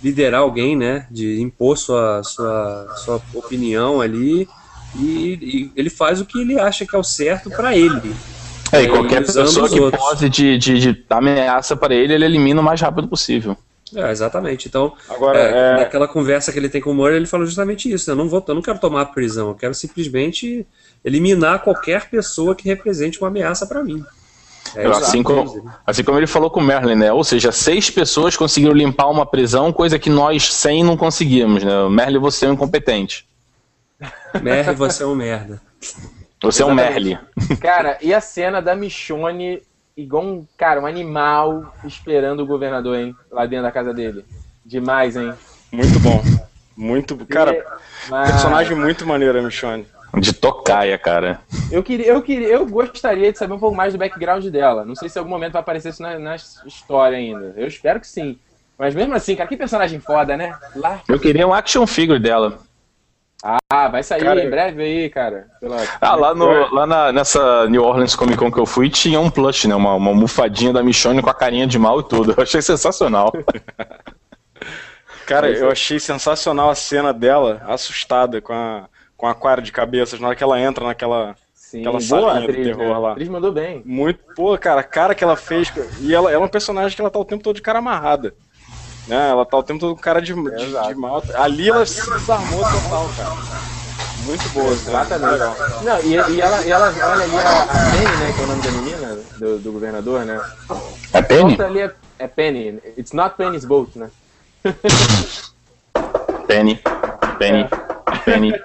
liderar 0.03 0.41
alguém, 0.41 0.75
né? 0.75 1.07
De 1.11 1.41
impor 1.41 1.77
sua, 1.77 2.23
sua, 2.23 2.95
sua 2.97 3.23
opinião 3.35 4.01
ali. 4.01 4.49
E, 4.97 5.39
e 5.41 5.73
ele 5.77 5.91
faz 5.91 6.21
o 6.21 6.25
que 6.25 6.41
ele 6.41 6.59
acha 6.59 6.87
que 6.87 6.97
é 6.97 6.99
o 6.99 7.05
certo 7.05 7.51
para 7.51 7.77
ele. 7.77 8.15
É, 8.73 8.83
e 8.83 8.89
qualquer 8.89 9.21
pessoa 9.25 9.69
que 9.69 9.97
pose 9.97 10.31
de, 10.31 10.57
de, 10.57 10.79
de 10.79 11.05
ameaça 11.11 11.77
para 11.77 11.95
ele, 11.95 12.15
ele 12.15 12.25
elimina 12.25 12.61
o 12.61 12.65
mais 12.65 12.81
rápido 12.81 13.07
possível. 13.07 13.57
É, 13.95 14.11
exatamente. 14.11 14.69
Então, 14.69 14.95
Agora, 15.09 15.39
é, 15.39 15.51
é... 15.51 15.77
naquela 15.81 16.09
conversa 16.09 16.53
que 16.53 16.59
ele 16.59 16.69
tem 16.69 16.81
com 16.81 16.91
o 16.91 16.95
Murray, 16.95 17.17
ele 17.17 17.27
falou 17.27 17.47
justamente 17.47 17.93
isso. 17.93 18.09
Né? 18.09 18.15
Eu 18.15 18.17
não, 18.17 18.29
vou, 18.29 18.45
eu 18.47 18.55
não 18.55 18.63
quero 18.63 18.79
tomar 18.79 19.03
a 19.03 19.07
prisão, 19.07 19.49
eu 19.49 19.55
quero 19.55 19.75
simplesmente 19.75 20.67
eliminar 21.05 21.63
qualquer 21.63 22.09
pessoa 22.09 22.55
que 22.55 22.69
represente 22.69 23.21
uma 23.21 23.29
ameaça 23.29 23.67
para 23.67 23.83
mim. 23.83 24.03
É, 24.75 24.87
assim, 24.87 25.23
como, 25.23 25.71
assim 25.87 26.03
como 26.03 26.19
ele 26.19 26.27
falou 26.27 26.51
com 26.51 26.61
o 26.61 26.63
Merlin, 26.63 26.95
né? 26.95 27.13
Ou 27.13 27.23
seja, 27.23 27.53
seis 27.53 27.91
pessoas 27.91 28.37
conseguiram 28.37 28.73
limpar 28.73 29.09
uma 29.09 29.27
prisão, 29.27 29.73
coisa 29.73 29.99
que 29.99 30.09
nós 30.09 30.53
cem 30.55 30.83
não 30.83 30.97
conseguimos, 30.97 31.63
né? 31.63 31.89
Merlin, 31.91 32.19
você 32.19 32.47
é 32.47 32.49
um 32.49 32.55
incompetente. 32.55 33.27
Merlin, 34.41 34.75
você 34.75 35.03
é 35.03 35.07
um 35.07 35.15
merda. 35.15 35.61
Você 36.43 36.63
Exatamente. 36.63 36.63
é 36.63 36.73
um 36.73 36.75
Merlin. 36.75 37.19
Cara, 37.61 37.99
e 38.01 38.15
a 38.15 38.21
cena 38.21 38.63
da 38.63 38.75
Michonne 38.75 39.63
igual 39.97 40.25
um, 40.25 40.47
cara, 40.57 40.81
um 40.81 40.87
animal 40.87 41.75
esperando 41.85 42.41
o 42.41 42.47
governador, 42.47 42.99
hein? 42.99 43.17
Lá 43.31 43.47
dentro 43.47 43.65
da 43.65 43.73
casa 43.73 43.93
dele. 43.93 44.25
Demais, 44.65 45.17
hein? 45.17 45.33
Muito 45.71 45.99
bom. 46.01 46.23
Muito. 46.77 47.17
Cara, 47.27 47.65
Mas... 48.09 48.31
personagem 48.31 48.77
muito 48.77 49.07
maneiro, 49.07 49.39
a 49.39 49.43
Michonne. 49.43 49.87
De 50.19 50.33
tocaia, 50.35 50.99
cara. 50.99 51.41
Eu 51.71 51.83
queria, 51.83 52.07
eu 52.07 52.21
queria, 52.23 52.49
eu 52.49 52.67
gostaria 52.67 53.33
de 53.33 53.39
saber 53.39 53.55
um 53.55 53.59
pouco 53.59 53.75
mais 53.75 53.95
do 53.95 53.99
background 53.99 54.45
dela. 54.47 54.85
Não 54.85 54.95
sei 54.95 55.09
se 55.09 55.19
em 55.19 55.21
algum 55.21 55.31
momento 55.31 55.55
vai 55.55 55.63
aparecer 55.63 55.89
isso 55.89 56.03
na, 56.03 56.19
na 56.19 56.37
história 56.37 57.17
ainda. 57.17 57.55
Eu 57.57 57.67
espero 57.67 57.99
que 57.99 58.07
sim. 58.07 58.39
Mas 58.79 58.95
mesmo 58.95 59.15
assim, 59.15 59.35
cara, 59.35 59.49
que 59.49 59.57
personagem 59.57 60.01
foda, 60.01 60.37
né? 60.37 60.55
Lá. 60.77 61.01
Eu 61.09 61.19
queria 61.19 61.47
um 61.47 61.55
action 61.55 61.87
figure 61.87 62.19
dela. 62.19 62.59
Ah, 63.43 63.89
vai 63.89 64.05
sair 64.05 64.23
cara, 64.23 64.45
em 64.45 64.49
breve 64.49 64.83
aí, 64.83 65.11
cara. 65.11 65.49
Pela... 65.59 65.79
Ah, 66.01 66.15
lá, 66.15 66.33
no, 66.33 66.73
lá 66.73 66.87
na, 66.87 67.13
nessa 67.13 67.69
New 67.69 67.83
Orleans 67.83 68.15
Comic 68.15 68.39
Con 68.39 68.53
que 68.53 68.61
eu 68.61 68.67
fui, 68.67 68.89
tinha 68.89 69.19
um 69.19 69.29
plush, 69.29 69.67
né? 69.67 69.75
Uma, 69.75 69.95
uma 69.95 70.15
mufadinha 70.15 70.73
da 70.73 70.81
Michonne 70.81 71.21
com 71.21 71.31
a 71.31 71.35
carinha 71.35 71.67
de 71.67 71.77
mal 71.77 71.99
e 71.99 72.05
tudo. 72.05 72.35
Eu 72.37 72.43
achei 72.43 72.63
sensacional. 72.63 73.33
cara, 75.27 75.51
eu 75.51 75.69
achei 75.71 75.99
sensacional 75.99 76.71
a 76.71 76.75
cena 76.77 77.13
dela, 77.13 77.61
assustada 77.67 78.41
com 78.41 78.53
a, 78.53 78.89
com 79.17 79.27
a 79.27 79.33
aquário 79.33 79.63
de 79.63 79.73
cabeças, 79.73 80.21
na 80.21 80.29
hora 80.29 80.37
que 80.37 80.45
ela 80.45 80.61
entra 80.61 80.87
naquela, 80.87 81.35
Sim, 81.53 81.81
aquela 81.81 82.01
salinha 82.01 82.45
atriz, 82.45 82.57
do 82.57 82.63
terror 82.63 82.95
né? 82.95 82.99
lá. 82.99 83.09
A 83.09 83.13
atriz 83.13 83.29
mandou 83.29 83.51
bem. 83.51 83.83
Muito, 83.85 84.21
pô, 84.37 84.57
cara, 84.57 84.83
a 84.83 84.85
cara 84.85 85.17
que 85.17 85.25
ela 85.25 85.37
fez. 85.37 85.73
E 86.01 86.15
ela, 86.15 86.31
ela 86.31 86.45
é 86.45 86.47
um 86.47 86.51
personagem 86.51 86.95
que 86.95 87.01
ela 87.01 87.11
tá 87.11 87.19
o 87.19 87.25
tempo 87.25 87.43
todo 87.43 87.57
de 87.57 87.63
cara 87.63 87.81
amarrada. 87.81 88.35
Né? 89.07 89.31
Ela 89.31 89.45
tá 89.45 89.57
o 89.59 89.63
tempo 89.63 89.81
todo 89.81 89.95
com 89.95 90.01
cara 90.01 90.21
de, 90.21 90.33
de, 90.33 90.41
de 90.41 90.95
mal. 90.95 91.23
Ali 91.35 91.69
ela 91.69 91.85
se 91.85 92.09
desarmou 92.11 92.61
total, 92.61 93.11
cara. 93.17 93.33
Muito 94.25 94.49
boa, 94.51 94.73
exatamente. 94.73 95.33
Legal. 95.33 95.57
Não, 95.83 96.01
e, 96.01 96.11
e, 96.11 96.41
ela, 96.41 96.63
e 96.65 96.71
ela 96.71 96.87
olha 96.87 97.25
ali 97.25 97.37
a, 97.37 97.63
a, 97.63 97.91
Penny, 97.91 98.17
né? 98.17 98.33
Que 98.33 98.41
é 98.41 98.45
o 98.45 98.47
nome 98.47 98.63
da 98.63 98.71
menina, 98.71 99.19
do, 99.39 99.59
do 99.59 99.73
governador, 99.73 100.25
né? 100.25 100.41
É 101.13 101.23
Penny? 101.23 101.61
Ali 101.61 101.83
a, 101.83 101.93
é 102.19 102.29
Penny. 102.29 102.81
It's 102.97 103.13
not 103.13 103.37
Penny's 103.37 103.65
boat, 103.65 103.99
né? 103.99 104.11
Penny. 106.47 106.81
Penny. 107.39 107.61
É. 107.63 108.19
Penny. 108.25 108.53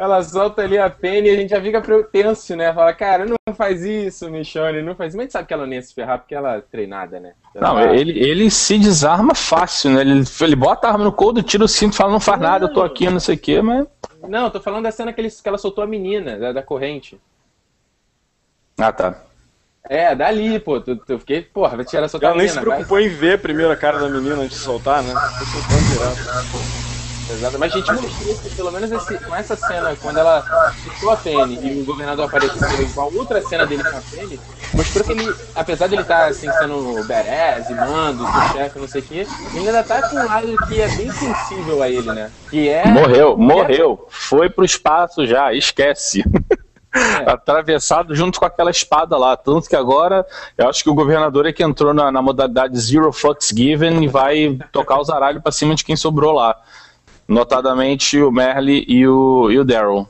ela 0.00 0.22
solta 0.22 0.62
ali 0.62 0.78
a 0.78 0.88
pena 0.88 1.28
e 1.28 1.30
a 1.30 1.36
gente 1.36 1.50
já 1.50 1.60
fica 1.60 1.82
tenso, 2.10 2.56
né? 2.56 2.72
Fala, 2.72 2.94
cara, 2.94 3.26
não 3.26 3.54
faz 3.54 3.82
isso, 3.82 4.30
Michonne, 4.30 4.80
não 4.80 4.94
faz 4.94 5.10
isso. 5.10 5.16
Mas 5.18 5.24
a 5.24 5.26
gente 5.26 5.32
sabe 5.32 5.48
que 5.48 5.52
ela 5.52 5.66
não 5.66 5.74
ia 5.74 5.82
se 5.82 5.94
ferrar 5.94 6.18
porque 6.18 6.34
ela 6.34 6.56
é 6.56 6.60
treinada, 6.62 7.20
né? 7.20 7.34
Ela 7.54 7.68
não, 7.68 7.74
vai... 7.74 7.98
ele, 7.98 8.18
ele 8.18 8.50
se 8.50 8.78
desarma 8.78 9.34
fácil, 9.34 9.90
né? 9.90 10.00
Ele, 10.00 10.24
ele 10.40 10.56
bota 10.56 10.88
a 10.88 10.92
arma 10.92 11.04
no 11.04 11.12
couro, 11.12 11.42
tira 11.42 11.64
o 11.64 11.68
cinto, 11.68 11.94
fala, 11.96 12.12
não 12.12 12.20
faz 12.20 12.40
não, 12.40 12.48
nada, 12.48 12.64
eu 12.64 12.72
tô 12.72 12.82
aqui, 12.82 13.10
não 13.10 13.20
sei 13.20 13.34
o 13.34 13.38
quê, 13.38 13.60
mas... 13.60 13.86
Não, 14.26 14.48
tô 14.48 14.58
falando 14.58 14.84
da 14.84 14.90
cena 14.90 15.12
que, 15.12 15.20
ele, 15.20 15.30
que 15.30 15.48
ela 15.48 15.58
soltou 15.58 15.84
a 15.84 15.86
menina, 15.86 16.38
da, 16.38 16.52
da 16.52 16.62
corrente. 16.62 17.20
Ah, 18.78 18.92
tá. 18.92 19.22
É, 19.86 20.14
dali, 20.14 20.58
pô. 20.60 20.80
Tu, 20.80 20.96
tu 20.96 21.18
fiquei, 21.18 21.42
porra, 21.42 21.76
vai 21.76 21.84
tirar 21.84 22.04
a 22.04 22.08
soltar 22.08 22.30
Ela 22.30 22.38
nem 22.38 22.48
se 22.48 22.58
preocupou 22.58 22.96
vai. 22.98 23.04
em 23.04 23.08
ver 23.08 23.38
primeiro 23.40 23.70
a 23.70 23.76
cara 23.76 23.98
da 23.98 24.08
menina 24.08 24.36
antes 24.36 24.56
de 24.56 24.64
soltar, 24.64 25.02
né? 25.02 25.12
Foi 25.12 25.46
soltando 25.46 25.88
direto. 25.90 26.79
Exato, 27.32 27.58
mas 27.58 27.72
a 27.72 27.76
gente 27.76 27.92
mostrou 27.92 28.34
que 28.36 28.50
pelo 28.56 28.72
menos 28.72 28.90
esse, 28.90 29.18
com 29.18 29.34
essa 29.34 29.54
cena, 29.54 29.96
quando 30.02 30.18
ela 30.18 30.72
citou 30.82 31.10
a 31.10 31.16
Penny 31.16 31.58
e 31.62 31.82
o 31.82 31.84
governador 31.84 32.26
apareceu 32.26 32.88
com 32.94 33.00
a 33.00 33.04
outra 33.04 33.40
cena 33.42 33.66
dele 33.66 33.84
com 33.84 33.96
a 33.96 34.00
Penny, 34.00 34.40
mostrou 34.74 35.04
que 35.04 35.12
ele, 35.12 35.34
apesar 35.54 35.86
de 35.86 35.94
ele 35.94 36.02
estar 36.02 36.20
tá, 36.20 36.26
assim, 36.26 36.50
sendo 36.52 37.04
badass 37.06 37.70
e 37.70 37.74
mando, 37.74 38.26
chefe, 38.52 38.78
não 38.78 38.88
sei 38.88 39.00
o 39.00 39.04
quê, 39.04 39.26
ele 39.54 39.68
ainda 39.68 39.82
tá 39.84 40.08
com 40.08 40.16
um 40.16 40.26
lado 40.26 40.56
que 40.66 40.80
é 40.80 40.88
bem 40.88 41.10
sensível 41.12 41.82
a 41.82 41.88
ele, 41.88 42.12
né? 42.12 42.30
Que 42.50 42.68
é. 42.68 42.86
Morreu, 42.86 43.36
morreu. 43.36 44.06
Foi 44.08 44.50
pro 44.50 44.64
espaço 44.64 45.26
já, 45.26 45.54
esquece. 45.54 46.24
É. 46.92 47.30
atravessado 47.30 48.16
junto 48.16 48.40
com 48.40 48.44
aquela 48.44 48.68
espada 48.68 49.16
lá. 49.16 49.36
Tanto 49.36 49.68
que 49.68 49.76
agora 49.76 50.26
eu 50.58 50.68
acho 50.68 50.82
que 50.82 50.90
o 50.90 50.94
governador 50.94 51.46
é 51.46 51.52
que 51.52 51.62
entrou 51.62 51.94
na, 51.94 52.10
na 52.10 52.20
modalidade 52.20 52.76
Zero 52.80 53.12
Fucks 53.12 53.52
Given 53.56 54.02
e 54.02 54.08
vai 54.08 54.58
tocar 54.72 55.00
os 55.00 55.08
aralhos 55.08 55.40
pra 55.40 55.52
cima 55.52 55.76
de 55.76 55.84
quem 55.84 55.94
sobrou 55.94 56.32
lá. 56.32 56.56
Notadamente 57.30 58.20
o 58.20 58.32
Merle 58.32 58.84
e 58.88 59.06
o, 59.06 59.50
e 59.52 59.58
o 59.58 59.64
Daryl. 59.64 60.06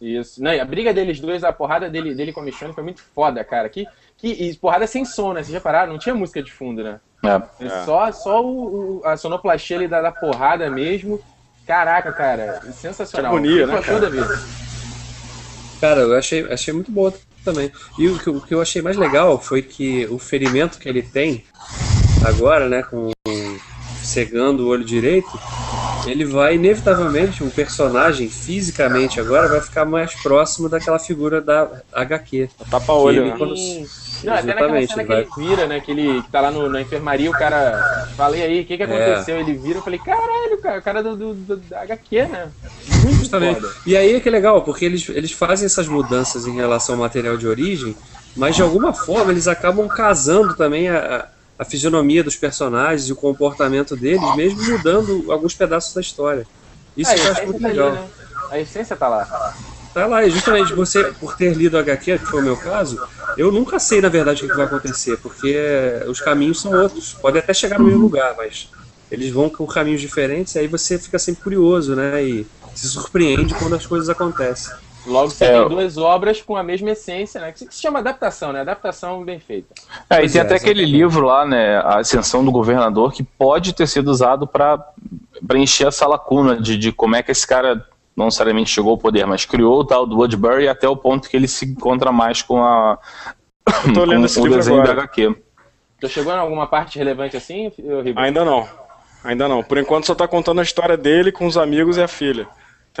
Isso. 0.00 0.40
Não, 0.40 0.52
a 0.52 0.64
briga 0.64 0.94
deles 0.94 1.18
dois, 1.18 1.42
a 1.42 1.52
porrada 1.52 1.90
dele, 1.90 2.14
dele 2.14 2.32
com 2.32 2.40
a 2.40 2.44
Michonne 2.44 2.72
foi 2.72 2.84
muito 2.84 3.02
foda, 3.12 3.42
cara. 3.42 3.68
Que, 3.68 3.86
que, 4.16 4.28
e 4.28 4.54
porrada 4.56 4.86
sem 4.86 5.04
som, 5.04 5.32
né? 5.32 5.42
Vocês 5.42 5.52
já 5.52 5.60
pararam? 5.60 5.92
Não 5.92 5.98
tinha 5.98 6.14
música 6.14 6.40
de 6.40 6.52
fundo, 6.52 6.84
né? 6.84 7.00
É. 7.24 7.66
é. 7.66 7.84
Só, 7.84 8.12
só 8.12 8.40
o, 8.40 9.00
o, 9.00 9.02
a 9.04 9.16
sonoplastia 9.16 9.76
ali 9.78 9.88
da, 9.88 10.00
da 10.00 10.12
porrada 10.12 10.70
mesmo. 10.70 11.20
Caraca, 11.66 12.12
cara. 12.12 12.60
Sensacional. 12.72 13.32
Que 13.32 13.36
agonia, 13.36 13.66
né, 13.66 13.80
cara? 13.82 14.10
Cara, 15.80 16.00
eu 16.02 16.16
achei, 16.16 16.52
achei 16.52 16.72
muito 16.72 16.92
boa 16.92 17.12
também. 17.44 17.72
E 17.98 18.08
o 18.08 18.16
que, 18.16 18.30
o 18.30 18.40
que 18.40 18.54
eu 18.54 18.62
achei 18.62 18.80
mais 18.80 18.96
legal 18.96 19.40
foi 19.40 19.60
que 19.60 20.06
o 20.06 20.20
ferimento 20.20 20.78
que 20.78 20.88
ele 20.88 21.02
tem 21.02 21.44
agora, 22.24 22.68
né, 22.68 22.82
com 22.82 23.10
cegando 24.02 24.64
o 24.64 24.68
olho 24.68 24.84
direito, 24.84 25.30
ele 26.06 26.24
vai 26.24 26.54
inevitavelmente, 26.54 27.42
o 27.42 27.50
personagem 27.50 28.28
fisicamente 28.28 29.20
agora 29.20 29.48
vai 29.48 29.60
ficar 29.60 29.84
mais 29.84 30.14
próximo 30.22 30.68
daquela 30.68 30.98
figura 30.98 31.40
da 31.40 31.68
HQ. 31.92 32.48
Tapa-olho, 32.70 33.26
né? 33.26 33.34
Quando... 33.36 33.54
Não, 34.24 34.34
até 34.34 34.46
naquela 34.46 34.86
cena 34.86 35.04
que 35.04 35.12
ele 35.12 35.28
vira, 35.36 35.66
né? 35.66 35.80
Que 35.80 35.90
ele 35.90 36.22
tá 36.30 36.40
lá 36.40 36.50
no, 36.50 36.68
na 36.68 36.80
enfermaria, 36.80 37.30
o 37.30 37.32
cara. 37.32 38.08
Falei 38.16 38.42
aí, 38.42 38.60
o 38.60 38.64
que, 38.66 38.76
que 38.76 38.82
é. 38.82 38.86
aconteceu? 38.86 39.36
É. 39.36 39.40
Ele 39.40 39.54
vira, 39.54 39.78
eu 39.78 39.82
falei, 39.82 39.98
caralho, 39.98 40.58
cara, 40.60 40.78
o 40.78 40.82
cara 40.82 41.02
do, 41.02 41.16
do, 41.16 41.34
do 41.34 41.56
da 41.56 41.82
HQ, 41.82 42.26
né? 42.26 42.48
Muito 43.02 43.16
Justamente. 43.16 43.60
Foda. 43.60 43.72
E 43.86 43.96
aí 43.96 44.14
é 44.14 44.20
que 44.20 44.28
é 44.28 44.32
legal, 44.32 44.62
porque 44.62 44.84
eles, 44.84 45.08
eles 45.08 45.32
fazem 45.32 45.66
essas 45.66 45.88
mudanças 45.88 46.46
em 46.46 46.54
relação 46.54 46.96
ao 46.96 47.00
material 47.00 47.36
de 47.36 47.46
origem, 47.46 47.96
mas 48.36 48.56
de 48.56 48.62
alguma 48.62 48.92
forma 48.92 49.32
eles 49.32 49.48
acabam 49.48 49.88
casando 49.88 50.54
também 50.54 50.88
a, 50.88 50.98
a 50.98 51.26
fisionomia 51.64 52.24
dos 52.24 52.36
personagens 52.36 53.08
e 53.08 53.12
o 53.12 53.16
comportamento 53.16 53.96
deles, 53.96 54.34
mesmo 54.36 54.62
mudando 54.62 55.30
alguns 55.30 55.54
pedaços 55.54 55.94
da 55.94 56.00
história. 56.00 56.46
Isso 56.96 57.10
é, 57.10 57.18
eu 57.18 57.32
acho 57.32 57.46
muito 57.46 57.60
tá 57.60 57.68
legal. 57.68 57.88
Ali, 57.88 57.96
né? 57.96 58.08
A 58.50 58.58
essência 58.58 58.96
tá 58.96 59.08
lá. 59.08 59.54
Tá 59.92 60.06
lá, 60.06 60.24
e 60.24 60.30
justamente 60.30 60.72
você, 60.72 61.04
por 61.18 61.36
ter 61.36 61.54
lido 61.54 61.76
a 61.76 61.80
HQ, 61.80 62.18
que 62.18 62.26
foi 62.26 62.40
o 62.40 62.44
meu 62.44 62.56
caso, 62.56 63.00
eu 63.36 63.50
nunca 63.50 63.78
sei, 63.78 64.00
na 64.00 64.08
verdade, 64.08 64.44
o 64.44 64.48
que 64.48 64.56
vai 64.56 64.66
acontecer, 64.66 65.16
porque 65.18 65.56
os 66.06 66.20
caminhos 66.20 66.60
são 66.60 66.72
outros. 66.72 67.12
Pode 67.14 67.38
até 67.38 67.52
chegar 67.52 67.78
no 67.78 67.86
mesmo 67.86 68.02
lugar, 68.02 68.34
mas 68.36 68.68
eles 69.10 69.32
vão 69.32 69.50
com 69.50 69.66
caminhos 69.66 70.00
diferentes, 70.00 70.54
e 70.54 70.60
aí 70.60 70.68
você 70.68 70.98
fica 70.98 71.18
sempre 71.18 71.42
curioso, 71.42 71.96
né? 71.96 72.22
E 72.22 72.46
se 72.74 72.88
surpreende 72.88 73.54
quando 73.54 73.74
as 73.74 73.84
coisas 73.84 74.08
acontecem. 74.08 74.72
Logo 75.06 75.30
você 75.30 75.46
é, 75.46 75.58
tem 75.58 75.68
duas 75.68 75.96
obras 75.96 76.42
com 76.42 76.56
a 76.56 76.62
mesma 76.62 76.90
essência, 76.90 77.40
né? 77.40 77.52
Que 77.52 77.58
se 77.72 77.80
chama 77.80 78.00
adaptação, 78.00 78.52
né? 78.52 78.60
Adaptação 78.60 79.24
bem 79.24 79.38
feita. 79.40 79.74
É, 80.08 80.24
e 80.24 80.30
tem 80.30 80.40
é, 80.40 80.44
até 80.44 80.56
aquele 80.56 80.84
livro 80.84 81.26
lá, 81.26 81.46
né? 81.46 81.78
A 81.78 81.98
Ascensão 81.98 82.44
do 82.44 82.52
Governador, 82.52 83.12
que 83.12 83.22
pode 83.22 83.72
ter 83.72 83.86
sido 83.86 84.08
usado 84.08 84.46
para 84.46 84.84
preencher 85.46 85.86
essa 85.86 86.06
lacuna 86.06 86.60
de, 86.60 86.76
de 86.76 86.92
como 86.92 87.16
é 87.16 87.22
que 87.22 87.30
esse 87.30 87.46
cara 87.46 87.86
não 88.14 88.26
necessariamente 88.26 88.70
chegou 88.70 88.92
ao 88.92 88.98
poder, 88.98 89.26
mas 89.26 89.44
criou 89.44 89.80
o 89.80 89.84
tal 89.84 90.06
do 90.06 90.16
Woodbury 90.16 90.68
até 90.68 90.88
o 90.88 90.96
ponto 90.96 91.28
que 91.28 91.36
ele 91.36 91.48
se 91.48 91.64
encontra 91.64 92.12
mais 92.12 92.42
com 92.42 92.62
a 92.62 92.98
Eu 93.86 93.92
tô 93.94 94.04
lendo 94.04 94.26
esse 94.26 94.38
o 94.38 94.42
livro 94.42 94.58
desenho 94.58 94.80
agora. 94.80 94.96
da 94.96 95.02
HQ. 95.02 95.34
Tu 96.00 96.08
chegou 96.08 96.32
em 96.32 96.38
alguma 96.38 96.66
parte 96.66 96.98
relevante 96.98 97.36
assim, 97.36 97.70
Ribeiro? 97.76 98.18
Ainda 98.18 98.44
não. 98.44 98.68
Ainda 99.22 99.48
não. 99.48 99.62
Por 99.62 99.78
enquanto 99.78 100.06
só 100.06 100.14
tá 100.14 100.26
contando 100.26 100.60
a 100.60 100.62
história 100.62 100.96
dele 100.96 101.30
com 101.30 101.46
os 101.46 101.56
amigos 101.56 101.96
e 101.96 102.02
a 102.02 102.08
filha. 102.08 102.48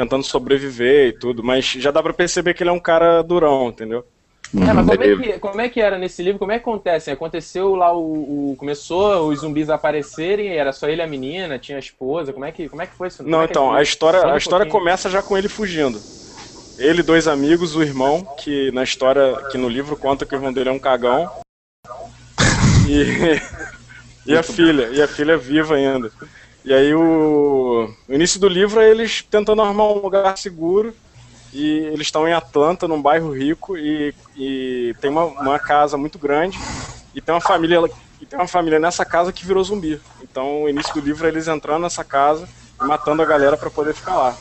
Tentando 0.02 0.24
sobreviver 0.24 1.08
e 1.08 1.12
tudo. 1.12 1.42
Mas 1.42 1.66
já 1.66 1.90
dá 1.90 2.02
pra 2.02 2.12
perceber 2.12 2.54
que 2.54 2.62
ele 2.62 2.70
é 2.70 2.72
um 2.72 2.80
cara 2.80 3.22
durão, 3.22 3.68
entendeu? 3.68 4.04
É, 4.52 4.72
mas 4.72 4.86
como 4.86 5.02
é, 5.02 5.16
que, 5.16 5.38
como 5.38 5.60
é 5.60 5.68
que 5.68 5.80
era 5.80 5.96
nesse 5.96 6.22
livro? 6.22 6.38
Como 6.38 6.50
é 6.50 6.58
que 6.58 6.62
acontece? 6.62 7.10
Aconteceu 7.10 7.76
lá 7.76 7.92
o, 7.92 8.52
o- 8.52 8.56
Começou 8.56 9.28
os 9.28 9.40
zumbis 9.40 9.70
a 9.70 9.76
aparecerem, 9.76 10.48
era 10.48 10.72
só 10.72 10.88
ele 10.88 11.00
e 11.00 11.04
a 11.04 11.06
menina, 11.06 11.58
tinha 11.58 11.76
a 11.76 11.78
esposa. 11.78 12.32
Como 12.32 12.44
é 12.44 12.50
que, 12.50 12.68
como 12.68 12.82
é 12.82 12.86
que 12.86 12.96
foi 12.96 13.08
isso? 13.08 13.22
Não, 13.22 13.42
é 13.42 13.44
então, 13.44 13.72
a 13.72 13.80
história, 13.82 14.24
a 14.24 14.34
um 14.34 14.36
história 14.36 14.66
pouquinho. 14.66 14.82
começa 14.82 15.08
já 15.08 15.22
com 15.22 15.36
ele 15.38 15.48
fugindo. 15.48 16.02
Ele, 16.78 17.02
dois 17.02 17.28
amigos, 17.28 17.76
o 17.76 17.82
irmão, 17.82 18.26
que 18.38 18.70
na 18.72 18.82
história, 18.82 19.36
que 19.52 19.58
no 19.58 19.68
livro 19.68 19.96
conta 19.96 20.24
que 20.24 20.34
o 20.34 20.36
irmão 20.36 20.52
dele 20.52 20.70
é 20.70 20.72
um 20.72 20.78
cagão. 20.78 21.30
E, 22.88 23.38
e 24.32 24.36
a 24.36 24.42
filha, 24.42 24.88
e 24.92 25.00
a 25.02 25.06
filha 25.06 25.32
é 25.32 25.36
viva 25.36 25.74
ainda. 25.76 26.10
E 26.64 26.74
aí 26.74 26.94
o, 26.94 27.88
o 28.08 28.12
início 28.12 28.38
do 28.38 28.48
livro 28.48 28.80
é 28.80 28.90
eles 28.90 29.22
tentando 29.22 29.62
arrumar 29.62 29.88
um 29.88 30.00
lugar 30.00 30.36
seguro. 30.36 30.94
E 31.52 31.78
eles 31.92 32.06
estão 32.06 32.28
em 32.28 32.32
Atlanta, 32.32 32.86
num 32.86 33.02
bairro 33.02 33.32
rico, 33.32 33.76
e, 33.76 34.14
e 34.36 34.94
tem 35.00 35.10
uma, 35.10 35.24
uma 35.24 35.58
casa 35.58 35.96
muito 35.96 36.18
grande. 36.18 36.58
E 37.14 37.20
tem 37.20 37.34
uma 37.34 37.40
família 37.40 37.80
e 38.20 38.26
tem 38.26 38.38
uma 38.38 38.46
família 38.46 38.78
nessa 38.78 39.04
casa 39.04 39.32
que 39.32 39.46
virou 39.46 39.64
zumbi. 39.64 40.00
Então 40.22 40.64
o 40.64 40.68
início 40.68 40.92
do 40.94 41.00
livro 41.00 41.26
é 41.26 41.30
eles 41.30 41.48
entrando 41.48 41.82
nessa 41.82 42.04
casa 42.04 42.48
e 42.80 42.84
matando 42.84 43.22
a 43.22 43.26
galera 43.26 43.56
pra 43.56 43.70
poder 43.70 43.94
ficar 43.94 44.16
lá. 44.16 44.36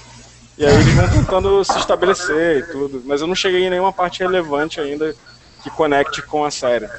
E 0.58 0.66
aí 0.66 0.74
eles 0.74 0.94
vão 0.94 1.10
tentando 1.10 1.64
se 1.64 1.78
estabelecer 1.80 2.58
e 2.58 2.64
tudo. 2.64 3.02
Mas 3.06 3.22
eu 3.22 3.28
não 3.28 3.36
cheguei 3.36 3.66
em 3.66 3.70
nenhuma 3.70 3.94
parte 3.94 4.20
relevante 4.20 4.82
ainda 4.82 5.16
que 5.64 5.70
conecte 5.70 6.22
com 6.22 6.44
a 6.44 6.52
série. 6.52 6.90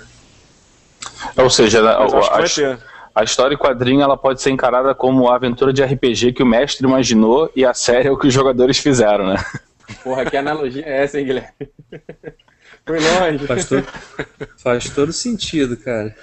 Ou 1.37 1.51
seja, 1.51 1.83
Mas 1.83 2.15
acho 2.15 2.31
que 2.31 2.39
vai 2.39 2.49
ter. 2.49 2.90
A 3.15 3.23
história 3.25 3.55
em 3.55 3.59
quadrinho 3.59 4.03
ela 4.03 4.17
pode 4.17 4.41
ser 4.41 4.51
encarada 4.51 4.95
como 4.95 5.29
a 5.29 5.35
aventura 5.37 5.73
de 5.73 5.83
RPG 5.83 6.33
que 6.33 6.43
o 6.43 6.47
mestre 6.47 6.87
imaginou 6.87 7.51
e 7.55 7.65
a 7.65 7.75
série 7.75 8.09
é 8.09 8.11
o 8.11 8.17
que 8.19 8.29
os 8.29 8.35
jogadores 8.35 8.79
fizeram, 8.79 9.27
né? 9.27 9.37
Porra, 10.05 10.25
que 10.25 10.37
analogia 10.37 10.85
é 10.87 11.03
essa, 11.03 11.19
hein, 11.19 11.27
Guilherme? 11.27 11.51
Foi 12.87 12.99
longe. 12.99 13.47
Faz 13.47 13.69
todo, 13.69 13.87
faz 14.63 14.91
todo 14.91 15.13
sentido, 15.13 15.77
cara. 15.77 16.15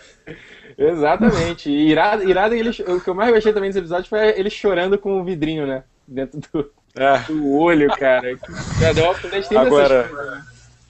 Exatamente. 0.78 1.70
E 1.70 1.90
irado, 1.90 2.28
irado 2.30 2.54
ele, 2.54 2.70
o 2.70 3.00
que 3.02 3.10
eu 3.10 3.16
mais 3.16 3.34
gostei 3.34 3.54
também 3.54 3.70
desse 3.70 3.80
episódio 3.80 4.08
foi 4.10 4.20
ele 4.40 4.50
chorando 4.50 4.98
com 4.98 5.20
o 5.20 5.24
vidrinho, 5.24 5.66
né? 5.66 5.84
Dentro 6.08 6.40
do, 6.52 6.72
É. 6.96 7.20
do 7.20 7.52
olho, 7.52 7.90
cara. 7.96 8.38
Já 8.80 8.94
deu 8.94 9.06
uma 9.06 9.62
Agora- 9.62 10.04
né? 10.04 10.44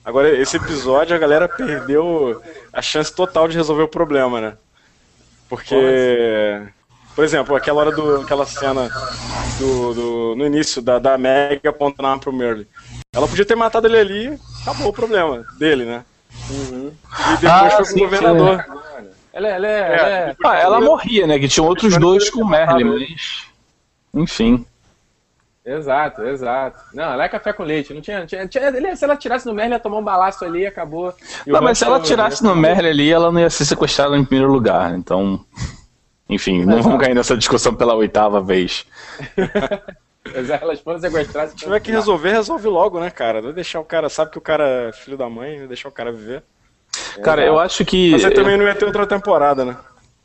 Agora, 0.04 0.30
esse 0.30 0.56
episódio 0.56 1.14
a 1.14 1.18
galera 1.18 1.46
perdeu 1.48 2.40
a 2.72 2.80
chance 2.80 3.14
total 3.14 3.46
de 3.46 3.56
resolver 3.56 3.82
o 3.82 3.88
problema, 3.88 4.40
né? 4.40 4.56
Porque, 5.48 6.62
por 7.14 7.24
exemplo, 7.24 7.56
aquela 7.56 7.80
hora 7.80 7.90
do. 7.92 8.20
aquela 8.20 8.44
cena 8.44 8.90
do, 9.58 9.94
do- 9.94 10.34
no 10.36 10.46
início 10.46 10.82
da, 10.82 10.98
da 10.98 11.16
Meg 11.16 11.66
apontando 11.66 12.06
a 12.06 12.10
arma 12.10 12.20
pro 12.22 12.32
Merle. 12.32 12.66
Ela 13.14 13.26
podia 13.26 13.44
ter 13.44 13.54
matado 13.54 13.86
ele 13.86 13.98
ali, 13.98 14.38
acabou 14.62 14.88
o 14.88 14.92
problema 14.92 15.44
dele, 15.58 15.84
né? 15.84 16.04
Uhum. 16.50 16.92
E 16.92 17.36
depois 17.40 17.44
Ah, 17.52 17.70
foi 17.70 17.84
sim, 17.86 17.92
pro 17.94 18.04
governador. 18.04 18.64
Ela, 19.32 19.48
é- 19.48 19.52
ela, 19.52 19.66
é, 19.66 19.80
ela 19.98 20.08
é- 20.08 20.36
Ah, 20.44 20.56
ela 20.58 20.80
morria, 20.80 21.26
né? 21.26 21.38
Que 21.38 21.48
tinham 21.48 21.66
outros 21.66 21.96
dois 21.96 22.28
com 22.28 22.42
o 22.42 22.48
Merlin, 22.48 22.84
mas. 22.84 23.44
Enfim. 24.14 24.66
Exato, 25.70 26.22
exato. 26.22 26.78
Não, 26.94 27.12
ela 27.12 27.24
é 27.24 27.28
café 27.28 27.52
com 27.52 27.62
leite. 27.62 27.92
Não 27.92 28.00
tinha, 28.00 28.24
tinha, 28.24 28.46
tinha- 28.48 28.68
ele- 28.68 28.96
se 28.96 29.04
ela 29.04 29.16
tirasse 29.16 29.44
no 29.46 29.52
Merlin, 29.52 29.72
ia 29.74 29.78
tomar 29.78 29.98
um 29.98 30.02
balaço 30.04 30.44
ali 30.44 30.60
e 30.62 30.66
acabou. 30.66 31.12
E 31.46 31.50
Não, 31.50 31.60
mas 31.60 31.78
se 31.78 31.84
ela 31.84 32.00
tirasse 32.00 32.42
no 32.42 32.56
Merlin 32.56 32.88
ali, 32.88 33.10
ela 33.12 33.30
não 33.30 33.40
ia 33.40 33.50
ser 33.50 33.64
sequestrada 33.66 34.16
em 34.16 34.24
primeiro 34.24 34.50
lugar. 34.52 34.94
Então. 34.94 35.44
Enfim, 36.30 36.64
não 36.64 36.82
vamos 36.82 37.00
cair 37.00 37.14
nessa 37.14 37.36
discussão 37.36 37.74
pela 37.74 37.94
oitava 37.94 38.40
vez. 38.40 38.86
Mas 40.34 40.50
elas 40.50 40.80
foram 40.80 40.98
sequestradas. 41.00 41.52
Se 41.52 41.56
tiver 41.56 41.80
que 41.80 41.90
resolver, 41.90 42.30
resolve 42.32 42.68
logo, 42.68 43.00
né, 43.00 43.10
cara? 43.10 43.40
Não 43.40 43.50
deixar 43.52 43.80
o 43.80 43.84
cara. 43.84 44.10
Sabe 44.10 44.30
que 44.30 44.36
o 44.36 44.42
cara 44.42 44.88
é 44.88 44.92
filho 44.92 45.16
da 45.16 45.28
mãe, 45.28 45.58
não 45.60 45.66
deixar 45.66 45.88
o 45.88 45.92
cara 45.92 46.12
viver. 46.12 46.42
Cara, 47.22 47.44
eu 47.44 47.58
acho 47.58 47.82
que. 47.84 48.10
Mas 48.10 48.24
aí 48.26 48.34
também 48.34 48.56
não 48.58 48.66
ia 48.66 48.74
ter 48.74 48.84
outra 48.84 49.06
temporada, 49.06 49.64
né? 49.64 49.76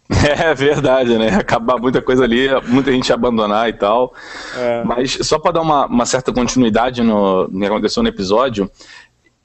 É 0.39 0.53
verdade, 0.53 1.17
né? 1.17 1.29
Acabar 1.35 1.77
muita 1.79 2.01
coisa 2.01 2.23
ali, 2.23 2.47
muita 2.67 2.91
gente 2.91 3.11
abandonar 3.11 3.69
e 3.69 3.73
tal. 3.73 4.13
É. 4.55 4.83
Mas 4.83 5.17
só 5.21 5.39
para 5.39 5.53
dar 5.53 5.61
uma, 5.61 5.85
uma 5.85 6.05
certa 6.05 6.31
continuidade 6.31 7.01
no, 7.01 7.47
no 7.47 7.59
que 7.59 7.65
aconteceu 7.65 8.03
no 8.03 8.09
episódio, 8.09 8.69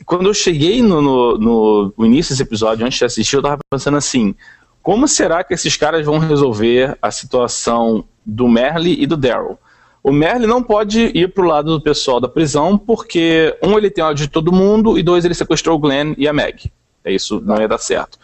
quando 0.05 0.27
eu 0.29 0.35
cheguei 0.35 0.83
no, 0.83 1.01
no, 1.01 1.39
no- 1.39 1.95
no 1.97 2.07
início 2.07 2.33
desse 2.33 2.43
episódio, 2.43 2.85
antes 2.85 2.99
de 2.99 3.05
assistir, 3.05 3.37
eu 3.37 3.43
tava 3.43 3.59
pensando 3.71 3.97
assim: 3.97 4.35
como 4.83 5.07
será 5.09 5.43
que 5.45 5.55
esses 5.55 5.77
caras 5.77 6.05
vão 6.05 6.19
resolver 6.19 6.97
a 7.01 7.11
situação 7.11 8.05
do 8.25 8.49
Merle 8.49 8.97
e 9.01 9.07
do 9.07 9.17
Daryl? 9.17 9.59
O 10.03 10.13
Merle 10.13 10.47
não 10.47 10.63
pode 10.63 11.11
ir 11.15 11.33
pro 11.35 11.47
lado 11.47 11.71
do 11.77 11.81
pessoal 11.83 12.21
da 12.21 12.29
prisão, 12.29 12.79
porque, 12.79 13.57
um, 13.63 13.77
ele 13.77 13.91
tem 13.91 14.03
ódio 14.03 14.27
de 14.27 14.33
todo 14.33 14.53
mundo, 14.53 14.97
e 14.99 15.03
dois, 15.03 15.25
ele 15.25 15.35
sequestrou 15.35 15.77
o 15.77 15.79
Glenn 15.79 16.15
e 16.17 16.27
a 16.29 16.33
Meg. 16.33 16.71
É 17.05 17.13
isso, 17.13 17.43
não 17.45 17.61
ia 17.61 17.69
dar 17.69 17.79
certo. 17.79 18.19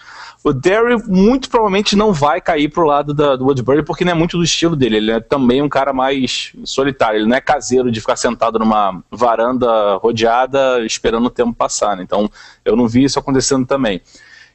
O 0.44 0.52
Daryl 0.52 1.02
muito 1.08 1.48
provavelmente 1.48 1.96
não 1.96 2.12
vai 2.12 2.38
cair 2.38 2.68
pro 2.68 2.84
lado 2.86 3.14
da, 3.14 3.34
do 3.34 3.46
Woodbury, 3.46 3.82
porque 3.82 4.04
não 4.04 4.12
é 4.12 4.14
muito 4.14 4.36
do 4.36 4.44
estilo 4.44 4.76
dele. 4.76 4.98
Ele 4.98 5.10
é 5.12 5.18
também 5.18 5.62
um 5.62 5.70
cara 5.70 5.90
mais 5.90 6.52
solitário. 6.64 7.18
Ele 7.18 7.26
não 7.26 7.34
é 7.36 7.40
caseiro 7.40 7.90
de 7.90 7.98
ficar 7.98 8.16
sentado 8.16 8.58
numa 8.58 9.02
varanda 9.10 9.96
rodeada 9.96 10.84
esperando 10.84 11.24
o 11.26 11.30
tempo 11.30 11.54
passar. 11.54 11.96
Né? 11.96 12.02
Então, 12.02 12.30
eu 12.62 12.76
não 12.76 12.86
vi 12.86 13.04
isso 13.04 13.18
acontecendo 13.18 13.66
também. 13.66 14.02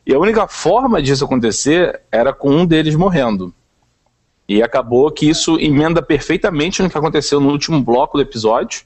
E 0.05 0.13
a 0.13 0.19
única 0.19 0.47
forma 0.47 1.01
disso 1.01 1.25
acontecer 1.25 1.99
era 2.11 2.31
com 2.31 2.51
um 2.51 2.67
deles 2.67 2.93
morrendo. 2.95 3.51
E 4.47 4.61
acabou 4.61 5.09
que 5.11 5.27
isso 5.27 5.59
emenda 5.59 6.03
perfeitamente 6.03 6.83
no 6.83 6.89
que 6.89 6.97
aconteceu 6.97 7.39
no 7.39 7.49
último 7.49 7.81
bloco 7.81 8.17
do 8.17 8.21
episódio, 8.21 8.81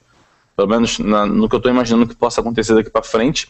pelo 0.56 0.68
menos 0.68 0.98
na- 0.98 1.26
no 1.26 1.48
que 1.48 1.54
eu 1.54 1.58
estou 1.58 1.70
imaginando 1.72 2.06
que 2.06 2.14
possa 2.14 2.40
acontecer 2.40 2.74
daqui 2.74 2.88
para 2.90 3.02
frente, 3.02 3.48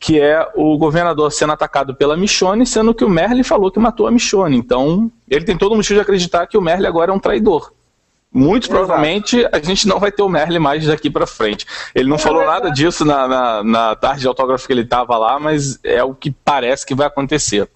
que 0.00 0.18
é 0.18 0.48
o 0.54 0.78
governador 0.78 1.30
sendo 1.30 1.52
atacado 1.52 1.94
pela 1.94 2.16
Michonne, 2.16 2.66
sendo 2.66 2.94
que 2.94 3.04
o 3.04 3.08
Merle 3.08 3.44
falou 3.44 3.70
que 3.70 3.78
matou 3.78 4.06
a 4.06 4.10
Michonne. 4.10 4.56
Então, 4.56 5.12
ele 5.28 5.44
tem 5.44 5.58
todo 5.58 5.76
motivo 5.76 5.96
de 5.96 6.00
acreditar 6.00 6.46
que 6.46 6.56
o 6.56 6.62
Merle 6.62 6.86
agora 6.86 7.12
é 7.12 7.14
um 7.14 7.18
traidor. 7.18 7.70
Muito 8.32 8.64
Exato. 8.64 8.78
provavelmente 8.78 9.46
a 9.52 9.58
gente 9.58 9.86
não 9.86 10.00
vai 10.00 10.10
ter 10.10 10.22
o 10.22 10.28
Merle 10.28 10.58
mais 10.58 10.86
daqui 10.86 11.10
para 11.10 11.26
frente. 11.26 11.66
Ele 11.94 12.08
não 12.08 12.16
falou 12.16 12.46
nada 12.46 12.70
disso 12.70 13.04
na, 13.04 13.28
na, 13.28 13.62
na 13.62 13.94
tarde 13.94 14.22
de 14.22 14.26
autógrafo 14.26 14.66
que 14.66 14.72
ele 14.72 14.82
estava 14.82 15.18
lá, 15.18 15.38
mas 15.38 15.78
é 15.84 16.02
o 16.02 16.14
que 16.14 16.30
parece 16.30 16.86
que 16.86 16.94
vai 16.94 17.06
acontecer. 17.06 17.68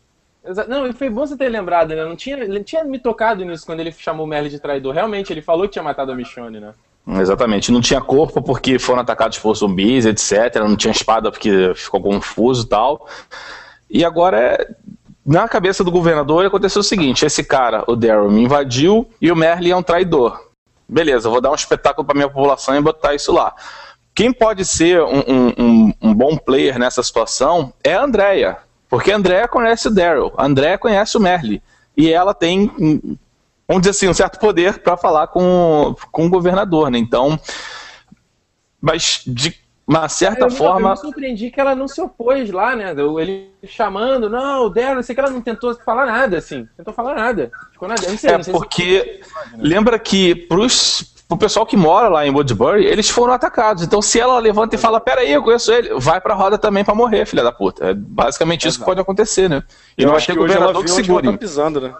Não, 0.69 0.93
foi 0.93 1.09
bom 1.09 1.27
você 1.27 1.37
ter 1.37 1.49
lembrado, 1.49 1.95
né? 1.95 2.05
Não 2.05 2.15
tinha, 2.17 2.37
ele 2.37 2.63
tinha 2.63 2.85
me 2.85 2.99
tocado 2.99 3.45
nisso 3.45 3.65
quando 3.65 3.81
ele 3.81 3.91
chamou 3.93 4.27
o 4.27 4.29
Merle 4.29 4.51
de 4.51 4.61
traidor. 4.61 4.93
Realmente, 4.93 5.33
ele 5.33 5.41
falou 5.41 5.67
que 5.67 5.73
tinha 5.73 5.83
matado 5.83 6.13
a 6.13 6.15
Michonne, 6.15 6.61
né? 6.61 6.75
Exatamente. 7.21 7.73
Não 7.73 7.81
tinha 7.81 8.01
corpo 8.01 8.43
porque 8.43 8.79
foram 8.79 9.01
atacados 9.01 9.39
por 9.39 9.55
zumbis, 9.55 10.07
etc. 10.07 10.57
Não 10.61 10.77
tinha 10.77 10.93
espada 10.93 11.31
porque 11.31 11.73
ficou 11.75 12.01
confuso 12.01 12.65
e 12.65 12.69
tal. 12.69 13.09
E 13.91 14.05
agora, 14.05 14.39
é- 14.39 14.69
na 15.25 15.49
cabeça 15.49 15.83
do 15.83 15.91
governador, 15.91 16.45
aconteceu 16.45 16.81
o 16.81 16.85
seguinte: 16.85 17.25
esse 17.25 17.43
cara, 17.45 17.85
o 17.87 17.97
Daryl, 17.97 18.31
me 18.31 18.43
invadiu 18.43 19.09
e 19.21 19.31
o 19.33 19.37
Merle 19.37 19.71
é 19.71 19.77
um 19.77 19.83
traidor. 19.83 20.51
Beleza, 20.87 21.31
vou 21.31 21.41
dar 21.41 21.51
um 21.51 21.55
espetáculo 21.55 22.07
para 22.07 22.15
minha 22.15 22.29
população 22.29 22.77
e 22.77 22.81
botar 22.81 23.15
isso 23.15 23.33
lá. 23.33 23.55
Quem 24.15 24.33
pode 24.33 24.65
ser 24.65 25.03
um- 25.03 25.53
um- 25.59 25.93
um 26.03 26.15
bom 26.15 26.37
player 26.37 26.79
nessa 26.79 27.03
situação 27.03 27.73
é 27.83 27.95
a 27.95 28.03
Andrea. 28.03 28.59
Porque 28.95 29.11
a 29.11 29.17
Andrea 29.17 29.49
conhece 29.49 29.89
o 29.89 29.91
Daryl, 29.91 30.33
a 30.37 30.45
Andrea 30.47 30.79
conhece 30.79 31.17
o 31.17 31.21
Merle. 31.21 31.61
E 31.97 32.13
ela 32.13 32.33
tem 32.33 32.71
um, 32.79 33.17
vamos 33.67 33.83
dizer 33.83 33.91
assim, 33.91 34.09
um 34.09 34.15
certo 34.15 34.39
poder 34.39 34.79
para 34.79 34.97
falar 34.97 35.27
com, 35.27 35.97
com 36.13 36.27
o 36.27 36.31
governador, 36.31 36.93
né? 36.93 36.99
Então, 36.99 37.37
mas 38.81 39.23
de 39.27 39.53
uma 39.85 40.09
certa 40.09 40.45
eu, 40.45 40.51
forma. 40.51 40.91
Eu 40.91 40.93
me 40.93 40.97
surpreendi 40.97 41.51
que 41.51 41.61
ela 41.61 41.75
não 41.75 41.89
se 41.89 42.01
opôs 42.01 42.53
lá, 42.53 42.77
né? 42.77 42.93
Ele 43.21 43.51
chamando, 43.65 44.31
não, 44.31 44.67
o 44.67 44.71
Daryl, 44.71 45.03
sei 45.03 45.13
que 45.13 45.21
ela 45.21 45.31
não 45.31 45.41
tentou 45.41 45.75
falar 45.75 46.07
nada, 46.07 46.39
assim. 46.39 46.69
Tentou 46.77 46.95
falar 46.95 47.17
nada. 47.17 47.51
Ficou 47.73 47.89
nada. 47.89 48.09
Não 48.09 48.17
sei, 48.17 48.31
É 48.31 48.37
não 48.37 48.45
sei 48.45 48.55
se- 48.55 48.59
porque 48.61 49.21
lembra 49.59 49.99
que 49.99 50.37
pros 50.37 51.14
o 51.29 51.37
pessoal 51.37 51.65
que 51.65 51.77
mora 51.77 52.09
lá 52.09 52.27
em 52.27 52.31
Woodbury, 52.31 52.85
eles 52.85 53.09
foram 53.09 53.33
atacados. 53.33 53.83
Então, 53.83 54.03
se 54.03 54.21
ela 54.21 54.39
levanta 54.39 54.75
e 54.75 54.79
fala, 54.79 55.01
peraí, 55.01 55.33
eu 55.33 55.43
conheço 55.43 55.73
ele, 55.73 55.95
vai 55.99 56.21
pra 56.21 56.35
roda 56.35 56.59
também 56.59 56.85
pra 56.85 56.95
morrer, 56.95 57.27
filha 57.27 57.43
da 57.43 57.51
puta. 57.53 57.91
É 57.91 57.95
basicamente 57.95 58.69
isso 58.69 58.79
que 58.79 58.85
pode 58.85 59.01
acontecer, 59.01 59.49
né? 59.49 59.63
E 59.97 60.03
Eu 60.03 60.07
não 60.07 60.13
vai 60.13 60.19
acho 60.19 60.27
ter 60.27 60.33
que 60.35 60.39
hoje 60.39 60.55
ela 60.55 60.67
governador 60.73 60.85
que 60.85 60.91
segure. 61.05 61.33
tá 61.33 61.39
pisando, 61.39 61.81
né? 61.81 61.95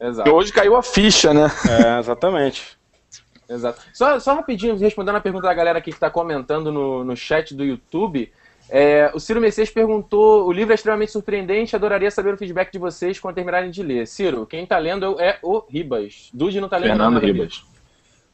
Exato. 0.00 0.30
Hoje 0.30 0.52
caiu 0.52 0.76
a 0.76 0.82
ficha, 0.82 1.32
né? 1.34 1.50
É, 1.68 1.98
exatamente. 1.98 2.78
Exato. 3.48 3.80
Só, 3.94 4.20
só 4.20 4.34
rapidinho, 4.34 4.76
respondendo 4.76 5.16
a 5.16 5.20
pergunta 5.22 5.46
da 5.46 5.54
galera 5.54 5.78
aqui 5.78 5.90
que 5.90 5.96
está 5.96 6.10
comentando 6.10 6.70
no, 6.70 7.02
no 7.02 7.16
chat 7.16 7.54
do 7.54 7.64
YouTube. 7.64 8.30
é, 8.68 9.10
o 9.14 9.18
Ciro 9.18 9.40
Messias 9.40 9.70
perguntou: 9.70 10.46
o 10.46 10.52
livro 10.52 10.72
é 10.72 10.74
extremamente 10.74 11.10
surpreendente, 11.12 11.74
adoraria 11.74 12.10
saber 12.10 12.34
o 12.34 12.36
feedback 12.36 12.70
de 12.70 12.78
vocês 12.78 13.18
quando 13.18 13.36
terminarem 13.36 13.70
de 13.70 13.82
ler. 13.82 14.06
Ciro, 14.06 14.44
quem 14.44 14.64
está 14.64 14.76
lendo 14.78 15.18
é 15.18 15.38
o 15.42 15.60
Ribas. 15.66 16.28
Dude 16.34 16.60
não 16.60 16.66
está 16.66 16.76
lendo 16.76 16.90
Fernando 16.90 17.14
nada, 17.14 17.26
Ribas. 17.26 17.64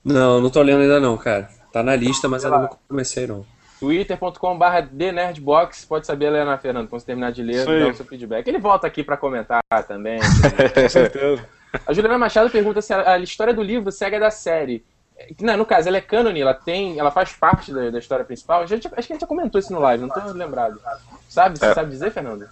Não, 0.05 0.41
não 0.41 0.51
tô 0.51 0.61
lendo 0.61 0.83
ainda 0.83 1.01
não, 1.01 1.17
cara. 1.17 1.49
Tá 1.73 1.83
na 1.83 1.97
lista, 1.97 2.29
mas 2.29 2.45
ainda 2.45 2.59
não 2.59 2.79
comecei 2.89 3.27
não. 3.27 3.45
twitter.com.br 3.81 4.97
TheNerdBox, 4.97 5.85
pode 5.87 6.07
saber, 6.07 6.27
Helena 6.27 6.59
Fernando, 6.59 6.89
quando 6.89 7.01
você 7.01 7.07
terminar 7.07 7.33
de 7.33 7.43
ler, 7.43 7.65
dá 7.65 7.89
o 7.89 7.95
seu 7.95 8.05
feedback. 8.05 8.47
Ele 8.47 8.59
volta 8.59 8.87
aqui 8.87 9.03
para 9.03 9.17
comentar 9.17 9.63
também. 9.89 10.21
Com 10.75 10.89
certeza. 10.89 11.45
A 11.87 11.93
Juliana 11.93 12.19
Machado 12.19 12.51
pergunta 12.51 12.81
se 12.81 12.93
a, 12.93 13.15
a, 13.15 13.19
história 13.19 13.53
do 13.53 13.63
livro 13.63 13.91
segue 13.91 14.17
a 14.17 14.21
da 14.21 14.31
série. 14.31 14.85
Não, 15.41 15.57
no 15.57 15.67
caso, 15.67 15.89
ela 15.89 15.97
é 15.97 16.01
cânone, 16.01 16.41
ela 16.41 16.55
tem, 16.55 16.99
ela 16.99 17.11
faz 17.11 17.33
parte 17.33 17.73
da, 17.73 17.91
da 17.91 17.99
história 17.99 18.25
principal. 18.25 18.67
Já, 18.67 18.77
acho 18.77 18.89
que 18.89 18.95
a 18.97 19.01
gente 19.01 19.21
já 19.21 19.27
comentou 19.27 19.59
isso 19.59 19.73
no 19.73 19.81
live, 19.81 20.07
não 20.07 20.15
estou 20.15 20.33
lembrado. 20.33 20.81
Sabe? 21.29 21.59
Você 21.59 21.67
é. 21.67 21.75
sabe 21.75 21.91
dizer, 21.91 22.11
Fernando? 22.13 22.47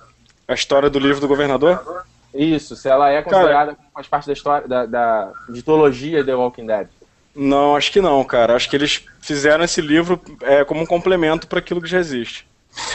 A 0.48 0.54
história 0.54 0.90
do 0.90 0.98
livro 0.98 1.20
do 1.20 1.28
governador? 1.28 2.04
Isso, 2.34 2.74
se 2.74 2.88
ela 2.88 3.10
é 3.10 3.22
considerada 3.22 3.74
como 3.74 3.88
faz 3.92 4.08
parte 4.08 4.26
da 4.26 4.32
história 4.32 4.66
da, 4.66 4.86
da 4.86 5.32
mitologia 5.48 6.24
The 6.24 6.34
Walking 6.34 6.66
Dead. 6.66 6.88
Não, 7.34 7.76
acho 7.76 7.90
que 7.90 8.00
não, 8.00 8.22
cara. 8.24 8.54
Acho 8.54 8.68
que 8.68 8.76
eles 8.76 9.04
fizeram 9.20 9.64
esse 9.64 9.80
livro 9.80 10.20
é, 10.42 10.64
como 10.64 10.82
um 10.82 10.86
complemento 10.86 11.46
para 11.46 11.58
aquilo 11.58 11.80
que 11.80 11.88
já 11.88 11.98
existe. 11.98 12.46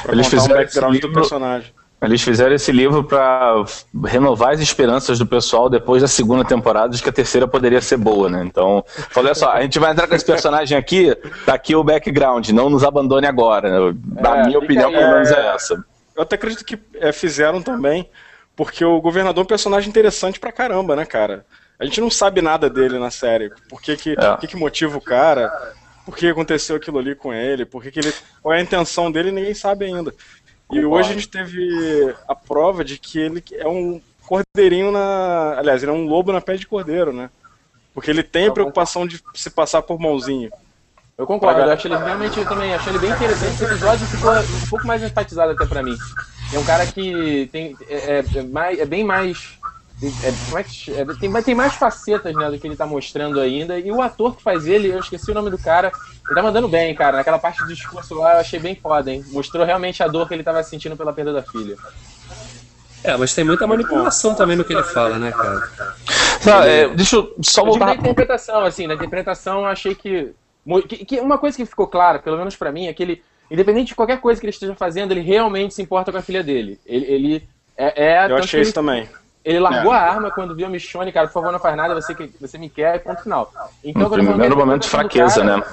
Eles 0.07 0.27
fizeram 0.27 0.55
um 0.55 0.59
background 0.59 0.93
livro... 0.93 1.09
do 1.09 1.13
personagem. 1.13 1.73
Eles 1.99 2.21
fizeram 2.21 2.53
esse 2.53 2.71
livro 2.71 3.03
para 3.03 3.65
renovar 4.05 4.53
as 4.53 4.59
esperanças 4.59 5.17
do 5.17 5.25
pessoal 5.25 5.67
depois 5.67 6.03
da 6.03 6.07
segunda 6.07 6.45
temporada 6.45 6.95
de 6.95 7.01
que 7.01 7.09
a 7.09 7.11
terceira 7.11 7.47
poderia 7.47 7.81
ser 7.81 7.97
boa, 7.97 8.29
né? 8.29 8.43
Então, 8.45 8.85
olha 9.15 9.33
só, 9.33 9.49
a 9.49 9.61
gente 9.63 9.79
vai 9.79 9.93
entrar 9.93 10.07
com 10.07 10.13
esse 10.13 10.23
personagem 10.25 10.77
aqui, 10.77 11.15
tá 11.43 11.55
aqui 11.55 11.75
o 11.75 11.83
background, 11.83 12.49
não 12.49 12.69
nos 12.69 12.83
abandone 12.83 13.25
agora. 13.25 13.91
Na 14.05 14.37
é, 14.37 14.45
minha 14.45 14.59
opinião, 14.59 14.91
pelo 14.91 15.11
menos 15.11 15.31
é 15.31 15.55
essa. 15.55 15.83
Eu 16.15 16.21
até 16.21 16.35
acredito 16.35 16.63
que 16.63 16.77
é, 16.99 17.11
fizeram 17.11 17.63
também, 17.63 18.07
porque 18.55 18.85
o 18.85 19.01
governador 19.01 19.41
é 19.41 19.45
um 19.45 19.47
personagem 19.47 19.89
interessante 19.89 20.39
pra 20.39 20.51
caramba, 20.51 20.95
né, 20.95 21.03
cara? 21.03 21.47
A 21.79 21.85
gente 21.85 22.01
não 22.01 22.09
sabe 22.09 22.41
nada 22.41 22.69
dele 22.69 22.97
na 22.97 23.11
série. 23.11 23.51
Por 23.69 23.81
que, 23.81 23.95
que, 23.95 24.11
é. 24.11 24.37
que, 24.37 24.47
que 24.47 24.57
motiva 24.57 24.97
o 24.97 25.01
cara? 25.01 25.51
Por 26.05 26.15
que 26.15 26.27
aconteceu 26.27 26.75
aquilo 26.75 26.97
ali 26.99 27.15
com 27.15 27.33
ele? 27.33 27.65
Por 27.65 27.83
que, 27.83 27.91
que 27.91 27.99
ele. 27.99 28.13
Qual 28.41 28.53
é 28.53 28.57
a 28.57 28.61
intenção 28.61 29.11
dele? 29.11 29.31
Ninguém 29.31 29.53
sabe 29.53 29.85
ainda. 29.85 30.13
E 30.71 30.83
hoje 30.83 31.11
a 31.11 31.13
gente 31.13 31.29
teve 31.29 32.15
a 32.27 32.35
prova 32.35 32.83
de 32.83 32.97
que 32.97 33.19
ele 33.19 33.43
é 33.53 33.67
um 33.67 34.01
cordeirinho 34.25 34.91
na. 34.91 35.55
Aliás, 35.57 35.83
ele 35.83 35.91
é 35.91 35.95
um 35.95 36.07
lobo 36.07 36.31
na 36.31 36.41
pele 36.41 36.59
de 36.59 36.67
cordeiro, 36.67 37.13
né? 37.13 37.29
Porque 37.93 38.11
ele 38.11 38.23
tem 38.23 38.47
a 38.47 38.51
preocupação 38.51 39.07
de 39.07 39.21
se 39.33 39.49
passar 39.49 39.81
por 39.81 39.99
mãozinho. 39.99 40.51
Eu 41.17 41.25
concordo, 41.25 41.61
eu 41.61 41.71
acho 41.71 41.87
ele 41.87 41.97
realmente 41.97 42.37
eu 42.37 42.47
também 42.47 42.71
achei 42.75 42.91
ele 42.91 42.99
bem 42.99 43.09
interessante. 43.09 43.53
Esse 43.55 43.65
episódio 43.65 44.05
ficou 44.05 44.31
um 44.31 44.69
pouco 44.69 44.85
mais 44.85 45.01
enfatizado 45.01 45.51
até 45.51 45.65
pra 45.65 45.81
mim. 45.81 45.97
É 46.53 46.59
um 46.59 46.63
cara 46.63 46.85
que 46.85 47.49
tem, 47.51 47.75
é, 47.89 48.19
é, 48.19 48.25
é 48.35 48.43
mais, 48.43 48.79
é 48.79 48.85
bem 48.85 49.03
mais. 49.03 49.56
É, 50.01 50.31
como 50.45 50.59
é 50.59 50.63
que, 50.63 50.93
é, 50.93 51.03
tem, 51.19 51.43
tem 51.43 51.55
mais 51.55 51.73
facetas 51.73 52.35
né, 52.35 52.51
do 52.51 52.59
que 52.59 52.67
ele 52.67 52.75
tá 52.75 52.85
mostrando 52.85 53.39
ainda. 53.39 53.79
E 53.79 53.91
o 53.91 53.99
ator 53.99 54.35
que 54.35 54.43
faz 54.43 54.67
ele, 54.67 54.89
eu 54.89 54.99
esqueci 54.99 55.31
o 55.31 55.33
nome 55.33 55.49
do 55.49 55.57
cara, 55.57 55.91
ele 56.25 56.35
tá 56.35 56.43
mandando 56.43 56.67
bem, 56.67 56.93
cara. 56.93 57.17
Naquela 57.17 57.39
parte 57.39 57.63
do 57.63 57.67
discurso 57.67 58.13
lá 58.13 58.35
eu 58.35 58.39
achei 58.39 58.59
bem 58.59 58.75
foda, 58.75 59.11
hein? 59.11 59.25
Mostrou 59.29 59.65
realmente 59.65 60.03
a 60.03 60.07
dor 60.07 60.27
que 60.27 60.35
ele 60.35 60.43
tava 60.43 60.61
sentindo 60.61 60.95
pela 60.95 61.11
perda 61.11 61.33
da 61.33 61.41
filha. 61.41 61.75
É, 63.03 63.17
mas 63.17 63.33
tem 63.33 63.43
muita 63.43 63.65
manipulação 63.65 64.35
também 64.35 64.55
no 64.55 64.63
que 64.63 64.73
ele 64.73 64.83
fala, 64.83 65.17
né, 65.17 65.31
cara? 65.31 65.69
Não, 66.45 66.61
é, 66.61 66.87
deixa 66.89 67.15
eu 67.15 67.35
só 67.41 67.63
voltar. 67.63 67.87
Na 67.87 67.95
interpretação, 67.95 68.65
assim, 68.65 68.85
na 68.85 68.93
interpretação 68.93 69.61
eu 69.61 69.65
achei 69.65 69.95
que, 69.95 70.33
que, 70.87 71.05
que. 71.05 71.19
Uma 71.19 71.39
coisa 71.39 71.57
que 71.57 71.65
ficou 71.65 71.87
clara, 71.87 72.19
pelo 72.19 72.37
menos 72.37 72.55
para 72.55 72.71
mim, 72.71 72.85
é 72.85 72.93
que 72.93 73.01
ele, 73.01 73.23
independente 73.49 73.87
de 73.87 73.95
qualquer 73.95 74.21
coisa 74.21 74.39
que 74.39 74.45
ele 74.45 74.51
esteja 74.51 74.75
fazendo, 74.75 75.11
ele 75.11 75.21
realmente 75.21 75.73
se 75.73 75.81
importa 75.81 76.11
com 76.11 76.19
a 76.19 76.21
filha 76.21 76.43
dele. 76.43 76.79
Ele. 76.85 77.05
ele 77.05 77.49
é, 77.75 78.25
é 78.25 78.31
eu 78.31 78.37
achei 78.37 78.61
isso 78.61 78.73
também. 78.73 79.07
Ele 79.47 79.61
largou 79.61 79.93
é. 79.93 79.97
a 79.97 80.01
arma 80.01 80.29
quando 80.29 80.53
viu 80.53 80.67
a 80.67 80.69
Michonne, 80.69 81.09
cara, 81.09 81.27
por 81.27 81.35
favor, 81.35 81.53
não 81.53 81.59
faz 81.59 81.77
nada, 81.77 81.95
você, 81.95 82.13
você 82.39 82.57
me 82.57 82.69
quer, 82.69 83.01
ponto 83.01 83.23
final. 83.23 83.49
Então, 83.81 84.09
no 84.09 84.09
primeiro 84.09 84.57
momento 84.57 84.81
de 84.81 84.89
fraqueza, 84.89 85.39
cara, 85.39 85.57
né? 85.57 85.63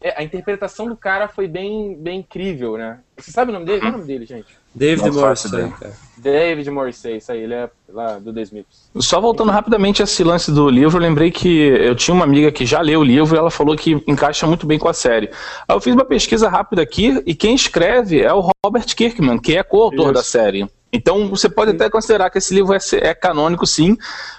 É, 0.00 0.18
a 0.18 0.22
interpretação 0.22 0.88
do 0.88 0.96
cara 0.96 1.28
foi 1.28 1.46
bem, 1.46 1.94
bem 1.94 2.20
incrível, 2.20 2.78
né? 2.78 3.00
Você 3.18 3.30
sabe 3.30 3.50
o 3.50 3.52
nome 3.52 3.66
dele? 3.66 3.80
Qual 3.80 3.88
é 3.88 3.94
o 3.94 3.98
nome 3.98 4.06
dele, 4.06 4.24
gente? 4.24 4.58
David 4.74 5.10
Morrissey, 5.10 5.50
cara. 5.50 5.92
David 6.16 6.70
Morrissey, 6.70 7.18
isso 7.18 7.30
aí, 7.30 7.42
ele 7.42 7.52
é 7.52 7.68
lá 7.90 8.18
do 8.18 8.32
The 8.32 8.40
Smiths. 8.40 8.90
Só 8.96 9.20
voltando 9.20 9.52
rapidamente 9.52 10.00
a 10.00 10.04
esse 10.04 10.24
lance 10.24 10.50
do 10.50 10.70
livro, 10.70 10.96
eu 10.96 11.02
lembrei 11.02 11.30
que 11.30 11.58
eu 11.58 11.94
tinha 11.94 12.14
uma 12.14 12.24
amiga 12.24 12.50
que 12.50 12.64
já 12.64 12.80
leu 12.80 13.00
o 13.00 13.04
livro 13.04 13.36
e 13.36 13.38
ela 13.38 13.50
falou 13.50 13.76
que 13.76 14.02
encaixa 14.06 14.46
muito 14.46 14.66
bem 14.66 14.78
com 14.78 14.88
a 14.88 14.94
série. 14.94 15.28
Aí 15.68 15.76
eu 15.76 15.80
fiz 15.82 15.92
uma 15.92 16.06
pesquisa 16.06 16.48
rápida 16.48 16.80
aqui 16.80 17.22
e 17.26 17.34
quem 17.34 17.54
escreve 17.54 18.22
é 18.22 18.32
o 18.32 18.50
Robert 18.64 18.86
Kirkman, 18.96 19.38
que 19.38 19.58
é 19.58 19.62
coautor 19.62 20.14
da 20.14 20.22
série. 20.22 20.66
Então 20.92 21.28
você 21.28 21.48
pode 21.48 21.70
até 21.70 21.88
considerar 21.88 22.30
que 22.30 22.38
esse 22.38 22.52
livro 22.52 22.74
é, 22.74 22.78
é, 23.00 23.14
canônico, 23.14 23.66
sim. 23.66 23.96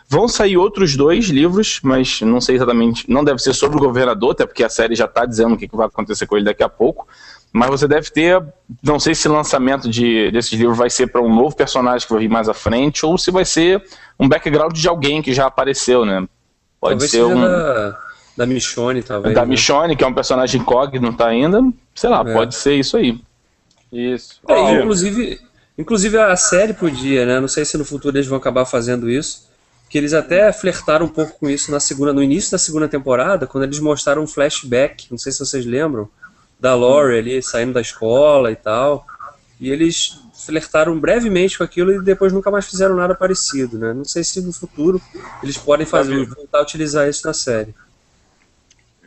Vão 0.08 0.28
sair 0.28 0.58
outros 0.58 0.96
dois 0.98 1.26
livros, 1.26 1.80
mas 1.82 2.22
não 2.22 2.42
sei 2.42 2.56
exatamente. 2.56 3.10
Não 3.10 3.24
deve 3.24 3.40
ser 3.40 3.54
sobre 3.54 3.78
o 3.78 3.80
governador, 3.80 4.32
até 4.32 4.46
porque 4.46 4.64
a 4.64 4.70
série 4.70 4.96
já 4.96 5.06
está 5.06 5.26
dizendo 5.26 5.56
o 5.56 5.58
que, 5.58 5.68
que 5.68 5.76
vai 5.76 5.88
acontecer 5.88 6.28
com 6.28 6.36
ele 6.36 6.46
daqui 6.46 6.64
a 6.64 6.70
pouco. 6.70 7.08
Mas 7.54 7.70
você 7.70 7.88
deve 7.88 8.10
ter, 8.10 8.42
não 8.82 9.00
sei 9.00 9.14
se 9.14 9.28
o 9.28 9.34
lançamento 9.34 9.90
de, 9.90 10.32
desses 10.32 10.54
livros 10.54 10.78
vai 10.78 10.90
ser 10.90 11.08
para 11.08 11.22
um 11.22 11.34
novo 11.34 11.56
personagem 11.56 12.06
que 12.08 12.14
vai 12.14 12.22
vir 12.22 12.30
mais 12.30 12.48
à 12.48 12.54
frente, 12.54 13.06
ou 13.06 13.18
se 13.18 13.30
vai 13.30 13.44
ser 13.44 13.84
um 14.20 14.28
background 14.28 14.74
de 14.74 14.88
alguém 14.88 15.22
que 15.22 15.34
já 15.34 15.48
apareceu, 15.48 16.06
né? 16.06 16.26
Pode 16.80 16.94
talvez 16.94 17.12
ser 17.12 17.24
um. 17.24 17.42
Da, 17.42 18.00
da 18.38 18.46
Michonne, 18.46 19.04
talvez. 19.04 19.36
Da 19.36 19.42
né? 19.42 19.48
Michonne, 19.48 19.96
que 19.96 20.04
é 20.04 20.08
um 20.08 20.14
personagem 20.14 20.62
incógnito 20.62 21.24
ainda. 21.24 21.62
Sei 21.94 22.10
lá, 22.10 22.24
é. 22.26 22.34
pode 22.34 22.56
ser 22.56 22.76
isso 22.76 22.96
aí. 22.96 23.20
Isso. 23.92 24.40
É, 24.48 24.76
inclusive, 24.76 25.40
Inclusive 25.82 26.16
a 26.20 26.36
série 26.36 26.74
podia, 26.74 27.26
né? 27.26 27.40
Não 27.40 27.48
sei 27.48 27.66
se 27.66 27.76
no 27.76 27.84
futuro 27.84 28.16
eles 28.16 28.28
vão 28.28 28.38
acabar 28.38 28.66
fazendo 28.66 29.10
isso. 29.10 29.50
Que 29.90 29.98
eles 29.98 30.14
até 30.14 30.54
flertaram 30.54 31.08
um 31.08 31.10
pouco 31.10 31.40
com 31.40 31.50
isso 31.50 31.72
na 31.72 31.80
segunda, 31.80 32.14
no 32.14 32.22
início 32.22 32.52
da 32.52 32.60
segunda 32.60 32.88
temporada, 32.88 33.48
quando 33.48 33.64
eles 33.64 33.80
mostraram 33.80 34.22
um 34.22 34.28
flashback, 34.28 35.08
não 35.10 35.18
sei 35.18 35.32
se 35.32 35.40
vocês 35.40 35.66
lembram, 35.66 36.08
da 36.60 36.76
Lori 36.76 37.18
ali 37.18 37.42
saindo 37.42 37.74
da 37.74 37.82
escola 37.82 38.52
e 38.52 38.56
tal. 38.56 39.08
E 39.60 39.72
eles 39.72 40.20
flertaram 40.46 40.98
brevemente 41.00 41.58
com 41.58 41.64
aquilo 41.64 41.92
e 41.94 42.02
depois 42.02 42.32
nunca 42.32 42.52
mais 42.52 42.68
fizeram 42.68 42.96
nada 42.96 43.16
parecido, 43.16 43.80
né? 43.80 43.92
Não 43.92 44.06
sei 44.06 44.24
se 44.24 44.40
no 44.40 44.54
futuro 44.54 45.02
eles 45.42 45.58
podem 45.58 45.86
fazer, 45.86 46.28
voltar 46.28 46.60
a 46.60 46.62
utilizar 46.62 47.10
isso 47.10 47.26
na 47.26 47.34
série. 47.34 47.74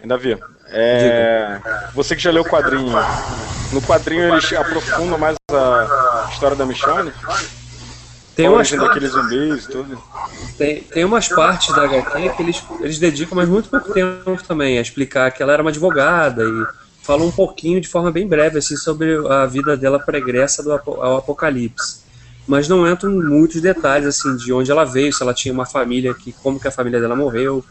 Davi, 0.05 0.37
é... 0.77 1.61
você 1.95 2.17
que 2.17 2.23
já 2.23 2.31
leu 2.31 2.43
o 2.43 2.49
quadrinho, 2.49 2.93
no 3.73 3.81
quadrinho 3.83 4.25
eles 4.25 4.53
aprofundam 4.53 5.19
mais 5.19 5.37
a 5.51 6.29
história 6.33 6.57
da 6.57 6.67
Michonne? 6.67 7.13
Tem 8.35 8.49
umas 8.49 8.71
daqueles 8.71 9.13
zumbis 9.13 9.67
tudo. 9.67 9.97
Tem, 10.59 10.83
tem 10.83 11.05
umas 11.05 11.29
partes 11.29 11.75
da 11.75 11.85
HQ 11.85 12.31
que 12.31 12.43
eles, 12.43 12.63
eles 12.81 12.99
dedicam, 12.99 13.37
mas 13.37 13.49
muito 13.49 13.69
pouco 13.69 13.93
tempo 13.93 14.43
também, 14.47 14.79
a 14.79 14.83
explicar 14.83 15.31
que 15.31 15.43
ela 15.43 15.53
era 15.53 15.63
uma 15.63 15.71
advogada 15.71 16.43
e 16.43 16.67
falam 17.03 17.27
um 17.27 17.31
pouquinho 17.31 17.81
de 17.81 17.87
forma 17.87 18.11
bem 18.11 18.27
breve 18.27 18.59
assim, 18.59 18.77
sobre 18.77 19.17
a 19.29 19.47
vida 19.47 19.77
dela 19.77 20.01
pregressa 20.01 20.63
do, 20.63 20.73
ao 20.73 21.19
apocalipse. 21.19 22.03
Mas 22.47 22.69
não 22.69 22.91
entram 22.91 23.11
muitos 23.11 23.61
detalhes 23.61 24.07
assim 24.07 24.37
de 24.37 24.53
onde 24.53 24.71
ela 24.71 24.85
veio, 24.85 25.13
se 25.13 25.23
ela 25.23 25.33
tinha 25.33 25.55
uma 25.55 25.65
família, 25.65 26.13
que, 26.13 26.33
como 26.33 26.59
que 26.59 26.69
a 26.69 26.73
família 26.73 27.01
dela 27.01 27.15
morreu, 27.15 27.65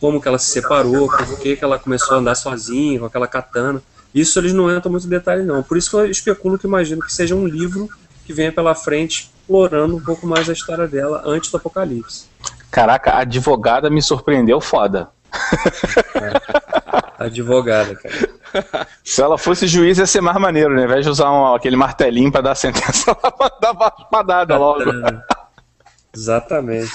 como 0.00 0.20
que 0.20 0.28
ela 0.28 0.38
se 0.38 0.50
separou, 0.50 1.08
por 1.08 1.38
que, 1.38 1.56
que 1.56 1.64
ela 1.64 1.78
começou 1.78 2.16
a 2.16 2.20
andar 2.20 2.34
sozinha 2.34 2.98
com 3.00 3.06
aquela 3.06 3.26
katana. 3.26 3.82
Isso 4.14 4.38
eles 4.38 4.52
não 4.52 4.74
entram 4.74 4.90
muito 4.90 5.06
em 5.06 5.10
detalhe, 5.10 5.42
não. 5.42 5.62
Por 5.62 5.76
isso 5.76 5.90
que 5.90 5.96
eu 5.96 6.10
especulo 6.10 6.58
que 6.58 6.66
imagino 6.66 7.02
que 7.02 7.12
seja 7.12 7.34
um 7.34 7.46
livro 7.46 7.88
que 8.24 8.32
venha 8.32 8.50
pela 8.50 8.74
frente 8.74 9.30
explorando 9.40 9.96
um 9.96 10.00
pouco 10.00 10.26
mais 10.26 10.48
a 10.48 10.52
história 10.52 10.88
dela 10.88 11.22
antes 11.24 11.50
do 11.50 11.56
apocalipse. 11.56 12.26
Caraca, 12.70 13.12
a 13.12 13.20
advogada 13.20 13.88
me 13.88 14.02
surpreendeu 14.02 14.60
foda. 14.60 15.08
É. 16.14 17.24
Advogada, 17.24 17.94
cara. 17.94 18.86
Se 19.04 19.22
ela 19.22 19.38
fosse 19.38 19.66
juiz, 19.66 19.98
ia 19.98 20.06
ser 20.06 20.20
mais 20.20 20.38
maneiro, 20.38 20.74
né? 20.74 20.82
Ao 20.82 20.86
invés 20.86 21.04
de 21.04 21.10
usar 21.10 21.30
um, 21.30 21.54
aquele 21.54 21.76
martelinho 21.76 22.32
pra 22.32 22.40
dar 22.40 22.52
a 22.52 22.54
sentença, 22.54 23.16
ela 23.22 23.52
dava 23.60 23.92
espadada 23.98 24.56
logo. 24.56 24.82
Exatamente. 26.14 26.90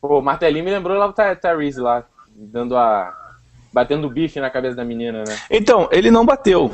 Pô, 0.00 0.18
o 0.18 0.22
martelinho 0.22 0.64
me 0.64 0.70
lembrou 0.70 0.96
lá 0.96 1.06
o 1.06 1.12
Tyrese 1.12 1.80
lá, 1.80 2.04
dando 2.34 2.76
a 2.76 3.16
batendo 3.72 4.06
o 4.06 4.10
bife 4.10 4.40
na 4.40 4.50
cabeça 4.50 4.76
da 4.76 4.84
menina, 4.84 5.22
né? 5.26 5.38
Então, 5.50 5.88
ele 5.92 6.10
não 6.10 6.24
bateu. 6.26 6.72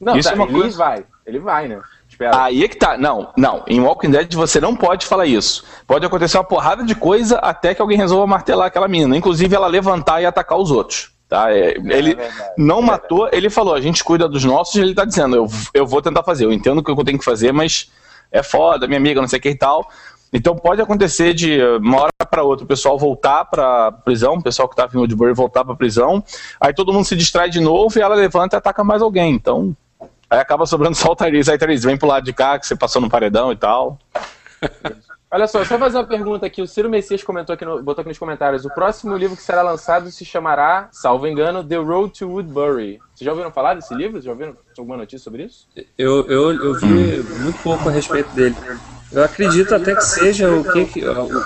Não, 0.00 0.16
Isso 0.16 0.28
tá, 0.28 0.34
é 0.34 0.38
uma 0.38 0.44
ele 0.44 0.60
coisa... 0.60 0.76
vai. 0.76 1.04
Ele 1.24 1.38
vai, 1.38 1.68
né? 1.68 1.80
Espera. 2.08 2.44
Aí 2.44 2.62
é 2.62 2.68
que 2.68 2.76
tá. 2.76 2.96
Não, 2.96 3.32
não. 3.36 3.64
Em 3.66 3.80
Walking 3.80 4.10
Dead 4.10 4.32
você 4.34 4.60
não 4.60 4.76
pode 4.76 5.06
falar 5.06 5.26
isso. 5.26 5.64
Pode 5.86 6.06
acontecer 6.06 6.36
uma 6.36 6.44
porrada 6.44 6.84
de 6.84 6.94
coisa 6.94 7.38
até 7.38 7.74
que 7.74 7.82
alguém 7.82 7.98
resolva 7.98 8.26
martelar 8.26 8.66
aquela 8.66 8.86
menina. 8.86 9.16
Inclusive 9.16 9.54
ela 9.54 9.66
levantar 9.66 10.20
e 10.20 10.26
atacar 10.26 10.58
os 10.58 10.70
outros. 10.70 11.10
Tá? 11.28 11.52
É, 11.52 11.70
é 11.70 11.74
ele 11.78 12.12
é 12.12 12.54
não 12.56 12.80
matou, 12.80 13.28
ele 13.32 13.50
falou, 13.50 13.74
a 13.74 13.80
gente 13.80 14.04
cuida 14.04 14.28
dos 14.28 14.44
nossos, 14.44 14.76
ele 14.76 14.94
tá 14.94 15.04
dizendo, 15.04 15.34
eu, 15.34 15.48
eu 15.74 15.84
vou 15.84 16.00
tentar 16.00 16.22
fazer, 16.22 16.44
eu 16.44 16.52
entendo 16.52 16.78
o 16.78 16.84
que 16.84 16.90
eu 16.90 17.04
tenho 17.04 17.18
que 17.18 17.24
fazer, 17.24 17.52
mas 17.52 17.90
é 18.30 18.44
foda, 18.44 18.86
minha 18.86 19.00
amiga, 19.00 19.20
não 19.20 19.26
sei 19.26 19.40
o 19.40 19.42
que 19.42 19.50
e 19.50 19.56
tal. 19.56 19.90
Então 20.36 20.54
pode 20.54 20.82
acontecer 20.82 21.32
de 21.32 21.58
uma 21.80 22.02
hora 22.02 22.26
para 22.30 22.42
outra 22.42 22.64
o 22.64 22.68
pessoal 22.68 22.98
voltar 22.98 23.46
para 23.46 23.90
prisão, 23.90 24.34
o 24.34 24.42
pessoal 24.42 24.68
que 24.68 24.74
estava 24.74 24.94
em 24.94 24.98
Woodbury 24.98 25.32
voltar 25.32 25.64
para 25.64 25.74
prisão, 25.74 26.22
aí 26.60 26.74
todo 26.74 26.92
mundo 26.92 27.06
se 27.06 27.16
distrai 27.16 27.48
de 27.48 27.58
novo 27.58 27.98
e 27.98 28.02
ela 28.02 28.14
levanta 28.14 28.54
e 28.54 28.58
ataca 28.58 28.84
mais 28.84 29.00
alguém. 29.00 29.34
Então 29.34 29.74
aí 30.28 30.38
acaba 30.38 30.66
sobrando 30.66 30.94
só 30.96 31.12
o 31.12 31.16
Tyrese. 31.16 31.50
Aí 31.50 31.56
Tyrese, 31.56 31.86
vem 31.86 31.96
pro 31.96 32.06
lado 32.06 32.24
de 32.24 32.34
cá 32.34 32.58
que 32.58 32.66
você 32.66 32.76
passou 32.76 33.00
no 33.00 33.08
paredão 33.08 33.50
e 33.50 33.56
tal. 33.56 33.98
Olha 35.28 35.46
só, 35.48 35.64
só 35.64 35.76
fazer 35.78 35.96
uma 35.96 36.04
pergunta 36.04 36.46
aqui. 36.46 36.62
O 36.62 36.68
Ciro 36.68 36.88
Messias 36.88 37.22
comentou 37.22 37.54
aqui 37.54 37.64
no, 37.64 37.82
botou 37.82 38.02
aqui 38.02 38.10
nos 38.10 38.18
comentários. 38.18 38.64
O 38.64 38.70
próximo 38.70 39.16
livro 39.16 39.36
que 39.36 39.42
será 39.42 39.60
lançado 39.60 40.10
se 40.10 40.24
chamará, 40.24 40.88
salvo 40.92 41.26
engano, 41.26 41.64
The 41.64 41.76
Road 41.76 42.16
to 42.18 42.28
Woodbury. 42.28 43.00
Vocês 43.12 43.24
já 43.24 43.32
ouviram 43.32 43.50
falar 43.50 43.74
desse 43.74 43.92
livro? 43.94 44.20
Já 44.20 44.30
ouviram 44.30 44.54
alguma 44.78 44.98
notícia 44.98 45.18
sobre 45.18 45.44
isso? 45.44 45.66
Eu, 45.98 46.26
eu, 46.28 46.52
eu 46.52 46.74
vi 46.74 47.22
muito 47.40 47.58
pouco 47.62 47.88
a 47.88 47.92
respeito 47.92 48.30
dele. 48.34 48.54
Eu 49.12 49.22
acredito 49.22 49.72
até 49.72 49.94
que 49.94 50.04
seja 50.04 50.50
o 50.50 50.64
que, 50.64 51.02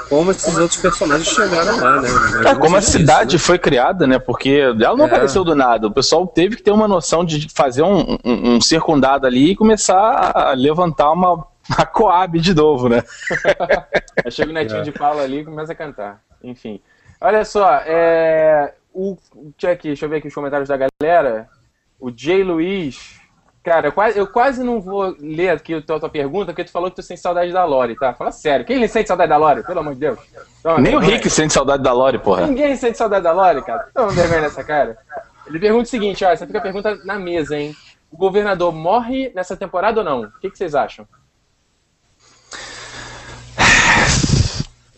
como 0.09 0.31
esses 0.31 0.57
outros 0.57 0.81
personagens 0.81 1.29
chegaram 1.29 1.77
lá, 1.77 2.01
né? 2.01 2.09
É, 2.47 2.55
como 2.55 2.77
a 2.77 2.81
cidade 2.81 3.37
isso, 3.37 3.45
né? 3.45 3.47
foi 3.47 3.59
criada, 3.59 4.07
né? 4.07 4.19
Porque 4.19 4.49
ela 4.49 4.97
não 4.97 5.05
é. 5.05 5.09
apareceu 5.09 5.45
do 5.45 5.55
nada. 5.55 5.87
O 5.87 5.93
pessoal 5.93 6.27
teve 6.27 6.57
que 6.57 6.63
ter 6.63 6.71
uma 6.71 6.89
noção 6.89 7.25
de 7.25 7.49
fazer 7.55 7.83
um, 7.83 8.19
um, 8.25 8.55
um 8.55 8.61
circundado 8.61 9.27
ali 9.27 9.51
e 9.51 9.57
começar 9.57 10.33
a 10.35 10.53
levantar 10.53 11.13
uma 11.13 11.47
a 11.77 11.85
Coab 11.87 12.41
de 12.41 12.55
novo, 12.55 12.89
né? 12.89 13.03
Aí 14.25 14.31
chega 14.31 14.51
o 14.51 14.55
netinho 14.55 14.81
é. 14.81 14.83
de 14.83 14.93
Paula 14.93 15.23
ali 15.23 15.41
e 15.41 15.45
começa 15.45 15.73
a 15.73 15.77
cantar. 15.77 16.23
Enfim. 16.43 16.81
Olha 17.21 17.45
só, 17.45 17.75
é... 17.85 18.75
o. 18.93 19.17
Check, 19.59 19.83
deixa 19.83 20.07
eu 20.07 20.09
ver 20.09 20.17
aqui 20.17 20.29
os 20.29 20.35
comentários 20.35 20.69
da 20.69 20.79
galera. 20.79 21.49
O 21.99 22.11
J. 22.11 22.43
Luiz. 22.43 23.20
Cara, 23.63 23.89
eu 23.89 23.93
quase, 23.93 24.19
eu 24.19 24.27
quase 24.27 24.65
não 24.65 24.81
vou 24.81 25.15
ler 25.21 25.51
aqui 25.51 25.75
a 25.75 25.83
tua, 25.83 26.01
tua 26.01 26.09
pergunta, 26.09 26.47
porque 26.47 26.65
tu 26.65 26.71
falou 26.71 26.89
que 26.89 26.97
tu 26.97 27.03
sente 27.03 27.21
saudade 27.21 27.53
da 27.53 27.63
Lore, 27.65 27.95
tá? 27.95 28.15
Fala 28.15 28.33
sério. 28.33 28.65
Quem 28.65 28.87
sente 28.89 29.09
saudade 29.09 29.29
da 29.29 29.37
Lore? 29.37 29.63
Pelo 29.63 29.81
amor 29.81 29.93
de 29.93 30.01
Deus. 30.01 30.19
Toma, 30.63 30.79
Nem 30.79 30.97
o 30.97 30.99
Rick 30.99 31.29
sente 31.29 31.53
saudade 31.53 31.83
da 31.83 31.93
Lore, 31.93 32.19
porra. 32.19 32.47
Ninguém 32.47 32.75
sente 32.75 32.97
saudade 32.97 33.23
da 33.23 33.33
Lore, 33.33 33.63
cara. 33.63 33.91
Toma 33.95 34.13
vergonha 34.13 34.41
nessa 34.41 34.65
cara. 34.65 34.97
Ele 35.47 35.59
pergunta 35.59 35.85
o 35.85 35.91
seguinte, 35.91 36.25
ó, 36.25 36.31
essa 36.31 36.47
fica 36.47 36.59
a 36.59 36.63
pergunta 36.63 36.99
na 37.05 37.19
mesa, 37.19 37.55
hein? 37.57 37.77
O 38.11 38.17
governador 38.17 38.73
morre 38.73 39.31
nessa 39.35 39.55
temporada 39.55 40.01
ou 40.01 40.05
não? 40.05 40.23
O 40.23 40.41
que, 40.41 40.51
que 40.51 40.57
vocês 40.57 40.75
acham? 40.75 41.07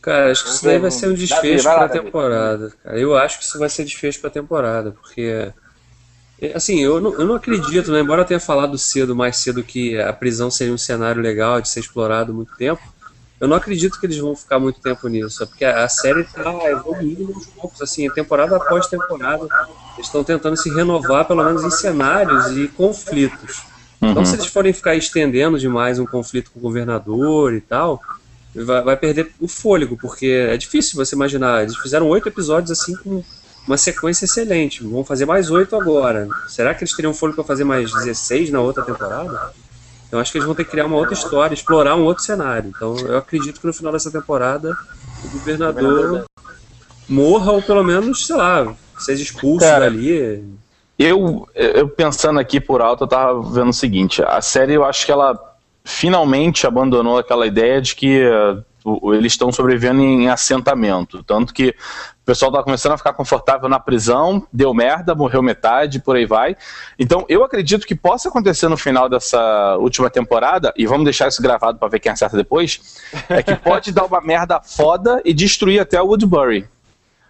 Cara, 0.00 0.30
acho 0.30 0.44
que 0.44 0.50
isso 0.50 0.64
daí 0.64 0.78
vai 0.78 0.90
ser 0.90 1.08
um 1.08 1.14
desfecho 1.14 1.64
para 1.64 1.84
a 1.84 1.88
temporada. 1.88 2.72
Cara. 2.82 2.98
Eu 2.98 3.16
acho 3.16 3.38
que 3.38 3.44
isso 3.44 3.58
vai 3.58 3.68
ser 3.68 3.84
desfecho 3.84 4.20
para 4.20 4.30
a 4.30 4.32
temporada, 4.32 4.92
porque 4.92 5.52
assim, 6.54 6.80
eu 6.80 7.00
não, 7.00 7.12
eu 7.14 7.26
não 7.26 7.34
acredito, 7.34 7.92
né? 7.92 8.00
Embora 8.00 8.22
eu 8.22 8.26
tenha 8.26 8.40
falado 8.40 8.76
cedo, 8.76 9.14
mais 9.14 9.36
cedo 9.36 9.62
que 9.62 9.98
a 10.00 10.12
prisão 10.12 10.50
seria 10.50 10.74
um 10.74 10.78
cenário 10.78 11.22
legal 11.22 11.60
de 11.60 11.68
ser 11.68 11.80
explorado 11.80 12.34
muito 12.34 12.56
tempo, 12.56 12.82
eu 13.40 13.48
não 13.48 13.56
acredito 13.56 13.98
que 13.98 14.06
eles 14.06 14.18
vão 14.18 14.36
ficar 14.36 14.60
muito 14.60 14.80
tempo 14.80 15.08
nisso, 15.08 15.44
porque 15.46 15.64
a 15.64 15.88
série 15.88 16.20
está 16.20 16.70
evoluindo 16.70 17.32
aos 17.34 17.46
poucos, 17.46 17.82
assim, 17.82 18.08
temporada 18.10 18.56
após 18.56 18.86
temporada, 18.86 19.48
eles 19.94 20.06
estão 20.06 20.22
tentando 20.22 20.56
se 20.56 20.72
renovar, 20.72 21.24
pelo 21.26 21.44
menos 21.44 21.64
em 21.64 21.70
cenários 21.70 22.56
e 22.56 22.68
conflitos. 22.68 23.62
Então, 23.96 24.08
uhum. 24.08 24.10
Então, 24.12 24.24
se 24.24 24.36
eles 24.36 24.46
forem 24.46 24.72
ficar 24.72 24.94
estendendo 24.94 25.58
demais 25.58 25.98
um 25.98 26.06
conflito 26.06 26.50
com 26.52 26.60
o 26.60 26.62
governador 26.62 27.52
e 27.52 27.60
tal, 27.60 28.00
vai, 28.54 28.82
vai 28.82 28.96
perder 28.96 29.32
o 29.40 29.48
fôlego, 29.48 29.96
porque 29.96 30.26
é 30.26 30.56
difícil 30.56 30.96
você 30.96 31.14
imaginar. 31.14 31.62
Eles 31.62 31.76
fizeram 31.76 32.08
oito 32.08 32.28
episódios 32.28 32.70
assim 32.70 32.94
com 32.96 33.24
uma 33.66 33.76
sequência 33.76 34.24
excelente. 34.24 34.82
Vão 34.82 35.04
fazer 35.04 35.24
mais 35.24 35.50
oito 35.50 35.76
agora. 35.76 36.28
Será 36.48 36.74
que 36.74 36.82
eles 36.82 36.94
teriam 36.94 37.14
fôlego 37.14 37.36
para 37.36 37.44
fazer 37.44 37.64
mais 37.64 37.92
16 37.92 38.50
na 38.50 38.60
outra 38.60 38.82
temporada? 38.82 39.52
Então 40.06 40.20
acho 40.20 40.30
que 40.30 40.38
eles 40.38 40.46
vão 40.46 40.54
ter 40.54 40.64
que 40.64 40.70
criar 40.70 40.86
uma 40.86 40.96
outra 40.96 41.14
história, 41.14 41.54
explorar 41.54 41.96
um 41.96 42.04
outro 42.04 42.22
cenário. 42.22 42.70
Então 42.74 42.96
eu 42.98 43.16
acredito 43.16 43.60
que 43.60 43.66
no 43.66 43.72
final 43.72 43.92
dessa 43.92 44.10
temporada 44.10 44.76
o 45.24 45.28
governador 45.30 46.26
morra 47.08 47.52
ou 47.52 47.62
pelo 47.62 47.82
menos, 47.82 48.26
sei 48.26 48.36
lá, 48.36 48.74
seja 48.98 49.22
expulso 49.22 49.64
Cara, 49.64 49.86
dali. 49.90 50.44
Eu, 50.98 51.48
eu 51.54 51.88
pensando 51.88 52.38
aqui 52.38 52.60
por 52.60 52.80
alto, 52.80 53.04
eu 53.04 53.08
tava 53.08 53.40
vendo 53.50 53.70
o 53.70 53.74
seguinte, 53.74 54.22
a 54.22 54.40
série 54.40 54.74
eu 54.74 54.84
acho 54.84 55.06
que 55.06 55.12
ela 55.12 55.38
finalmente 55.84 56.66
abandonou 56.66 57.18
aquela 57.18 57.46
ideia 57.46 57.80
de 57.80 57.94
que 57.94 58.22
eles 59.14 59.32
estão 59.32 59.52
sobrevivendo 59.52 60.00
em 60.00 60.28
assentamento. 60.28 61.22
Tanto 61.22 61.52
que 61.54 61.68
o 61.68 62.24
pessoal 62.24 62.50
está 62.50 62.62
começando 62.62 62.92
a 62.92 62.98
ficar 62.98 63.12
confortável 63.12 63.68
na 63.68 63.80
prisão, 63.80 64.46
deu 64.52 64.72
merda, 64.72 65.14
morreu 65.14 65.42
metade, 65.42 66.00
por 66.00 66.16
aí 66.16 66.26
vai. 66.26 66.56
Então, 66.98 67.24
eu 67.28 67.42
acredito 67.42 67.86
que 67.86 67.94
possa 67.94 68.28
acontecer 68.28 68.68
no 68.68 68.76
final 68.76 69.08
dessa 69.08 69.76
última 69.78 70.08
temporada, 70.08 70.72
e 70.76 70.86
vamos 70.86 71.04
deixar 71.04 71.28
isso 71.28 71.42
gravado 71.42 71.78
para 71.78 71.88
ver 71.88 72.00
quem 72.00 72.12
acerta 72.12 72.36
depois, 72.36 73.00
é 73.28 73.42
que 73.42 73.56
pode 73.56 73.90
dar 73.92 74.04
uma 74.04 74.20
merda 74.20 74.60
foda 74.62 75.20
e 75.24 75.34
destruir 75.34 75.80
até 75.80 76.00
o 76.00 76.06
Woodbury 76.06 76.68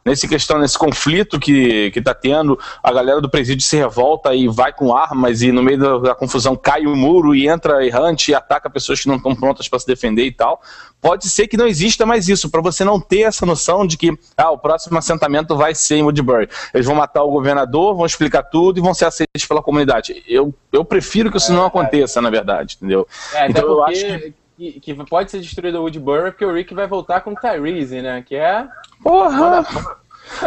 nesse 0.05 0.29
questão, 0.29 0.59
nesse 0.59 0.79
conflito 0.79 1.39
que, 1.39 1.91
que 1.91 2.01
tá 2.01 2.15
tendo, 2.15 2.59
a 2.83 2.93
galera 2.93 3.21
do 3.21 3.31
presídio 3.31 3.65
se 3.65 3.77
revolta 3.77 4.35
e 4.35 4.49
vai 4.49 4.73
com 4.73 4.95
armas 4.95 5.43
e 5.43 5.53
no 5.53 5.63
meio 5.63 5.79
da, 5.79 5.99
da 5.99 6.15
confusão 6.15 6.57
cai 6.57 6.87
o 6.87 6.91
um 6.91 6.97
muro 6.97 7.35
e 7.35 7.49
entra 7.49 7.85
errante 7.85 8.31
e 8.31 8.35
ataca 8.35 8.69
pessoas 8.69 9.01
que 9.01 9.09
não 9.09 9.17
estão 9.17 9.35
prontas 9.35 9.69
para 9.69 9.79
se 9.79 9.87
defender 9.87 10.25
e 10.25 10.33
tal. 10.33 10.61
Pode 11.01 11.29
ser 11.29 11.49
que 11.49 11.57
não 11.57 11.67
exista 11.67 12.07
mais 12.07 12.29
isso, 12.29 12.49
para 12.49 12.61
você 12.61 12.85
não 12.85 13.01
ter 13.01 13.23
essa 13.23 13.45
noção 13.45 13.85
de 13.85 13.97
que 13.97 14.17
ah, 14.37 14.53
o 14.53 14.59
próximo 14.59 14.97
assentamento 14.97 15.57
vai 15.57 15.75
ser 15.75 15.97
em 15.97 16.03
Woodbury. 16.05 16.49
Eles 16.73 16.87
vão 16.87 16.95
matar 16.95 17.25
o 17.25 17.31
governador, 17.31 17.97
vão 17.97 18.07
explicar 18.07 18.45
tudo 18.45 18.79
e 18.79 18.83
vão 18.83 18.95
ser 18.95 19.07
aceitos 19.07 19.45
pela 19.47 19.61
comunidade. 19.61 20.23
Eu, 20.29 20.55
eu 20.73 20.85
prefiro 20.85 21.29
que 21.31 21.39
isso 21.39 21.53
não 21.53 21.67
aconteça, 21.67 22.21
na 22.21 22.31
verdade, 22.31 22.77
entendeu? 22.77 23.07
É, 23.35 23.51
então 23.51 23.65
eu 23.65 23.83
acho 23.83 24.07
que 24.07 24.35
que, 24.57 24.81
que 24.81 24.95
pode 25.05 25.31
ser 25.31 25.41
destruído 25.41 25.79
o 25.79 25.83
Woodbury 25.83 26.31
porque 26.31 26.45
o 26.45 26.53
Rick 26.53 26.75
vai 26.75 26.87
voltar 26.87 27.21
com 27.21 27.33
o 27.33 27.35
Tyrese, 27.35 28.03
né? 28.03 28.23
Que 28.23 28.37
é. 28.37 28.67
Porra! 29.03 29.65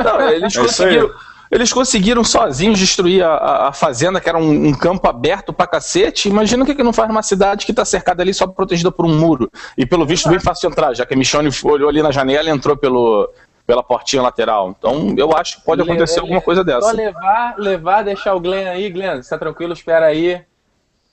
Não, 0.04 0.30
eles 0.30 0.56
é 0.58 0.62
conseguiram. 0.62 1.12
Eles 1.52 1.72
conseguiram 1.72 2.24
sozinhos 2.24 2.80
destruir 2.80 3.24
a, 3.24 3.68
a 3.68 3.72
fazenda, 3.72 4.20
que 4.20 4.28
era 4.28 4.38
um, 4.38 4.68
um, 4.68 4.74
campo 4.74 5.08
aberto 5.08 5.54
pra 5.54 5.68
cacete. 5.68 6.28
Imagina 6.28 6.64
o 6.64 6.66
que, 6.66 6.74
que 6.74 6.84
não 6.84 6.92
faz 6.92 7.08
numa 7.08 7.22
cidade 7.22 7.66
que 7.66 7.74
tá 7.74 7.86
cercada 7.86 8.24
ali 8.24 8.34
só 8.34 8.48
protegida 8.48 8.92
por 8.92 9.06
um 9.06 9.18
muro. 9.18 9.50
E 9.78 9.86
pelo 9.86 10.06
visto, 10.06 10.28
bem 10.28 10.40
fácil 10.40 10.68
de 10.68 10.74
entrar, 10.74 10.94
já 10.96 11.06
que 11.06 11.14
a 11.14 11.18
Michonne 11.18 11.50
olhou 11.64 11.88
ali 11.88 12.02
na 12.02 12.12
janela 12.12 12.50
e 12.50 12.52
entrou 12.52 12.76
pelo, 12.76 13.32
pela 13.66 13.84
portinha 13.84 14.22
lateral. 14.22 14.76
Então, 14.78 15.14
eu 15.18 15.36
acho 15.38 15.58
que 15.58 15.66
pode 15.66 15.82
acontecer 15.82 16.20
alguma 16.20 16.42
coisa 16.42 16.64
dessa. 16.64 16.90
Só 16.90 16.92
levar, 16.92 17.56
levar, 17.58 18.02
deixar 18.04 18.34
o 18.34 18.40
Glenn 18.40 18.68
aí, 18.68 18.90
Glenn, 18.90 19.22
você 19.22 19.30
tá 19.30 19.38
tranquilo, 19.38 19.74
espera 19.74 20.08
aí. 20.08 20.44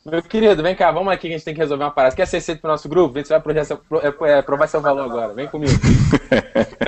Meu 0.04 0.20
querido, 0.20 0.64
vem 0.64 0.74
cá, 0.74 0.90
vamos 0.90 1.12
aqui 1.12 1.28
que 1.28 1.34
a 1.34 1.36
gente 1.36 1.44
tem 1.44 1.54
que 1.54 1.60
resolver 1.60 1.84
uma 1.84 1.90
parada. 1.92 2.16
Quer 2.16 2.26
ser 2.26 2.38
aceito 2.38 2.60
pro 2.60 2.70
nosso 2.70 2.88
grupo? 2.88 3.14
Vem, 3.14 3.24
você 3.24 3.32
vai 3.32 3.40
provar 3.40 3.64
seu, 3.64 3.80
é, 4.02 4.30
é, 4.30 4.42
provar 4.42 4.66
seu 4.66 4.80
valor 4.80 5.04
agora. 5.04 5.32
Vem 5.32 5.46
comigo. 5.46 5.72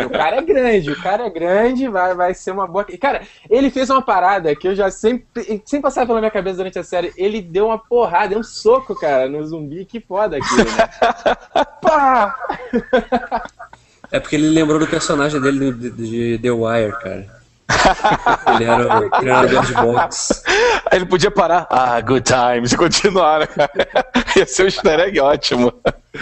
o 0.04 0.10
cara 0.10 0.36
é 0.36 0.42
grande, 0.42 0.90
o 0.90 1.00
cara 1.00 1.26
é 1.26 1.30
grande, 1.30 1.88
vai, 1.88 2.12
vai 2.12 2.34
ser 2.34 2.50
uma 2.50 2.66
boa. 2.66 2.84
Cara, 3.00 3.22
ele 3.48 3.70
fez 3.70 3.88
uma 3.88 4.02
parada 4.02 4.56
que 4.56 4.66
eu 4.66 4.74
já 4.74 4.90
sempre. 4.90 5.62
Sem 5.64 5.80
passar 5.80 6.06
pela 6.06 6.18
minha 6.18 6.30
cabeça 6.30 6.56
durante 6.56 6.78
a 6.80 6.82
série, 6.82 7.12
ele 7.16 7.40
deu 7.40 7.66
uma 7.66 7.78
porrada, 7.78 8.30
deu 8.30 8.40
um 8.40 8.42
soco, 8.42 8.96
cara, 8.96 9.28
no 9.28 9.46
zumbi. 9.46 9.84
Que 9.84 10.00
foda 10.00 10.38
aquilo. 10.38 10.64
Né? 10.64 11.64
Pá! 11.80 12.34
É 14.12 14.20
porque 14.20 14.36
ele 14.36 14.48
lembrou 14.50 14.78
do 14.78 14.86
personagem 14.86 15.40
dele 15.40 15.72
de, 15.72 15.90
de 15.90 16.38
The 16.38 16.50
Wire, 16.52 16.92
cara. 17.00 17.43
Ele 18.54 18.64
era 18.64 18.98
o 18.98 19.10
treinador 19.10 19.64
de 19.64 19.72
boxe. 19.74 20.42
Aí 20.90 20.98
ele 20.98 21.06
podia 21.06 21.30
parar. 21.30 21.66
Ah, 21.70 22.00
good 22.00 22.22
times. 22.22 22.72
E 22.72 22.76
continuar, 22.76 23.40
né, 23.40 23.46
Ia 24.36 24.46
ser 24.46 24.62
um 24.62 24.66
easter 24.66 25.00
egg 25.00 25.20
ótimo. 25.20 25.72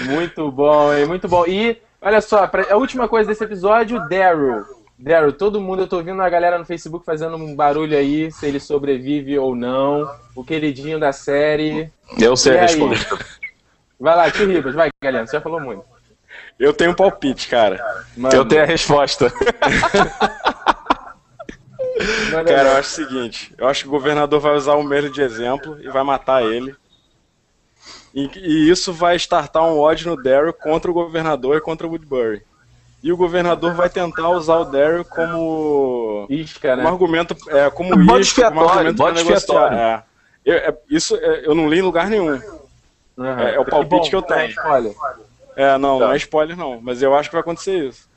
Muito 0.06 0.50
bom, 0.50 0.94
hein? 0.94 1.06
Muito 1.06 1.28
bom. 1.28 1.44
E, 1.46 1.80
olha 2.00 2.20
só, 2.20 2.48
a 2.70 2.76
última 2.76 3.08
coisa 3.08 3.28
desse 3.28 3.44
episódio, 3.44 3.98
Daryl. 4.08 4.64
Daryl, 4.98 5.32
todo 5.32 5.60
mundo, 5.60 5.82
eu 5.82 5.88
tô 5.88 5.96
ouvindo 5.96 6.22
a 6.22 6.28
galera 6.28 6.58
no 6.58 6.64
Facebook 6.64 7.04
fazendo 7.04 7.36
um 7.36 7.56
barulho 7.56 7.96
aí, 7.96 8.30
se 8.30 8.46
ele 8.46 8.60
sobrevive 8.60 9.38
ou 9.38 9.56
não. 9.56 10.08
O 10.36 10.44
queridinho 10.44 11.00
da 11.00 11.12
série. 11.12 11.90
Eu 12.18 12.36
sei 12.36 12.56
a 12.56 12.62
resposta. 12.62 13.18
Vai 13.98 14.16
lá, 14.16 14.30
tio 14.30 14.48
Ribas, 14.48 14.74
vai, 14.74 14.90
galera, 15.02 15.26
você 15.26 15.36
já 15.36 15.40
falou 15.40 15.60
muito. 15.60 15.84
Eu 16.58 16.72
tenho 16.72 16.92
um 16.92 16.94
palpite, 16.94 17.48
cara. 17.48 17.84
Mano. 18.16 18.34
Eu 18.34 18.44
tenho 18.44 18.62
a 18.62 18.66
resposta. 18.66 19.32
Cara, 22.30 22.68
eu 22.68 22.76
acho 22.76 22.90
o 22.90 23.04
seguinte: 23.04 23.54
eu 23.58 23.66
acho 23.66 23.82
que 23.82 23.88
o 23.88 23.92
governador 23.92 24.40
vai 24.40 24.54
usar 24.54 24.74
o 24.74 24.82
mesmo 24.82 25.10
de 25.10 25.20
exemplo 25.20 25.78
e 25.80 25.88
vai 25.88 26.02
matar 26.02 26.42
ele. 26.42 26.74
E, 28.14 28.30
e 28.36 28.70
isso 28.70 28.92
vai 28.92 29.16
startar 29.16 29.64
um 29.64 29.78
ódio 29.78 30.10
no 30.10 30.22
Daryl 30.22 30.52
contra 30.52 30.90
o 30.90 30.94
governador 30.94 31.56
e 31.56 31.60
contra 31.60 31.86
o 31.86 31.90
Woodbury. 31.90 32.42
E 33.02 33.12
o 33.12 33.16
governador 33.16 33.74
vai 33.74 33.88
tentar 33.88 34.30
usar 34.30 34.58
o 34.58 34.64
Daryl 34.64 35.04
como 35.04 36.26
isca, 36.28 36.76
né? 36.76 36.84
um 36.84 36.88
argumento, 36.88 37.34
é, 37.48 37.68
como 37.70 38.18
isca, 38.18 38.50
como 38.50 38.68
argumento 38.68 38.96
para 38.96 39.14
negociar. 39.14 39.72
É. 39.72 40.02
Eu, 40.44 40.54
é, 40.56 40.76
isso 40.88 41.16
é, 41.16 41.46
eu 41.46 41.54
não 41.54 41.68
li 41.68 41.78
em 41.78 41.82
lugar 41.82 42.08
nenhum. 42.08 42.40
Uhum. 43.16 43.38
É, 43.40 43.54
é, 43.54 43.60
o 43.60 43.64
palpite 43.64 44.10
que, 44.10 44.16
bom, 44.16 44.22
que 44.22 44.32
eu 44.32 44.36
tenho. 44.36 44.54
É, 45.56 45.76
não, 45.78 45.98
tá. 45.98 46.06
não 46.06 46.12
é 46.12 46.16
spoiler 46.16 46.56
não, 46.56 46.80
mas 46.80 47.02
eu 47.02 47.14
acho 47.14 47.28
que 47.28 47.34
vai 47.34 47.40
acontecer 47.40 47.88
isso. 47.88 48.08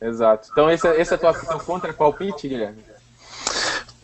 Exato. 0.00 0.48
Então 0.52 0.70
esse, 0.70 0.86
esse 0.88 1.12
é 1.12 1.16
o 1.16 1.18
teu 1.18 1.58
contra-palpite, 1.60 2.48
Guilherme? 2.48 2.82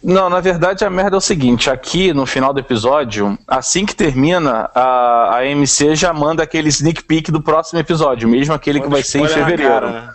Não, 0.05 0.29
na 0.29 0.39
verdade 0.39 0.85
a 0.85 0.91
merda 0.91 1.17
é 1.17 1.19
o 1.19 1.21
seguinte, 1.21 1.71
aqui 1.71 2.13
no 2.13 2.27
final 2.27 2.53
do 2.53 2.61
episódio, 2.61 3.39
assim 3.49 3.87
que 3.87 3.97
termina, 3.97 4.71
a, 4.75 5.37
a 5.37 5.47
MC 5.47 5.97
já 5.97 6.13
manda 6.13 6.43
aquele 6.43 6.69
sneak 6.69 7.03
peek 7.05 7.33
do 7.33 7.41
próximo 7.41 7.79
episódio, 7.79 8.29
mesmo 8.29 8.53
aquele 8.53 8.81
Manda 8.81 8.89
que 8.89 8.93
vai 8.93 9.03
ser 9.03 9.21
em 9.21 9.29
fevereiro. 9.29 9.73
Cara, 9.73 9.91
né? 9.91 10.11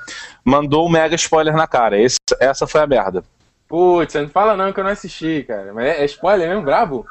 Mandou 0.45 0.85
um 0.85 0.91
mega 0.91 1.15
spoiler 1.15 1.55
na 1.55 1.65
cara. 1.65 1.99
Esse, 1.99 2.17
essa 2.39 2.67
foi 2.67 2.81
a 2.81 2.87
merda. 2.87 3.23
Putz, 3.67 4.13
não 4.13 4.29
fala 4.29 4.55
não 4.55 4.71
que 4.71 4.79
eu 4.79 4.83
não 4.83 4.91
assisti, 4.91 5.43
cara. 5.47 5.73
Mas 5.73 5.85
é, 5.85 6.03
é 6.03 6.05
spoiler 6.05 6.47
mesmo, 6.47 6.63
brabo? 6.63 7.07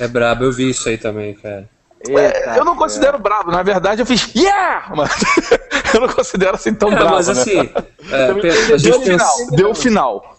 É 0.00 0.08
brabo, 0.08 0.44
eu 0.44 0.52
vi 0.52 0.70
isso 0.70 0.88
aí 0.88 0.96
também, 0.96 1.34
cara. 1.34 1.68
Eita, 2.08 2.56
eu 2.56 2.64
não 2.64 2.76
considero 2.76 3.16
é. 3.18 3.20
brabo, 3.20 3.50
na 3.50 3.62
verdade 3.62 4.00
eu 4.02 4.06
fiz 4.06 4.34
yeah! 4.34 4.90
Mas 4.94 5.10
eu 5.94 6.00
não 6.00 6.08
considero 6.08 6.54
assim 6.54 6.72
tão 6.72 6.90
é, 6.90 6.96
brabo. 6.96 7.14
Mas 7.14 7.28
né? 7.28 7.32
assim, 7.32 7.56
né? 7.56 7.70
é, 8.10 8.72
a 8.72 8.76
gente 8.78 8.82
deu, 8.82 9.00
pensa... 9.00 9.46
deu 9.52 9.70
o 9.70 9.74
final. 9.74 10.33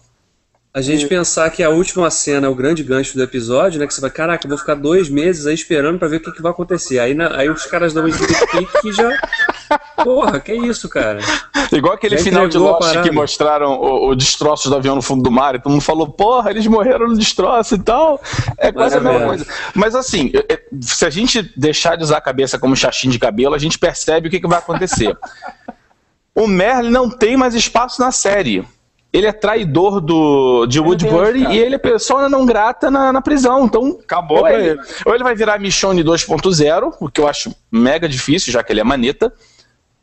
A 0.76 0.82
gente 0.82 1.06
e... 1.06 1.08
pensar 1.08 1.48
que 1.48 1.62
a 1.62 1.70
última 1.70 2.10
cena 2.10 2.46
é 2.46 2.50
o 2.50 2.54
grande 2.54 2.82
gancho 2.82 3.14
do 3.16 3.22
episódio, 3.22 3.80
né? 3.80 3.86
Que 3.86 3.94
você 3.94 4.00
vai, 4.02 4.10
caraca, 4.10 4.44
eu 4.44 4.48
vou 4.50 4.58
ficar 4.58 4.74
dois 4.74 5.08
meses 5.08 5.46
aí 5.46 5.54
esperando 5.54 5.98
para 5.98 6.06
ver 6.06 6.16
o 6.16 6.20
que, 6.20 6.30
que 6.30 6.42
vai 6.42 6.52
acontecer. 6.52 6.98
Aí, 6.98 7.14
na, 7.14 7.34
aí 7.34 7.48
os 7.48 7.64
caras 7.64 7.94
dão 7.94 8.04
um 8.04 8.10
clique 8.10 8.80
que 8.82 8.92
já. 8.92 9.10
Porra, 10.04 10.38
que 10.38 10.52
isso, 10.52 10.86
cara? 10.86 11.20
Igual 11.72 11.94
aquele 11.94 12.18
já 12.18 12.24
final 12.24 12.46
de 12.46 12.58
Lost 12.58 13.00
que 13.02 13.10
mostraram 13.10 13.72
o, 13.72 14.10
o 14.10 14.14
destroço 14.14 14.68
do 14.68 14.76
avião 14.76 14.94
no 14.94 15.00
fundo 15.00 15.22
do 15.22 15.30
mar 15.30 15.54
e 15.54 15.58
todo 15.58 15.72
mundo 15.72 15.80
falou, 15.80 16.08
porra, 16.08 16.50
eles 16.50 16.66
morreram 16.66 17.08
no 17.08 17.16
destroço 17.16 17.74
e 17.74 17.78
tal. 17.78 18.20
É 18.58 18.70
quase 18.70 18.98
a 18.98 19.00
mesma 19.00 19.22
é 19.22 19.26
coisa. 19.26 19.46
Mas 19.74 19.94
assim, 19.94 20.30
se 20.82 21.06
a 21.06 21.10
gente 21.10 21.50
deixar 21.56 21.96
de 21.96 22.04
usar 22.04 22.18
a 22.18 22.20
cabeça 22.20 22.58
como 22.58 22.76
chachim 22.76 23.08
de 23.08 23.18
cabelo, 23.18 23.54
a 23.54 23.58
gente 23.58 23.78
percebe 23.78 24.28
o 24.28 24.30
que, 24.30 24.38
que 24.38 24.46
vai 24.46 24.58
acontecer. 24.58 25.16
o 26.36 26.46
Merlin 26.46 26.90
não 26.90 27.08
tem 27.08 27.34
mais 27.34 27.54
espaço 27.54 27.98
na 27.98 28.12
série 28.12 28.62
ele 29.16 29.26
é 29.26 29.32
traidor 29.32 30.00
do, 30.00 30.66
de 30.66 30.78
Woodbury 30.78 31.46
e 31.50 31.58
ele 31.58 31.76
é 31.76 31.78
pessoa 31.78 32.28
não 32.28 32.44
grata 32.44 32.90
na, 32.90 33.12
na 33.12 33.22
prisão. 33.22 33.64
Então, 33.64 33.98
acabou 34.02 34.40
ou 34.40 34.48
ele, 34.48 34.70
ele. 34.70 34.80
Ou 35.06 35.14
ele 35.14 35.24
vai 35.24 35.34
virar 35.34 35.58
Michonne 35.58 36.04
2.0, 36.04 36.94
o 37.00 37.08
que 37.08 37.20
eu 37.20 37.26
acho 37.26 37.54
mega 37.72 38.06
difícil, 38.06 38.52
já 38.52 38.62
que 38.62 38.72
ele 38.72 38.80
é 38.80 38.84
maneta. 38.84 39.32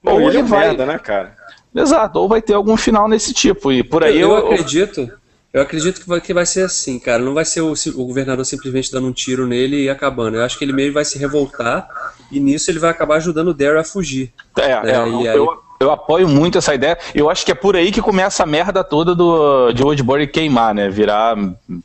Não, 0.02 0.14
ou 0.14 0.22
ele, 0.22 0.30
ele 0.30 0.38
é 0.40 0.44
vai. 0.44 0.68
Merda, 0.68 0.86
né, 0.86 0.98
cara? 0.98 1.36
Exato, 1.76 2.20
ou 2.20 2.28
vai 2.28 2.42
ter 2.42 2.54
algum 2.54 2.76
final 2.76 3.08
nesse 3.08 3.34
tipo. 3.34 3.72
E 3.72 3.84
por 3.84 4.04
aí 4.04 4.20
eu, 4.20 4.32
eu, 4.32 4.38
eu 4.38 4.46
acredito. 4.46 5.12
Eu 5.54 5.62
acredito 5.62 6.02
que 6.02 6.08
vai, 6.08 6.20
que 6.20 6.34
vai 6.34 6.48
ser 6.48 6.64
assim, 6.64 6.98
cara. 6.98 7.22
Não 7.22 7.36
vai 7.36 7.46
ser 7.46 7.62
o, 7.62 7.74
o, 7.74 8.06
governador 8.08 8.44
simplesmente 8.44 8.92
dando 8.92 9.06
um 9.06 9.14
tiro 9.14 9.46
nele 9.46 9.84
e 9.84 9.90
acabando. 9.90 10.38
Eu 10.38 10.44
acho 10.44 10.58
que 10.58 10.66
ele 10.66 10.74
meio 10.74 10.92
vai 10.92 11.06
se 11.06 11.20
revoltar 11.20 11.88
e 12.32 12.40
nisso 12.40 12.72
ele 12.72 12.80
vai 12.80 12.90
acabar 12.90 13.18
ajudando 13.18 13.50
o 13.50 13.54
Daryl 13.54 13.80
a 13.80 13.84
fugir. 13.84 14.34
É, 14.58 14.82
né? 14.82 14.92
é 14.92 14.96
eu, 14.96 15.04
aí... 15.04 15.26
eu, 15.28 15.63
eu 15.84 15.92
apoio 15.92 16.28
muito 16.28 16.58
essa 16.58 16.74
ideia. 16.74 16.98
Eu 17.14 17.30
acho 17.30 17.46
que 17.46 17.52
é 17.52 17.56
por 17.56 17.76
aí 17.76 17.92
que 17.92 18.02
começa 18.02 18.44
a 18.44 18.46
merda 18.46 18.84
toda 18.84 19.14
do, 19.14 19.72
de 19.72 19.84
Woodbury 19.84 20.28
queimar, 20.28 20.74
né? 20.74 20.90
Virar 20.90 21.36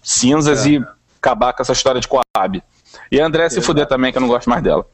cinzas 0.02 0.66
é. 0.66 0.70
e 0.70 0.84
acabar 1.20 1.52
com 1.52 1.62
essa 1.62 1.72
história 1.72 2.00
de 2.00 2.08
Coab. 2.08 2.62
E 3.10 3.20
a 3.20 3.26
André 3.26 3.48
se 3.48 3.60
fuder 3.60 3.86
também, 3.86 4.12
que 4.12 4.18
eu 4.18 4.22
não 4.22 4.28
gosto 4.28 4.48
mais 4.48 4.62
dela. 4.62 4.86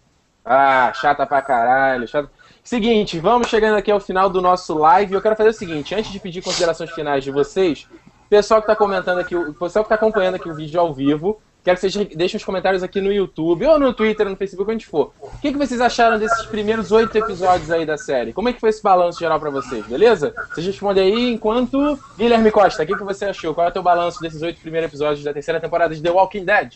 Ah, 0.45 0.93
chata 0.95 1.27
pra 1.27 1.41
caralho. 1.43 2.07
Chata... 2.07 2.31
Seguinte, 2.63 3.19
vamos 3.19 3.49
chegando 3.49 3.77
aqui 3.77 3.91
ao 3.91 4.01
final 4.01 4.29
do 4.31 4.41
nosso 4.41 4.75
live. 4.75 5.15
Eu 5.15 5.23
quero 5.23 5.37
fazer 5.37 5.51
o 5.51 5.55
seguinte, 5.55 5.95
antes 5.95 6.11
de 6.11 6.19
pedir 6.19 6.43
considerações 6.43 6.91
finais 6.91 7.23
de 7.23 7.31
vocês, 7.31 7.87
pessoal 8.29 8.61
que 8.61 8.65
está 8.65 8.75
comentando 8.75 9.19
aqui, 9.19 9.37
o 9.37 9.53
pessoal 9.53 9.85
que 9.85 9.93
está 9.93 9.95
acompanhando 9.95 10.37
aqui 10.37 10.49
o 10.49 10.55
vídeo 10.55 10.81
ao 10.81 10.93
vivo, 10.93 11.41
Quero 11.65 11.79
que 11.79 11.91
vocês 11.91 12.09
deixem 12.15 12.37
os 12.37 12.45
comentários 12.45 12.83
aqui 12.83 13.01
no 13.01 13.11
YouTube, 13.11 13.65
ou 13.65 13.79
no 13.79 13.95
Twitter, 13.95 14.29
no 14.29 14.37
Facebook, 14.37 14.71
onde 14.71 14.85
for. 14.85 15.15
O 15.19 15.39
que, 15.41 15.51
que 15.51 15.57
vocês 15.57 15.81
acharam 15.81 16.19
desses 16.19 16.45
primeiros 16.45 16.93
oito 16.93 17.17
episódios 17.17 17.71
aí 17.71 17.87
da 17.87 17.97
série? 17.97 18.35
Como 18.35 18.51
é 18.51 18.53
que 18.53 18.61
foi 18.61 18.69
esse 18.69 18.83
balanço 18.83 19.19
geral 19.19 19.41
para 19.41 19.49
vocês, 19.49 19.87
beleza? 19.87 20.35
Vocês 20.53 20.67
respondem 20.67 21.05
aí 21.05 21.33
enquanto. 21.33 21.99
Guilherme 22.19 22.51
Costa, 22.51 22.83
o 22.83 22.87
que, 22.87 22.95
que 22.95 23.03
você 23.03 23.25
achou? 23.25 23.55
Qual 23.55 23.67
é 23.67 23.71
o 23.71 23.73
teu 23.73 23.83
balanço 23.83 24.21
desses 24.21 24.43
oito 24.43 24.61
primeiros 24.61 24.91
episódios 24.91 25.25
da 25.25 25.33
terceira 25.33 25.59
temporada 25.59 25.95
de 25.95 26.03
The 26.03 26.11
Walking 26.11 26.45
Dead? 26.45 26.75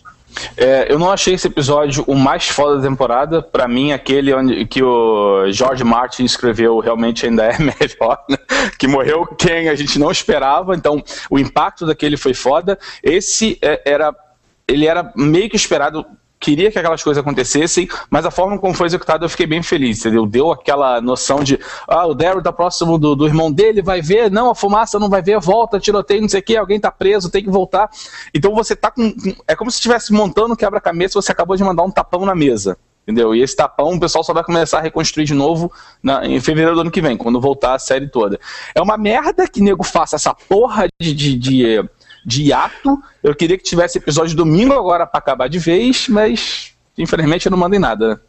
É, 0.57 0.91
eu 0.91 0.99
não 0.99 1.11
achei 1.11 1.35
esse 1.35 1.47
episódio 1.47 2.03
o 2.07 2.15
mais 2.15 2.49
foda 2.49 2.77
da 2.77 2.89
temporada. 2.89 3.43
Para 3.43 3.69
mim, 3.69 3.93
aquele 3.93 4.33
onde, 4.33 4.65
que 4.65 4.83
o 4.83 5.51
George 5.51 5.85
Martin 5.85 6.25
escreveu 6.25 6.79
realmente 6.79 7.27
ainda 7.27 7.45
é 7.45 7.57
melhor. 7.61 8.25
Né? 8.27 8.39
Que 8.79 8.89
morreu 8.89 9.27
quem 9.27 9.69
a 9.69 9.75
gente 9.75 9.99
não 9.99 10.11
esperava. 10.11 10.75
Então, 10.75 11.03
o 11.29 11.39
impacto 11.39 11.85
daquele 11.85 12.17
foi 12.17 12.33
foda. 12.33 12.79
Esse 13.03 13.59
é, 13.61 13.83
era 13.85 14.15
ele 14.69 14.87
era 14.87 15.11
meio 15.17 15.49
que 15.49 15.57
esperado, 15.57 16.05
queria 16.39 16.71
que 16.71 16.79
aquelas 16.79 17.03
coisas 17.03 17.21
acontecessem, 17.21 17.89
mas 18.11 18.25
a 18.25 18.31
forma 18.31 18.59
como 18.59 18.75
foi 18.75 18.87
executado 18.87 19.25
eu 19.25 19.29
fiquei 19.29 19.47
bem 19.47 19.63
feliz, 19.63 19.99
entendeu? 20.01 20.27
Deu 20.27 20.53
aquela 20.53 21.01
noção 21.01 21.43
de, 21.43 21.59
ah, 21.89 22.07
o 22.07 22.15
Daryl 22.15 22.43
tá 22.43 22.53
próximo 22.53 22.99
do, 22.99 23.17
do 23.17 23.27
irmão 23.27 23.51
dele, 23.51 23.83
vai 23.83 24.01
ver, 24.01 24.31
não, 24.31 24.51
a 24.51 24.55
fumaça 24.55 24.99
não 24.99 25.09
vai 25.09 25.23
ver, 25.23 25.41
volta, 25.41 25.81
tiroteio, 25.81 26.21
não 26.21 26.29
sei 26.29 26.41
o 26.41 26.43
que, 26.43 26.57
alguém 26.57 26.79
tá 26.79 26.91
preso, 26.91 27.31
tem 27.31 27.43
que 27.43 27.51
voltar. 27.51 27.91
Então 28.33 28.55
você 28.55 28.77
tá 28.77 28.91
com. 28.91 29.13
É 29.47 29.57
como 29.57 29.71
se 29.71 29.79
estivesse 29.79 30.13
montando 30.13 30.57
quebra-cabeça 30.57 31.21
você 31.21 31.33
acabou 31.33 31.57
de 31.57 31.65
mandar 31.65 31.83
um 31.83 31.91
tapão 31.91 32.25
na 32.25 32.35
mesa. 32.35 32.77
Entendeu? 33.03 33.35
E 33.35 33.41
esse 33.41 33.57
tapão 33.57 33.95
o 33.95 34.01
pessoal 34.01 34.23
só 34.23 34.35
vai 34.35 34.45
começar 34.45 34.79
a 34.79 34.83
reconstruir 34.83 35.25
de 35.25 35.33
novo 35.33 35.73
na, 36.03 36.27
em 36.27 36.39
fevereiro 36.41 36.75
do 36.75 36.83
ano 36.83 36.91
que 36.91 37.01
vem, 37.01 37.17
quando 37.17 37.41
voltar 37.41 37.75
a 37.75 37.79
série 37.79 38.07
toda. 38.07 38.39
É 38.75 38.83
uma 38.83 38.99
merda 38.99 39.49
que 39.49 39.63
nego 39.63 39.83
faça 39.83 40.17
essa 40.17 40.35
porra 40.35 40.87
de, 41.01 41.15
de, 41.15 41.35
de 41.35 41.89
de 42.29 42.43
hiato. 42.43 43.03
Eu 43.23 43.35
queria 43.35 43.57
que 43.57 43.65
tivesse 43.65 43.97
episódio 43.97 44.37
domingo 44.37 44.75
agora 44.75 45.07
para 45.07 45.19
acabar 45.19 45.49
de 45.49 45.59
vez, 45.59 46.09
mas 46.09 46.75
infelizmente 46.97 47.47
eu 47.47 47.51
não 47.51 47.59
mando 47.59 47.75
em 47.75 47.79
nada? 47.79 48.23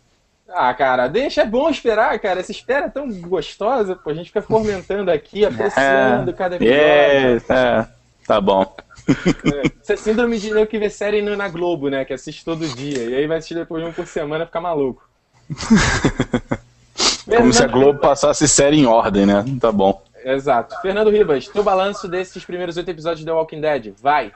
Ah, 0.48 0.74
cara, 0.74 1.08
deixa, 1.08 1.42
é 1.42 1.46
bom 1.46 1.70
esperar, 1.70 2.18
cara. 2.20 2.40
Essa 2.40 2.52
espera 2.52 2.86
é 2.86 2.90
tão 2.90 3.12
gostosa, 3.22 3.96
pô. 3.96 4.10
A 4.10 4.14
gente 4.14 4.28
fica 4.28 4.42
fomentando 4.42 5.12
aqui, 5.12 5.46
apreciando 5.46 6.32
é, 6.32 6.34
cada 6.34 6.56
episódio. 6.56 6.82
É, 6.82 7.36
é, 7.50 7.88
tá 8.26 8.42
bom. 8.42 8.66
É, 9.08 9.68
isso 9.82 9.94
é 9.94 9.96
síndrome 9.98 10.40
de 10.40 10.66
que 10.66 10.80
vê 10.80 10.90
série 10.90 11.22
na 11.22 11.50
Globo, 11.50 11.90
né? 11.90 12.06
Que 12.06 12.14
assiste 12.14 12.44
todo 12.44 12.68
dia. 12.68 13.04
E 13.04 13.16
aí 13.16 13.28
vai 13.28 13.38
assistir 13.38 13.56
depois 13.56 13.84
de 13.84 13.90
um 13.90 13.94
por 13.94 14.08
semana 14.08 14.44
e 14.44 14.48
ficar 14.48 14.62
maluco. 14.62 15.08
Como 17.28 17.54
se 17.54 17.64
a 17.64 17.68
Globo 17.68 18.00
passasse 18.00 18.48
série 18.48 18.78
em 18.80 18.86
ordem, 18.86 19.26
né? 19.26 19.46
Tá 19.60 19.72
bom. 19.72 20.02
Exato. 20.34 20.80
Fernando 20.82 21.10
Ribas, 21.10 21.48
teu 21.48 21.64
balanço 21.64 22.08
desses 22.08 22.46
primeiros 22.46 22.78
oito 22.78 22.90
episódios 22.90 23.22
de 23.22 23.26
The 23.26 23.32
Walking 23.32 23.62
Dead, 23.62 23.94
vai. 24.00 24.32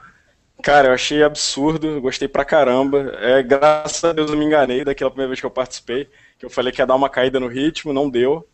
Cara, 0.62 0.88
eu 0.88 0.92
achei 0.92 1.22
absurdo, 1.22 2.00
gostei 2.00 2.26
pra 2.26 2.44
caramba. 2.44 3.14
É, 3.20 3.42
graças 3.42 4.02
a 4.04 4.12
Deus 4.12 4.30
eu 4.30 4.36
me 4.36 4.44
enganei 4.44 4.84
daquela 4.84 5.10
primeira 5.10 5.28
vez 5.28 5.40
que 5.40 5.46
eu 5.46 5.50
participei, 5.50 6.08
que 6.38 6.44
eu 6.44 6.50
falei 6.50 6.72
que 6.72 6.80
ia 6.80 6.86
dar 6.86 6.96
uma 6.96 7.08
caída 7.08 7.38
no 7.38 7.46
ritmo, 7.46 7.92
não 7.92 8.10
deu. 8.10 8.46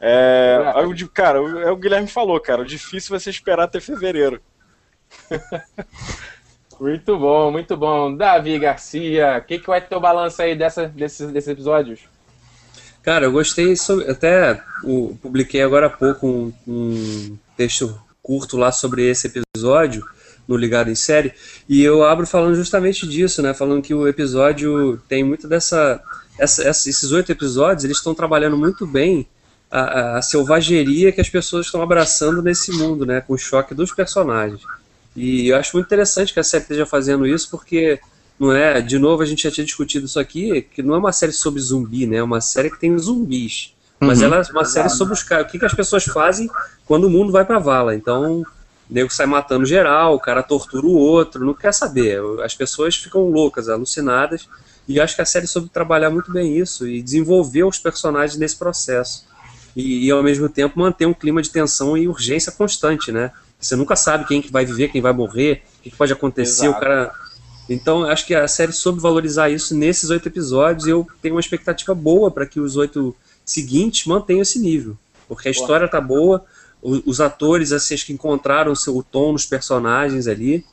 É, 0.00 0.58
eu, 0.76 1.08
cara, 1.08 1.38
é 1.38 1.70
o 1.70 1.76
Guilherme 1.76 2.08
falou, 2.08 2.40
cara, 2.40 2.62
o 2.62 2.66
difícil 2.66 3.10
vai 3.10 3.20
ser 3.20 3.30
esperar 3.30 3.64
até 3.64 3.78
fevereiro. 3.78 4.42
muito 6.80 7.16
bom, 7.16 7.52
muito 7.52 7.76
bom. 7.76 8.16
Davi 8.16 8.58
Garcia, 8.58 9.38
o 9.38 9.46
que, 9.46 9.60
que 9.60 9.66
vai 9.68 9.80
ter 9.80 9.94
o 9.94 10.00
balanço 10.00 10.42
aí 10.42 10.56
dessa, 10.56 10.88
desses, 10.88 11.30
desses 11.30 11.48
episódios? 11.48 12.00
Cara, 13.02 13.26
eu 13.26 13.32
gostei, 13.32 13.74
sobre, 13.74 14.08
até 14.08 14.62
o, 14.84 15.16
publiquei 15.20 15.60
agora 15.60 15.86
há 15.86 15.90
pouco 15.90 16.26
um, 16.26 16.52
um, 16.66 17.38
texto 17.56 18.00
curto 18.22 18.56
lá 18.56 18.70
sobre 18.70 19.08
esse 19.10 19.26
episódio 19.26 20.06
no 20.46 20.56
Ligado 20.56 20.88
em 20.88 20.94
Série, 20.94 21.32
e 21.68 21.82
eu 21.82 22.04
abro 22.04 22.26
falando 22.26 22.54
justamente 22.54 23.06
disso, 23.06 23.42
né, 23.42 23.54
falando 23.54 23.82
que 23.82 23.94
o 23.94 24.06
episódio 24.06 25.00
tem 25.08 25.24
muito 25.24 25.48
dessa, 25.48 26.00
essa, 26.38 26.68
esses 26.68 27.10
oito 27.10 27.30
episódios, 27.32 27.84
eles 27.84 27.96
estão 27.96 28.14
trabalhando 28.14 28.56
muito 28.56 28.86
bem 28.86 29.26
a, 29.70 30.18
a, 30.18 30.22
selvageria 30.22 31.10
que 31.10 31.20
as 31.20 31.28
pessoas 31.28 31.66
estão 31.66 31.82
abraçando 31.82 32.42
nesse 32.42 32.70
mundo, 32.72 33.04
né, 33.04 33.20
com 33.20 33.34
o 33.34 33.38
choque 33.38 33.74
dos 33.74 33.92
personagens. 33.92 34.60
E 35.16 35.48
eu 35.48 35.56
acho 35.56 35.76
muito 35.76 35.86
interessante 35.86 36.32
que 36.32 36.40
a 36.40 36.44
série 36.44 36.62
esteja 36.62 36.86
fazendo 36.86 37.26
isso, 37.26 37.50
porque 37.50 38.00
não 38.42 38.52
é, 38.52 38.80
de 38.80 38.98
novo 38.98 39.22
a 39.22 39.26
gente 39.26 39.44
já 39.44 39.50
tinha 39.50 39.64
discutido 39.64 40.06
isso 40.06 40.18
aqui, 40.18 40.62
que 40.62 40.82
não 40.82 40.94
é 40.94 40.98
uma 40.98 41.12
série 41.12 41.32
sobre 41.32 41.60
zumbi, 41.60 42.06
né? 42.06 42.16
É 42.16 42.22
uma 42.22 42.40
série 42.40 42.70
que 42.70 42.80
tem 42.80 42.98
zumbis. 42.98 43.72
Mas 44.00 44.18
uhum. 44.18 44.24
ela 44.24 44.36
é 44.38 44.50
uma 44.50 44.64
série 44.64 44.88
sobre 44.88 45.14
os 45.14 45.22
caras, 45.22 45.46
o 45.46 45.48
que, 45.48 45.60
que 45.60 45.64
as 45.64 45.74
pessoas 45.74 46.04
fazem 46.04 46.50
quando 46.84 47.04
o 47.04 47.10
mundo 47.10 47.30
vai 47.30 47.44
pra 47.44 47.60
vala. 47.60 47.94
Então, 47.94 48.40
o 48.40 48.46
nego 48.90 49.12
sai 49.12 49.26
matando 49.26 49.64
geral, 49.64 50.16
o 50.16 50.18
cara 50.18 50.42
tortura 50.42 50.84
o 50.84 50.90
outro, 50.90 51.44
não 51.44 51.54
quer 51.54 51.72
saber. 51.72 52.20
As 52.44 52.52
pessoas 52.52 52.96
ficam 52.96 53.30
loucas, 53.30 53.68
alucinadas. 53.68 54.48
E 54.88 55.00
acho 55.00 55.14
que 55.14 55.22
a 55.22 55.26
série 55.26 55.46
soube 55.46 55.68
trabalhar 55.68 56.10
muito 56.10 56.32
bem 56.32 56.58
isso 56.58 56.88
e 56.88 57.00
desenvolver 57.00 57.62
os 57.62 57.78
personagens 57.78 58.36
nesse 58.36 58.56
processo. 58.56 59.24
E, 59.76 60.06
e, 60.06 60.10
ao 60.10 60.20
mesmo 60.20 60.48
tempo 60.48 60.80
manter 60.80 61.06
um 61.06 61.14
clima 61.14 61.40
de 61.40 61.48
tensão 61.48 61.96
e 61.96 62.08
urgência 62.08 62.50
constante, 62.50 63.12
né? 63.12 63.30
Você 63.60 63.76
nunca 63.76 63.94
sabe 63.94 64.26
quem 64.26 64.42
que 64.42 64.50
vai 64.50 64.66
viver, 64.66 64.88
quem 64.88 65.00
vai 65.00 65.12
morrer, 65.12 65.62
o 65.78 65.82
que, 65.84 65.90
que 65.90 65.96
pode 65.96 66.12
acontecer, 66.12 66.66
Exato. 66.66 66.76
o 66.76 66.80
cara 66.80 67.12
então, 67.68 68.04
acho 68.04 68.26
que 68.26 68.34
a 68.34 68.48
série 68.48 68.72
soube 68.72 69.00
valorizar 69.00 69.48
isso 69.48 69.74
nesses 69.74 70.10
oito 70.10 70.26
episódios 70.28 70.86
e 70.86 70.90
eu 70.90 71.06
tenho 71.20 71.34
uma 71.34 71.40
expectativa 71.40 71.94
boa 71.94 72.30
para 72.30 72.46
que 72.46 72.60
os 72.60 72.76
oito 72.76 73.14
seguintes 73.44 74.06
mantenham 74.06 74.42
esse 74.42 74.58
nível. 74.58 74.96
Porque 75.28 75.48
a 75.48 75.50
história 75.50 75.88
tá 75.88 76.00
boa, 76.00 76.44
os 76.82 77.20
atores 77.20 77.72
assim, 77.72 77.94
acho 77.94 78.06
que 78.06 78.12
encontraram 78.12 78.72
o 78.72 78.76
seu 78.76 79.02
tom 79.02 79.32
nos 79.32 79.46
personagens 79.46 80.26
ali. 80.26 80.64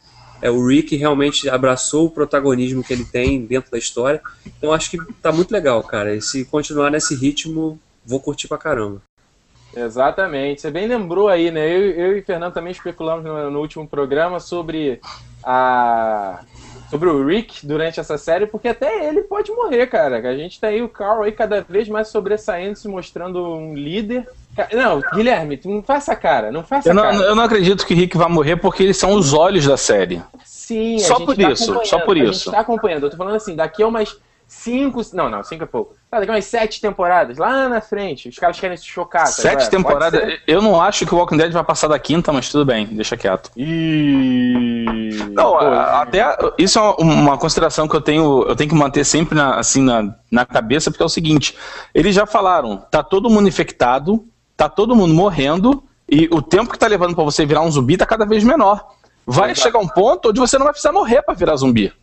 É, 0.41 0.49
o 0.49 0.65
Rick 0.65 0.95
realmente 0.95 1.49
abraçou 1.49 2.07
o 2.07 2.11
protagonismo 2.11 2.83
que 2.83 2.93
ele 2.93 3.05
tem 3.05 3.45
dentro 3.45 3.71
da 3.71 3.77
história. 3.77 4.21
Então 4.45 4.73
acho 4.73 4.89
que 4.89 4.97
tá 5.21 5.31
muito 5.31 5.51
legal, 5.51 5.83
cara. 5.83 6.15
E 6.15 6.21
se 6.21 6.45
continuar 6.45 6.89
nesse 6.89 7.13
ritmo, 7.13 7.79
vou 8.05 8.19
curtir 8.19 8.47
pra 8.47 8.57
caramba. 8.57 9.01
Exatamente. 9.75 10.61
Você 10.61 10.71
bem 10.71 10.87
lembrou 10.87 11.27
aí, 11.27 11.51
né? 11.51 11.69
Eu, 11.69 11.91
eu 11.91 12.17
e 12.17 12.21
o 12.21 12.25
Fernando 12.25 12.53
também 12.53 12.71
especulamos 12.71 13.23
no, 13.23 13.51
no 13.51 13.59
último 13.59 13.87
programa 13.87 14.39
sobre 14.39 14.99
a 15.43 16.39
sobre 16.89 17.09
o 17.09 17.25
Rick 17.25 17.65
durante 17.65 17.99
essa 17.99 18.17
série, 18.17 18.47
porque 18.47 18.67
até 18.67 19.07
ele 19.07 19.21
pode 19.21 19.51
morrer, 19.51 19.87
cara. 19.87 20.17
A 20.17 20.35
gente 20.35 20.59
tá 20.59 20.67
aí 20.67 20.81
o 20.81 20.89
Carl 20.89 21.23
aí 21.23 21.31
cada 21.31 21.61
vez 21.61 21.87
mais 21.87 22.07
sobressaindo, 22.07 22.77
se 22.77 22.87
mostrando 22.87 23.43
um 23.43 23.73
líder. 23.73 24.27
Não, 24.73 25.01
Guilherme, 25.13 25.57
tu 25.57 25.69
não 25.69 25.81
faça 25.81 26.15
cara, 26.15 26.51
não 26.51 26.63
faça 26.63 26.89
eu 26.89 26.93
não, 26.93 27.03
cara. 27.03 27.15
Eu 27.17 27.35
não 27.35 27.43
acredito 27.43 27.85
que 27.85 27.93
Rick 27.93 28.17
vai 28.17 28.27
morrer 28.27 28.57
porque 28.57 28.83
eles 28.83 28.97
são 28.97 29.13
os 29.13 29.33
olhos 29.33 29.65
da 29.65 29.77
série. 29.77 30.21
Sim, 30.43 30.99
só 30.99 31.19
por 31.19 31.35
tá 31.35 31.51
isso, 31.51 31.79
só 31.85 31.99
por 31.99 32.17
isso. 32.17 32.29
A 32.29 32.33
gente 32.33 32.51
tá 32.51 32.59
acompanhando. 32.59 33.03
Eu 33.03 33.09
tô 33.09 33.17
falando 33.17 33.35
assim, 33.35 33.55
daqui 33.55 33.81
a 33.81 33.87
umas 33.87 34.17
cinco. 34.49 35.01
Não, 35.13 35.29
não, 35.29 35.43
cinco 35.43 35.63
é 35.63 35.67
pouco. 35.67 35.95
Ah, 36.11 36.19
daqui 36.19 36.31
umas 36.31 36.45
sete 36.45 36.81
temporadas, 36.81 37.37
lá 37.37 37.69
na 37.69 37.79
frente. 37.79 38.27
Os 38.27 38.35
caras 38.35 38.59
querem 38.59 38.75
se 38.75 38.85
chocar. 38.85 39.25
Tá 39.25 39.31
sete 39.31 39.69
temporadas? 39.69 40.39
Eu 40.47 40.61
não 40.61 40.81
acho 40.81 41.05
que 41.05 41.13
o 41.13 41.17
Walking 41.17 41.37
Dead 41.37 41.51
vai 41.51 41.63
passar 41.63 41.87
da 41.87 41.99
quinta, 41.99 42.33
mas 42.33 42.49
tudo 42.49 42.65
bem, 42.65 42.87
deixa 42.87 43.15
quieto. 43.15 43.51
E... 43.55 44.85
Não, 45.31 45.51
Pô, 45.51 45.59
até. 45.59 46.25
Isso 46.57 46.79
é 46.79 46.81
uma 46.99 47.37
consideração 47.37 47.87
que 47.87 47.95
eu 47.95 48.01
tenho, 48.01 48.43
eu 48.43 48.55
tenho 48.55 48.69
que 48.69 48.75
manter 48.75 49.05
sempre 49.05 49.35
na, 49.35 49.59
assim, 49.59 49.83
na, 49.83 50.15
na 50.31 50.45
cabeça, 50.45 50.89
porque 50.89 51.03
é 51.03 51.05
o 51.05 51.09
seguinte: 51.09 51.55
eles 51.93 52.15
já 52.15 52.25
falaram, 52.25 52.77
tá 52.89 53.03
todo 53.03 53.29
mundo 53.29 53.47
infectado, 53.47 54.25
tá 54.57 54.67
todo 54.67 54.95
mundo 54.95 55.13
morrendo, 55.13 55.83
e 56.09 56.27
o 56.31 56.41
tempo 56.41 56.71
que 56.71 56.79
tá 56.79 56.87
levando 56.87 57.13
para 57.13 57.23
você 57.23 57.45
virar 57.45 57.61
um 57.61 57.71
zumbi 57.71 57.97
tá 57.97 58.05
cada 58.05 58.25
vez 58.25 58.43
menor. 58.43 58.83
Vai 59.27 59.51
Exato. 59.51 59.61
chegar 59.61 59.79
um 59.79 59.87
ponto 59.87 60.29
onde 60.29 60.39
você 60.39 60.57
não 60.57 60.63
vai 60.63 60.73
precisar 60.73 60.91
morrer 60.91 61.21
para 61.21 61.35
virar 61.35 61.55
zumbi. 61.55 61.93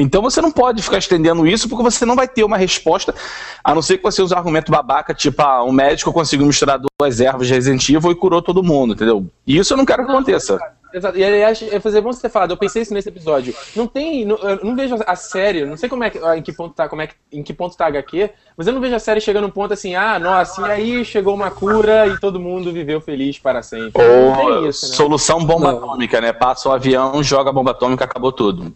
Então 0.00 0.22
você 0.22 0.40
não 0.40 0.50
pode 0.50 0.82
ficar 0.82 0.98
estendendo 0.98 1.46
isso 1.46 1.68
porque 1.68 1.82
você 1.82 2.04
não 2.06 2.16
vai 2.16 2.26
ter 2.26 2.44
uma 2.44 2.56
resposta, 2.56 3.14
a 3.62 3.74
não 3.74 3.82
ser 3.82 3.98
que 3.98 4.02
você 4.02 4.22
use 4.22 4.34
um 4.34 4.38
argumento 4.38 4.72
babaca, 4.72 5.12
tipo, 5.12 5.42
ah, 5.42 5.62
um 5.62 5.72
médico 5.72 6.12
conseguiu 6.12 6.46
misturar 6.46 6.78
duas 6.78 7.20
ervas 7.20 7.46
de 7.46 7.54
Resident 7.54 7.88
Evil 7.88 8.10
e 8.10 8.14
curou 8.14 8.40
todo 8.40 8.62
mundo, 8.62 8.94
entendeu? 8.94 9.26
E 9.46 9.58
isso 9.58 9.72
eu 9.72 9.76
não 9.76 9.84
quero 9.84 10.04
que 10.04 10.10
aconteça. 10.10 10.58
Exato. 10.92 11.16
E 11.16 11.24
aliás, 11.24 11.62
é 11.62 11.78
fazer 11.78 12.00
bom 12.00 12.12
você 12.12 12.22
ter 12.22 12.28
falado, 12.28 12.50
eu 12.50 12.56
pensei 12.56 12.82
isso 12.82 12.92
nesse 12.92 13.08
episódio. 13.08 13.54
Não 13.76 13.86
tem. 13.86 14.24
Não, 14.24 14.36
eu 14.38 14.64
não 14.64 14.74
vejo 14.74 14.96
a 15.06 15.14
série, 15.14 15.64
não 15.64 15.76
sei 15.76 15.88
como 15.88 16.02
é 16.02 16.10
que, 16.10 16.18
em 16.18 16.42
que 16.42 16.52
ponto 16.52 16.74
tá, 16.74 16.88
como 16.88 17.02
é 17.02 17.06
que, 17.06 17.14
em 17.32 17.42
que 17.42 17.54
ponto 17.54 17.76
tá 17.76 17.84
a 17.84 17.88
HQ, 17.88 18.30
mas 18.56 18.66
eu 18.66 18.72
não 18.72 18.80
vejo 18.80 18.94
a 18.94 18.98
série 18.98 19.20
chegando 19.20 19.44
num 19.44 19.50
ponto 19.50 19.72
assim, 19.72 19.94
ah, 19.94 20.18
nossa, 20.18 20.62
e 20.62 20.70
aí 20.70 21.04
chegou 21.04 21.34
uma 21.34 21.50
cura 21.50 22.08
e 22.08 22.18
todo 22.18 22.40
mundo 22.40 22.72
viveu 22.72 23.00
feliz 23.00 23.38
para 23.38 23.62
sempre. 23.62 24.02
Ou 24.02 24.66
isso, 24.66 24.88
né? 24.88 24.94
solução 24.94 25.44
bomba 25.44 25.72
não. 25.72 25.78
atômica, 25.78 26.20
né? 26.20 26.32
Passa 26.32 26.68
o 26.68 26.72
avião, 26.72 27.22
joga 27.22 27.50
a 27.50 27.52
bomba 27.52 27.70
atômica, 27.70 28.04
acabou 28.04 28.32
tudo. 28.32 28.74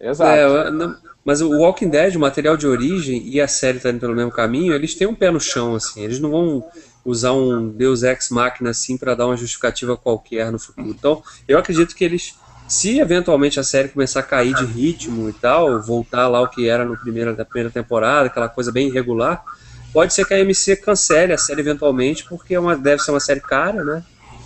Exato. 0.00 0.30
É, 0.30 0.70
não, 0.70 0.96
mas 1.24 1.40
o 1.40 1.50
Walking 1.50 1.88
Dead, 1.88 2.16
o 2.16 2.20
material 2.20 2.56
de 2.56 2.66
origem 2.66 3.26
e 3.26 3.40
a 3.40 3.48
série 3.48 3.80
tá 3.80 3.90
indo 3.90 4.00
pelo 4.00 4.14
mesmo 4.14 4.30
caminho, 4.30 4.74
eles 4.74 4.94
têm 4.94 5.06
um 5.06 5.14
pé 5.14 5.30
no 5.30 5.40
chão, 5.40 5.74
assim. 5.74 6.02
Eles 6.02 6.20
não 6.20 6.30
vão 6.30 6.64
usar 7.04 7.32
um 7.32 7.68
Deus 7.68 8.02
Ex 8.02 8.28
Machina 8.30 8.70
assim 8.70 8.98
para 8.98 9.14
dar 9.14 9.26
uma 9.26 9.36
justificativa 9.36 9.96
qualquer 9.96 10.52
no 10.52 10.58
futuro. 10.58 10.88
Então, 10.88 11.22
eu 11.48 11.58
acredito 11.58 11.94
que 11.94 12.04
eles, 12.04 12.34
se 12.68 12.98
eventualmente 12.98 13.58
a 13.58 13.62
série 13.64 13.88
começar 13.88 14.20
a 14.20 14.24
cair 14.24 14.54
de 14.54 14.64
ritmo 14.66 15.28
e 15.28 15.32
tal, 15.32 15.80
voltar 15.80 16.28
lá 16.28 16.42
o 16.42 16.48
que 16.48 16.68
era 16.68 16.84
no 16.84 16.96
primeiro, 16.96 17.34
na 17.34 17.44
primeira 17.44 17.70
temporada, 17.70 18.26
aquela 18.26 18.48
coisa 18.48 18.70
bem 18.70 18.88
irregular, 18.88 19.42
pode 19.94 20.12
ser 20.12 20.26
que 20.26 20.34
a 20.34 20.40
MC 20.40 20.76
cancele 20.76 21.32
a 21.32 21.38
série 21.38 21.60
eventualmente, 21.60 22.24
porque 22.28 22.54
é 22.54 22.60
uma, 22.60 22.76
deve 22.76 23.02
ser 23.02 23.12
uma 23.12 23.20
série 23.20 23.40
cara, 23.40 23.82
né? 23.82 24.02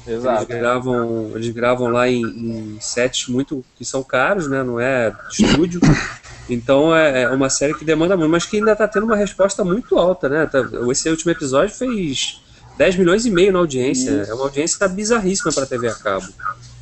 Exato. 0.08 0.44
Eles 0.50 0.60
gravam, 0.60 1.32
eles 1.34 1.50
gravam 1.50 1.88
lá 1.88 2.08
em, 2.08 2.22
em, 2.22 2.78
sets 2.80 3.28
muito 3.28 3.64
que 3.76 3.84
são 3.84 4.02
caros, 4.02 4.48
né? 4.48 4.62
Não 4.62 4.80
é 4.80 5.14
estúdio. 5.30 5.80
Então 6.50 6.96
é, 6.96 7.24
é 7.24 7.28
uma 7.28 7.50
série 7.50 7.74
que 7.74 7.84
demanda 7.84 8.16
muito, 8.16 8.30
mas 8.30 8.46
que 8.46 8.56
ainda 8.56 8.72
está 8.72 8.88
tendo 8.88 9.04
uma 9.04 9.16
resposta 9.16 9.62
muito 9.62 9.98
alta, 9.98 10.30
né? 10.30 10.46
Tá, 10.46 10.60
esse 10.90 11.10
último 11.10 11.30
episódio 11.30 11.74
fez 11.74 12.40
10 12.78 12.96
milhões 12.96 13.26
e 13.26 13.30
meio 13.30 13.52
na 13.52 13.58
audiência. 13.58 14.22
Isso. 14.22 14.30
É 14.30 14.34
uma 14.34 14.44
audiência 14.44 14.88
bizarríssima 14.88 15.52
para 15.52 15.64
a 15.64 15.66
TV 15.66 15.88
a 15.88 15.94
cabo. 15.94 16.26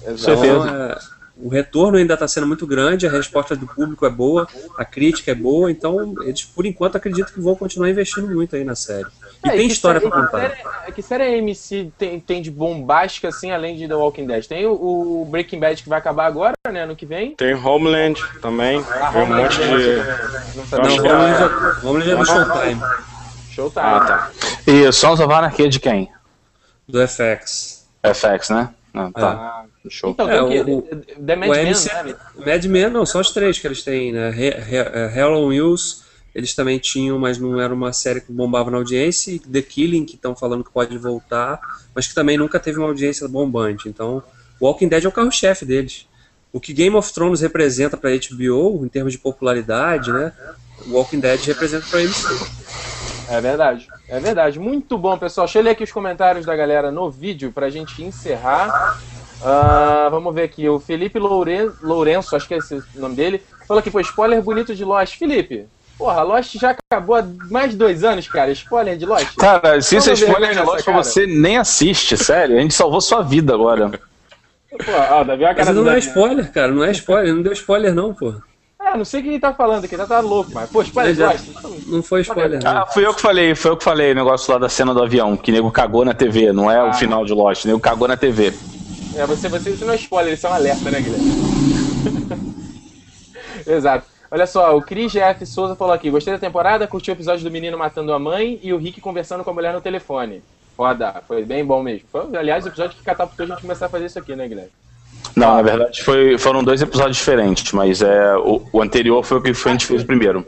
Exato. 0.06 0.44
Então, 0.44 0.68
é, 0.68 0.98
o 1.38 1.48
retorno 1.48 1.98
ainda 1.98 2.14
está 2.14 2.26
sendo 2.26 2.46
muito 2.46 2.66
grande, 2.66 3.06
a 3.06 3.10
resposta 3.10 3.54
do 3.54 3.66
público 3.66 4.06
é 4.06 4.10
boa, 4.10 4.48
a 4.78 4.84
crítica 4.84 5.32
é 5.32 5.34
boa, 5.34 5.70
então 5.70 6.14
eles 6.22 6.44
por 6.44 6.64
enquanto 6.64 6.96
acredito 6.96 7.32
que 7.32 7.40
vão 7.40 7.54
continuar 7.54 7.90
investindo 7.90 8.26
muito 8.28 8.56
aí 8.56 8.64
na 8.64 8.74
série. 8.74 9.06
E 9.46 9.48
é, 9.48 9.52
tem 9.52 9.66
história 9.66 10.00
para 10.00 10.10
contar. 10.10 10.50
Que 10.50 10.56
série, 10.56 10.92
que 10.92 11.02
série 11.02 11.38
AMC 11.38 11.92
tem, 11.96 12.20
tem 12.20 12.42
de 12.42 12.50
bombástica, 12.50 13.28
assim, 13.28 13.50
além 13.50 13.76
de 13.76 13.86
The 13.86 13.94
Walking 13.94 14.26
Dead? 14.26 14.46
Tem 14.46 14.66
o, 14.66 14.72
o, 14.72 15.24
Breaking 15.24 15.60
Bad 15.60 15.82
que 15.82 15.88
vai 15.88 15.98
acabar 15.98 16.26
agora, 16.26 16.54
né, 16.70 16.82
ano 16.82 16.96
que 16.96 17.06
vem? 17.06 17.34
Tem 17.36 17.54
Homeland 17.54 18.20
também. 18.40 18.84
Ah, 18.90 19.12
tem 19.12 19.22
um 19.22 19.26
monte 19.26 19.56
de... 19.56 19.66
Não, 20.56 20.78
não 20.78 20.96
Homeland, 20.96 21.42
é, 21.42 21.86
Homeland 21.86 22.10
é 22.10 22.16
do 22.16 22.24
Showtime. 22.24 22.80
Showtime. 23.50 23.84
Ah, 23.84 24.00
tá. 24.00 24.30
E 24.66 24.92
Sons 24.92 25.20
of 25.20 25.32
Anarchy 25.32 25.64
é 25.64 25.68
de 25.68 25.80
quem? 25.80 26.10
Do 26.88 27.06
FX. 27.06 27.86
FX, 28.02 28.50
né? 28.50 28.70
Ah, 28.94 29.10
tá. 29.12 29.64
É. 29.64 29.66
Show. 29.88 30.10
Então, 30.10 30.28
é, 30.28 30.42
o, 30.42 30.82
The 30.82 31.36
Mad 31.36 31.50
Men, 31.50 31.64
né? 31.64 32.14
Mad 32.44 32.64
Men, 32.64 32.90
não, 32.90 33.06
são 33.06 33.20
os 33.20 33.30
três 33.30 33.58
que 33.58 33.66
eles 33.66 33.82
têm, 33.82 34.12
né? 34.12 34.32
Hell 35.14 35.32
on 35.32 35.46
Wheels, 35.46 36.04
eles 36.36 36.54
também 36.54 36.78
tinham, 36.78 37.18
mas 37.18 37.38
não 37.38 37.58
era 37.58 37.72
uma 37.72 37.94
série 37.94 38.20
que 38.20 38.30
bombava 38.30 38.70
na 38.70 38.76
audiência, 38.76 39.40
The 39.50 39.62
Killing, 39.62 40.04
que 40.04 40.16
estão 40.16 40.36
falando 40.36 40.62
que 40.62 40.70
pode 40.70 40.98
voltar, 40.98 41.58
mas 41.94 42.06
que 42.06 42.14
também 42.14 42.36
nunca 42.36 42.60
teve 42.60 42.78
uma 42.78 42.88
audiência 42.88 43.26
bombante. 43.26 43.88
Então, 43.88 44.22
Walking 44.60 44.86
Dead 44.86 45.02
é 45.02 45.08
o 45.08 45.12
carro-chefe 45.12 45.64
deles. 45.64 46.06
O 46.52 46.60
que 46.60 46.74
Game 46.74 46.94
of 46.94 47.10
Thrones 47.10 47.40
representa 47.40 47.96
para 47.96 48.10
HBO, 48.10 48.84
em 48.84 48.88
termos 48.88 49.14
de 49.14 49.18
popularidade, 49.18 50.12
né? 50.12 50.30
Walking 50.88 51.20
Dead 51.20 51.40
representa 51.40 51.86
para 51.90 52.02
MC. 52.02 52.26
É 53.30 53.40
verdade, 53.40 53.88
é 54.06 54.20
verdade. 54.20 54.58
Muito 54.58 54.98
bom, 54.98 55.16
pessoal. 55.16 55.46
Deixa 55.46 55.58
eu 55.58 55.62
ler 55.62 55.70
aqui 55.70 55.84
os 55.84 55.92
comentários 55.92 56.44
da 56.44 56.54
galera 56.54 56.90
no 56.90 57.10
vídeo 57.10 57.50
pra 57.50 57.70
gente 57.70 58.04
encerrar. 58.04 59.00
Uh, 59.40 60.10
vamos 60.10 60.34
ver 60.34 60.42
aqui. 60.42 60.68
O 60.68 60.78
Felipe 60.78 61.18
Louren 61.18 61.70
Lourenço, 61.82 62.36
acho 62.36 62.46
que 62.46 62.52
é 62.52 62.58
esse 62.58 62.74
o 62.74 62.84
nome 63.00 63.16
dele, 63.16 63.42
falou 63.66 63.82
que 63.82 63.90
foi 63.90 64.02
spoiler 64.02 64.42
bonito 64.42 64.74
de 64.74 64.84
Lost. 64.84 65.16
Felipe, 65.16 65.66
Porra, 65.98 66.22
Lost 66.22 66.56
já 66.58 66.76
acabou 66.90 67.16
há 67.16 67.24
mais 67.50 67.70
de 67.70 67.76
dois 67.76 68.04
anos, 68.04 68.28
cara. 68.28 68.50
Spoiler 68.52 68.98
de 68.98 69.06
Lost. 69.06 69.34
Cara, 69.36 69.80
se 69.80 69.96
isso 69.96 70.10
é 70.10 70.12
spoiler 70.12 70.52
de 70.52 70.60
Lost 70.60 70.84
pra 70.84 70.96
você, 70.96 71.26
nem 71.26 71.56
assiste, 71.56 72.16
sério. 72.18 72.58
A 72.58 72.60
gente 72.60 72.74
salvou 72.74 73.00
sua 73.00 73.22
vida 73.22 73.54
agora. 73.54 73.90
Pô, 74.70 74.92
ó, 75.10 75.24
Davi, 75.24 75.44
a 75.46 75.54
cara 75.54 75.72
Mas 75.72 75.84
não 75.84 75.90
é 75.90 75.98
spoiler, 75.98 76.52
cara. 76.52 76.68
Não 76.68 76.84
é 76.84 76.90
spoiler. 76.90 77.34
Não 77.34 77.42
deu 77.42 77.52
spoiler, 77.54 77.94
não, 77.94 78.12
pô. 78.12 78.34
Ah, 78.78 78.96
não 78.96 79.06
sei 79.06 79.22
quem 79.22 79.40
tá 79.40 79.54
falando 79.54 79.84
aqui, 79.84 79.96
tá, 79.96 80.06
tá 80.06 80.20
louco, 80.20 80.50
mas. 80.52 80.68
Pô, 80.68 80.82
spoiler 80.82 81.14
de 81.14 81.22
Lost. 81.22 81.44
Não 81.86 82.02
foi 82.02 82.20
spoiler, 82.20 82.62
não. 82.62 82.70
Ah, 82.70 82.86
fui 82.86 83.06
eu 83.06 83.14
que 83.14 83.22
falei, 83.22 83.54
foi 83.54 83.70
eu 83.70 83.76
que 83.76 83.84
falei 83.84 84.12
o 84.12 84.14
negócio 84.14 84.52
lá 84.52 84.58
da 84.58 84.68
cena 84.68 84.92
do 84.92 85.02
avião, 85.02 85.34
que 85.34 85.50
nego 85.50 85.70
cagou 85.72 86.04
na 86.04 86.12
TV, 86.12 86.52
não 86.52 86.70
é 86.70 86.78
ah. 86.78 86.90
o 86.90 86.94
final 86.94 87.24
de 87.24 87.32
Lost, 87.32 87.64
nego 87.64 87.80
cagou 87.80 88.06
na 88.06 88.18
TV. 88.18 88.52
É, 89.16 89.24
você, 89.24 89.48
você, 89.48 89.70
isso 89.70 89.86
não 89.86 89.94
é 89.94 89.96
spoiler, 89.96 90.34
isso 90.34 90.46
é 90.46 90.50
um 90.50 90.52
alerta, 90.52 90.90
né, 90.90 91.00
Guilherme? 91.00 91.32
Exato. 93.66 94.15
Olha 94.36 94.46
só, 94.46 94.76
o 94.76 94.82
Cris 94.82 95.16
F. 95.16 95.46
Souza 95.46 95.74
falou 95.74 95.94
aqui: 95.94 96.10
gostei 96.10 96.34
da 96.34 96.38
temporada, 96.38 96.86
curti 96.86 97.10
o 97.10 97.12
episódio 97.12 97.42
do 97.42 97.50
menino 97.50 97.78
matando 97.78 98.12
a 98.12 98.18
mãe 98.18 98.60
e 98.62 98.70
o 98.70 98.76
Rick 98.76 99.00
conversando 99.00 99.42
com 99.42 99.48
a 99.48 99.54
mulher 99.54 99.72
no 99.72 99.80
telefone. 99.80 100.42
Foda, 100.76 101.22
foi 101.26 101.42
bem 101.42 101.64
bom 101.64 101.82
mesmo. 101.82 102.06
Foi, 102.12 102.36
aliás, 102.36 102.66
o 102.66 102.68
episódio 102.68 102.98
que 102.98 103.02
catapultou 103.02 103.44
a 103.44 103.48
gente 103.48 103.62
começar 103.62 103.86
a 103.86 103.88
fazer 103.88 104.04
isso 104.04 104.18
aqui, 104.18 104.36
né, 104.36 104.46
Guilherme? 104.46 104.70
Não, 105.34 105.54
na 105.54 105.62
verdade 105.62 106.02
foi, 106.02 106.36
foram 106.36 106.62
dois 106.62 106.82
episódios 106.82 107.16
diferentes, 107.16 107.72
mas 107.72 108.02
é, 108.02 108.36
o, 108.36 108.60
o 108.70 108.82
anterior 108.82 109.24
foi 109.24 109.38
o 109.38 109.42
que 109.42 109.54
foi, 109.54 109.70
a 109.70 109.74
gente 109.74 109.86
fez 109.86 110.02
o 110.02 110.06
primeiro. 110.06 110.46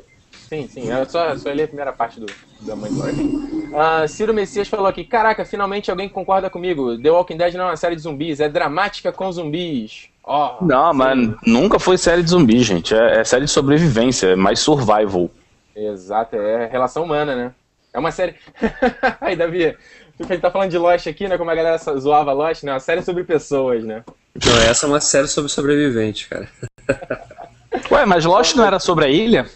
Sim, 0.50 0.68
sim, 0.68 0.90
eu 0.90 1.06
só, 1.08 1.34
só 1.38 1.50
li 1.50 1.62
a 1.62 1.66
primeira 1.66 1.92
parte 1.92 2.20
do, 2.20 2.26
da 2.60 2.76
mãe 2.76 2.90
uh, 2.90 4.06
Ciro 4.06 4.34
Messias 4.34 4.68
falou 4.68 4.86
aqui: 4.86 5.02
Caraca, 5.02 5.46
finalmente 5.46 5.90
alguém 5.90 6.10
concorda 6.10 6.50
comigo. 6.50 6.98
The 6.98 7.10
Walking 7.10 7.38
Dead 7.38 7.54
não 7.54 7.64
é 7.64 7.68
uma 7.68 7.76
série 7.76 7.96
de 7.96 8.02
zumbis, 8.02 8.38
é 8.38 8.50
dramática 8.50 9.10
com 9.10 9.32
zumbis. 9.32 10.10
Oh, 10.30 10.62
não, 10.62 10.92
mas 10.92 11.16
nunca 11.46 11.78
foi 11.78 11.96
série 11.96 12.22
de 12.22 12.28
zumbi, 12.28 12.62
gente. 12.62 12.94
É, 12.94 13.20
é, 13.20 13.24
série 13.24 13.46
de 13.46 13.50
sobrevivência, 13.50 14.26
é 14.26 14.36
mais 14.36 14.60
survival. 14.60 15.30
Exato, 15.74 16.36
é 16.36 16.66
relação 16.66 17.04
humana, 17.04 17.34
né? 17.34 17.52
É 17.94 17.98
uma 17.98 18.12
série. 18.12 18.34
Aí, 19.22 19.34
Davi, 19.34 19.74
a 20.20 20.22
gente 20.24 20.40
tá 20.42 20.50
falando 20.50 20.70
de 20.70 20.76
Lost 20.76 21.06
aqui, 21.06 21.26
né? 21.26 21.38
Como 21.38 21.50
a 21.50 21.54
galera 21.54 21.78
zoava 21.78 22.34
Lost, 22.34 22.62
né? 22.62 22.72
Uma 22.74 22.80
série 22.80 23.00
sobre 23.00 23.24
pessoas, 23.24 23.82
né? 23.82 24.04
Não, 24.44 24.58
essa 24.68 24.84
é 24.84 24.88
uma 24.90 25.00
série 25.00 25.28
sobre 25.28 25.50
sobrevivente, 25.50 26.28
cara. 26.28 26.46
Ué, 27.90 28.04
mas 28.04 28.26
Lost 28.26 28.54
não 28.54 28.66
era 28.66 28.78
sobre 28.78 29.06
a 29.06 29.08
ilha? 29.08 29.46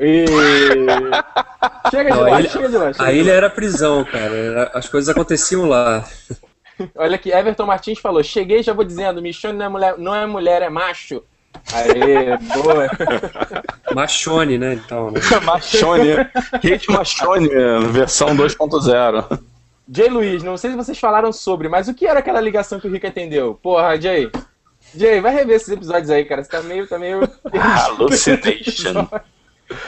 E... 0.00 0.24
chega 1.92 2.10
de 2.10 2.16
não, 2.16 2.24
Lost, 2.24 2.40
ilha, 2.40 2.50
chega 2.50 2.68
de 2.68 2.76
Lost. 2.76 3.00
A 3.00 3.12
ilha 3.12 3.30
era 3.30 3.48
prisão, 3.48 4.04
cara. 4.04 4.72
As 4.74 4.88
coisas 4.88 5.08
aconteciam 5.08 5.68
lá. 5.68 6.04
Olha 6.94 7.14
aqui, 7.16 7.30
Everton 7.30 7.66
Martins 7.66 7.98
falou: 7.98 8.22
Cheguei 8.22 8.62
já 8.62 8.72
vou 8.72 8.84
dizendo, 8.84 9.22
Michone 9.22 9.58
não 9.58 9.64
é 9.64 9.68
mulher, 9.68 9.98
não 9.98 10.14
é, 10.14 10.26
mulher, 10.26 10.62
é 10.62 10.68
macho. 10.68 11.22
Aê, 11.72 12.36
boa. 12.54 12.88
Machone, 13.94 14.58
né? 14.58 14.74
Então, 14.74 15.10
né? 15.10 15.20
Machone. 15.44 16.12
Hate 16.52 16.90
Machone, 16.90 17.48
versão 17.92 18.36
2.0. 18.36 19.40
Jay 19.92 20.08
Luiz, 20.08 20.42
não 20.42 20.56
sei 20.56 20.70
se 20.70 20.76
vocês 20.76 20.98
falaram 20.98 21.32
sobre, 21.32 21.68
mas 21.68 21.88
o 21.88 21.94
que 21.94 22.06
era 22.06 22.20
aquela 22.20 22.40
ligação 22.40 22.78
que 22.78 22.86
o 22.86 22.92
Rico 22.92 23.06
entendeu? 23.06 23.58
Porra, 23.60 24.00
Jay. 24.00 24.30
Jay, 24.94 25.20
vai 25.20 25.34
rever 25.34 25.56
esses 25.56 25.68
episódios 25.68 26.10
aí, 26.10 26.24
cara. 26.24 26.42
Você 26.42 26.50
tá 26.50 26.62
meio. 26.62 26.86
Tá 26.86 26.98
meio... 26.98 27.20
Hallucination. 27.54 29.08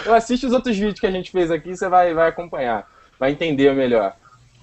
Eu 0.04 0.14
assisto 0.14 0.46
os 0.46 0.52
outros 0.52 0.76
vídeos 0.76 1.00
que 1.00 1.06
a 1.06 1.10
gente 1.10 1.30
fez 1.30 1.50
aqui, 1.50 1.76
você 1.76 1.88
vai, 1.88 2.14
vai 2.14 2.28
acompanhar. 2.28 2.88
Vai 3.18 3.32
entender 3.32 3.72
melhor. 3.74 4.14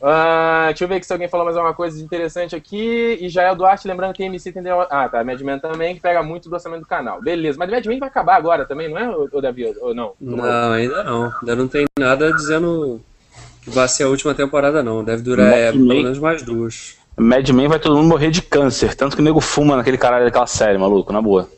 Uh, 0.02 0.68
deixa 0.68 0.86
eu 0.86 0.88
ver 0.88 0.95
aqui 0.95 1.06
se 1.06 1.12
alguém 1.12 1.28
falou 1.28 1.45
mais 1.45 1.58
alguma 1.58 1.76
coisa 1.76 2.02
interessante 2.02 2.56
aqui. 2.56 3.18
E 3.20 3.30
Jael 3.30 3.56
Duarte, 3.56 3.88
lembrando 3.88 4.14
que 4.14 4.24
a 4.24 4.26
MC 4.26 4.52
tem. 4.52 4.64
Ah, 4.89 5.10
tá. 5.10 5.24
Mad 5.24 5.39
Men 5.41 5.60
também, 5.60 5.95
que 5.95 6.02
pega 6.02 6.24
muito 6.24 6.50
do 6.50 6.54
orçamento 6.54 6.82
do 6.82 6.88
canal. 6.88 7.22
Beleza. 7.22 7.58
Mas 7.60 7.70
Mad 7.70 7.86
Men 7.86 8.00
vai 8.00 8.10
acabar 8.10 8.36
agora 8.36 8.66
também, 8.66 8.89
não 8.89 8.97
é, 8.97 9.10
o 9.10 9.41
Davi? 9.41 9.74
Ou 9.82 9.93
não? 9.93 10.14
Não, 10.20 10.72
ainda 10.72 11.04
não. 11.04 11.34
Ainda 11.41 11.56
não 11.56 11.68
tem 11.68 11.86
nada 12.00 12.32
dizendo 12.32 13.02
que 13.62 13.70
vai 13.70 13.88
ser 13.88 14.04
a 14.04 14.10
última 14.10 14.34
temporada, 14.34 14.82
não. 14.82 15.04
Deve 15.04 15.22
durar 15.22 15.52
é, 15.52 15.72
pelo 15.72 15.86
menos 15.86 16.18
mais 16.18 16.41
duas. 16.41 16.97
Mad 17.18 17.50
Men 17.50 17.68
vai 17.68 17.80
todo 17.80 17.97
mundo 17.97 18.08
morrer 18.08 18.32
de 18.32 18.41
câncer. 18.41 18.95
Tanto 18.95 19.18
que 19.18 19.22
o 19.22 19.26
nego 19.26 19.41
fuma 19.41 19.76
naquele 19.76 19.97
caralho 19.97 20.26
daquela 20.26 20.47
série, 20.47 20.78
maluco, 20.78 21.12
na 21.12 21.22
boa. 21.22 21.50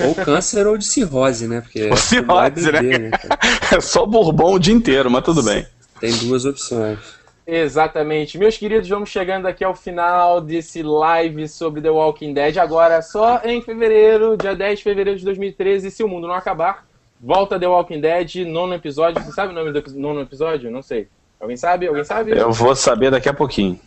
Ou 0.00 0.14
câncer 0.14 0.66
ou 0.66 0.78
de 0.78 0.84
cirrose, 0.84 1.48
né? 1.48 1.60
Porque 1.60 1.88
ou 1.88 1.96
cirrose, 1.96 2.70
né? 2.70 2.80
né 2.80 3.10
É 3.74 3.80
só 3.80 4.06
bourbon 4.06 4.54
o 4.54 4.58
dia 4.58 4.74
inteiro, 4.74 5.10
mas 5.10 5.24
tudo 5.24 5.42
bem. 5.42 5.66
Tem 6.00 6.12
duas 6.18 6.44
opções. 6.44 7.17
Exatamente. 7.50 8.36
Meus 8.36 8.58
queridos, 8.58 8.86
vamos 8.90 9.08
chegando 9.08 9.46
aqui 9.46 9.64
ao 9.64 9.74
final 9.74 10.38
desse 10.38 10.82
live 10.82 11.48
sobre 11.48 11.80
The 11.80 11.88
Walking 11.88 12.34
Dead. 12.34 12.58
Agora, 12.58 13.00
só 13.00 13.40
em 13.42 13.62
fevereiro, 13.62 14.36
dia 14.36 14.54
10 14.54 14.80
de 14.80 14.84
fevereiro 14.84 15.18
de 15.18 15.24
2013, 15.24 15.90
se 15.90 16.04
o 16.04 16.08
mundo 16.08 16.28
não 16.28 16.34
acabar, 16.34 16.86
volta 17.18 17.58
The 17.58 17.66
Walking 17.66 18.02
Dead, 18.02 18.46
nono 18.46 18.74
episódio. 18.74 19.24
Você 19.24 19.32
sabe 19.32 19.52
o 19.52 19.54
nome 19.54 19.72
do 19.72 19.82
nono 19.94 20.20
episódio? 20.20 20.70
Não 20.70 20.82
sei. 20.82 21.08
Alguém 21.40 21.56
sabe? 21.56 21.86
Alguém 21.86 22.04
sabe? 22.04 22.32
Eu 22.32 22.52
vou 22.52 22.76
saber 22.76 23.10
daqui 23.10 23.30
a 23.30 23.34
pouquinho. 23.34 23.80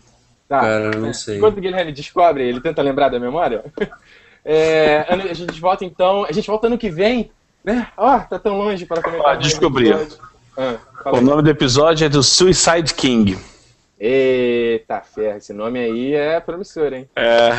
Tá. 0.49 0.61
Cara, 0.61 0.97
não 0.97 1.13
sei. 1.13 1.37
Enquanto 1.37 1.59
o 1.59 1.61
Guilherme 1.61 1.91
descobre, 1.91 2.43
ele 2.43 2.61
tenta 2.61 2.81
lembrar 2.81 3.09
da 3.09 3.19
memória. 3.19 3.63
É, 4.43 5.05
a 5.07 5.33
gente 5.35 5.61
volta 5.61 5.85
então. 5.85 6.25
A 6.25 6.31
gente 6.31 6.47
volta 6.47 6.65
ano 6.65 6.75
que 6.75 6.89
vem, 6.89 7.29
né? 7.63 7.85
Ó, 7.95 8.15
oh, 8.15 8.19
tá 8.21 8.39
tão 8.39 8.57
longe 8.57 8.87
para 8.87 8.99
comentar. 8.99 9.33
Ah, 9.33 9.35
descobri. 9.35 9.93
Ah, 10.57 10.79
o 11.13 11.21
nome 11.21 11.43
do 11.43 11.49
episódio 11.51 12.05
é 12.05 12.09
do 12.09 12.23
Suicide 12.23 12.91
King. 12.95 13.37
Eita 14.03 14.99
ferro, 15.01 15.37
esse 15.37 15.53
nome 15.53 15.77
aí 15.77 16.15
é 16.15 16.39
promissor, 16.39 16.91
hein? 16.91 17.07
É. 17.15 17.51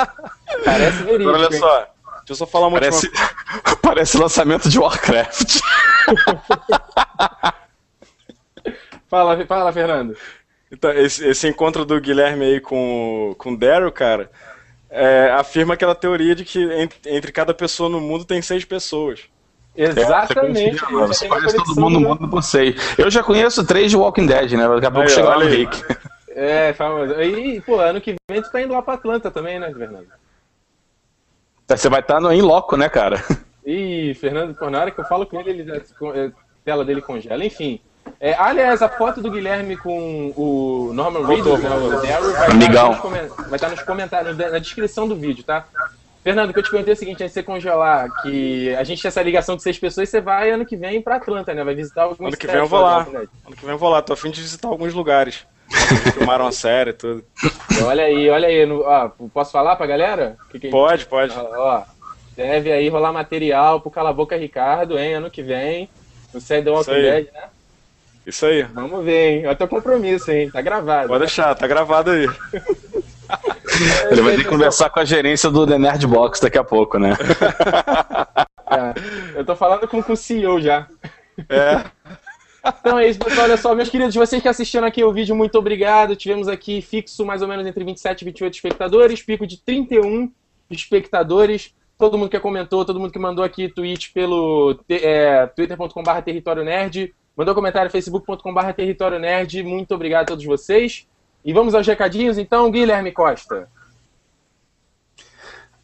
Parece 0.64 1.02
verídico. 1.02 1.30
olha 1.30 1.52
só, 1.52 1.80
deixa 1.80 1.90
eu 2.30 2.36
só 2.36 2.46
falar 2.46 2.68
uma 2.68 2.80
Parece, 2.80 3.06
última... 3.06 3.76
Parece 3.82 4.16
lançamento 4.16 4.70
de 4.70 4.78
Warcraft. 4.78 5.60
fala, 9.10 9.44
fala, 9.44 9.72
Fernando. 9.74 10.16
Então, 10.72 10.90
esse, 10.90 11.28
esse, 11.28 11.48
encontro 11.48 11.84
do 11.84 12.00
Guilherme 12.00 12.46
aí 12.46 12.60
com, 12.60 13.34
com 13.36 13.52
o 13.52 13.58
Daryl, 13.58 13.92
cara, 13.92 14.30
é, 14.88 15.32
afirma 15.32 15.74
aquela 15.74 15.94
teoria 15.94 16.34
de 16.34 16.46
que 16.46 16.62
entre, 16.80 17.14
entre, 17.14 17.30
cada 17.30 17.52
pessoa 17.52 17.90
no 17.90 18.00
mundo 18.00 18.24
tem 18.24 18.40
seis 18.40 18.64
pessoas. 18.64 19.28
Exatamente. 19.76 20.84
É, 20.84 21.06
você 21.06 21.28
conhece 21.28 21.56
todo 21.56 21.80
mundo 21.80 22.00
no 22.00 22.08
mundo 22.08 22.28
por 22.28 22.42
seis. 22.42 22.76
Eu 22.96 23.10
já 23.10 23.22
conheço 23.22 23.66
três 23.66 23.90
de 23.90 23.96
Walking 23.96 24.26
Dead, 24.26 24.52
né? 24.52 24.68
Daqui 24.68 24.86
a 24.86 24.90
pouco 24.90 25.08
chega 25.08 25.28
lá 25.28 25.38
no 25.38 25.46
Rick. 25.46 25.82
É, 26.28 26.72
famoso. 26.72 27.12
E, 27.20 27.60
pô, 27.60 27.78
ano 27.78 28.00
que 28.00 28.16
vem 28.28 28.42
tu 28.42 28.50
tá 28.50 28.60
indo 28.60 28.72
lá 28.72 28.82
pra 28.82 28.94
Atlanta 28.94 29.30
também, 29.30 29.58
né, 29.58 29.72
Fernando? 29.72 30.08
Você 31.68 31.88
vai 31.88 32.00
estar 32.00 32.14
tá 32.14 32.20
no 32.20 32.32
em 32.32 32.42
loco, 32.42 32.76
né, 32.76 32.88
cara? 32.88 33.22
Ih, 33.64 34.14
Fernando, 34.14 34.54
pô, 34.54 34.68
na 34.68 34.80
hora 34.80 34.90
que 34.90 35.00
eu 35.00 35.04
falo 35.04 35.26
com 35.26 35.40
ele, 35.40 35.50
ele 35.50 35.72
a 35.72 36.30
tela 36.64 36.84
dele 36.84 37.00
congela. 37.00 37.44
Enfim. 37.44 37.80
É, 38.20 38.34
aliás, 38.34 38.82
a 38.82 38.88
foto 38.88 39.22
do 39.22 39.30
Guilherme 39.30 39.76
com 39.76 40.32
o 40.36 40.92
Norman 40.92 41.26
Reedus, 41.26 41.60
né, 41.60 41.70
o 41.70 42.02
Daryl, 42.02 42.32
vai, 42.32 42.50
Amigão. 42.50 42.92
Estar 42.92 43.08
vai 43.08 43.54
estar 43.54 43.70
nos 43.70 43.82
comentários, 43.82 44.36
na 44.36 44.58
descrição 44.58 45.08
do 45.08 45.16
vídeo, 45.16 45.42
tá? 45.42 45.66
Fernando, 46.24 46.48
o 46.48 46.52
que 46.54 46.58
eu 46.58 46.62
te 46.62 46.70
perguntei 46.70 46.94
é 46.94 46.96
o 46.96 46.98
seguinte, 46.98 47.22
antes 47.22 47.34
de 47.34 47.40
você 47.40 47.42
congelar, 47.42 48.08
que 48.22 48.74
a 48.76 48.82
gente 48.82 49.02
tem 49.02 49.08
essa 49.10 49.22
ligação 49.22 49.56
de 49.56 49.62
seis 49.62 49.78
pessoas, 49.78 50.08
você 50.08 50.22
vai 50.22 50.50
ano 50.50 50.64
que 50.64 50.74
vem 50.74 51.02
pra 51.02 51.16
Atlanta, 51.16 51.52
né? 51.52 51.62
Vai 51.62 51.74
visitar 51.74 52.04
alguns 52.04 52.28
Ano 52.28 52.36
que 52.38 52.46
vem 52.46 52.56
eu 52.56 52.66
vou 52.66 52.80
lá. 52.80 53.06
Ano 53.06 53.54
que 53.54 53.62
vem 53.62 53.72
eu 53.72 53.78
vou 53.78 53.90
lá, 53.90 54.00
tô 54.00 54.14
afim 54.14 54.30
de 54.30 54.40
visitar 54.40 54.68
alguns 54.68 54.94
lugares. 54.94 55.46
Filmaram 56.14 56.46
a 56.46 56.52
série 56.52 56.90
e 56.90 56.94
tudo. 56.94 57.22
Olha 57.84 58.04
aí, 58.04 58.30
olha 58.30 58.48
aí. 58.48 58.64
No, 58.64 58.80
ó, 58.80 59.10
posso 59.34 59.52
falar 59.52 59.76
pra 59.76 59.86
galera? 59.86 60.38
Que 60.50 60.58
que 60.58 60.68
pode, 60.70 61.04
pode. 61.04 61.34
Ó, 61.36 61.82
deve 62.34 62.72
aí 62.72 62.88
rolar 62.88 63.12
material 63.12 63.82
pro 63.82 63.90
Cala 63.90 64.12
Boca 64.12 64.34
Ricardo, 64.34 64.98
hein? 64.98 65.14
Ano 65.14 65.30
que 65.30 65.42
vem. 65.42 65.90
No 66.32 66.40
Sede 66.40 66.70
Walking 66.70 66.90
Dead, 66.90 67.26
né? 67.34 67.42
Isso 68.26 68.46
aí. 68.46 68.62
Vamos 68.62 69.04
ver, 69.04 69.28
hein? 69.28 69.46
Olha 69.46 69.56
teu 69.56 69.68
compromisso, 69.68 70.30
hein? 70.30 70.50
Tá 70.50 70.62
gravado. 70.62 71.08
Pode 71.08 71.20
deixar, 71.20 71.54
tá 71.54 71.66
gravado 71.66 72.12
aí. 72.12 72.26
Ele 74.10 74.22
vai 74.22 74.36
ter 74.36 74.42
que 74.42 74.48
conversar 74.48 74.90
com 74.90 75.00
a 75.00 75.04
gerência 75.04 75.50
do 75.50 75.66
The 75.66 75.78
Nerd 75.78 76.06
Box 76.06 76.40
daqui 76.40 76.58
a 76.58 76.64
pouco, 76.64 76.98
né? 76.98 77.16
É, 78.70 78.94
eu 79.38 79.44
tô 79.44 79.56
falando 79.56 79.86
com, 79.88 80.02
com 80.02 80.12
o 80.12 80.16
CEO 80.16 80.60
já. 80.60 80.86
É. 81.48 81.84
Então 82.80 82.98
é 82.98 83.08
isso, 83.08 83.18
pessoal. 83.18 83.44
Olha 83.44 83.56
só, 83.56 83.74
meus 83.74 83.90
queridos, 83.90 84.14
vocês 84.14 84.40
que 84.40 84.48
assistiram 84.48 84.86
aqui 84.86 85.04
o 85.04 85.12
vídeo, 85.12 85.36
muito 85.36 85.58
obrigado. 85.58 86.16
Tivemos 86.16 86.48
aqui 86.48 86.80
fixo 86.80 87.24
mais 87.24 87.42
ou 87.42 87.48
menos 87.48 87.66
entre 87.66 87.84
27 87.84 88.22
e 88.22 88.24
28 88.24 88.54
espectadores, 88.54 89.22
pico 89.22 89.46
de 89.46 89.58
31 89.58 90.32
espectadores. 90.70 91.74
Todo 91.98 92.18
mundo 92.18 92.30
que 92.30 92.40
comentou, 92.40 92.84
todo 92.84 92.98
mundo 92.98 93.12
que 93.12 93.18
mandou 93.18 93.44
aqui 93.44 93.68
tweet 93.68 94.12
pelo 94.12 94.78
é, 94.88 95.46
twitter.com.br 95.46 96.22
território 96.24 96.64
nerd, 96.64 97.14
mandou 97.36 97.54
comentário 97.54 97.90
facebook.com.br 97.90 98.72
território 98.74 99.18
nerd. 99.18 99.62
Muito 99.62 99.94
obrigado 99.94 100.22
a 100.22 100.26
todos 100.26 100.44
vocês. 100.44 101.06
E 101.44 101.52
vamos 101.52 101.74
aos 101.74 101.86
recadinhos, 101.86 102.38
então, 102.38 102.70
Guilherme 102.70 103.12
Costa. 103.12 103.68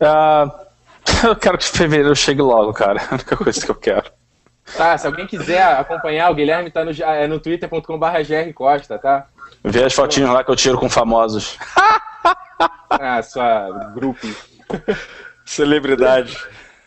Uh, 0.00 0.50
eu 1.28 1.36
quero 1.36 1.58
que 1.58 1.64
fevereiro 1.64 2.16
chegue 2.16 2.40
logo, 2.40 2.72
cara. 2.72 3.00
É 3.00 3.04
a 3.10 3.14
única 3.14 3.36
coisa 3.36 3.64
que 3.64 3.70
eu 3.70 3.74
quero. 3.74 4.10
Tá, 4.76 4.96
se 4.96 5.06
alguém 5.06 5.26
quiser 5.26 5.62
acompanhar, 5.62 6.30
o 6.30 6.34
Guilherme 6.34 6.70
tá 6.70 6.84
no, 6.84 6.92
é, 6.92 7.26
no 7.26 7.40
twitter.com.br 7.40 8.06
grcosta, 8.46 8.98
tá? 8.98 9.26
Vê 9.64 9.84
as 9.84 9.92
fotinhas 9.92 10.30
lá 10.30 10.44
que 10.44 10.50
eu 10.50 10.56
tiro 10.56 10.78
com 10.78 10.88
famosos. 10.88 11.58
ah, 12.88 13.20
sua 13.22 13.90
grupo. 13.94 14.26
Celebridade. 15.44 16.38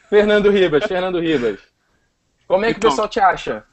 Fernando 0.10 0.50
Ribas, 0.50 0.86
Fernando 0.86 1.20
Ribas. 1.20 1.60
Como 2.48 2.66
é 2.66 2.72
que 2.72 2.78
então, 2.78 2.90
o 2.90 2.94
pessoal 2.94 3.08
te 3.08 3.20
acha? 3.20 3.64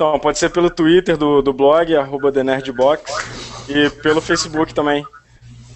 Então, 0.00 0.18
pode 0.18 0.38
ser 0.38 0.48
pelo 0.48 0.70
Twitter 0.70 1.14
do, 1.14 1.42
do 1.42 1.52
blog, 1.52 1.94
arroba 1.94 2.32
TheNerdBox, 2.32 3.02
e 3.68 3.90
pelo 4.02 4.22
Facebook 4.22 4.72
também, 4.72 5.04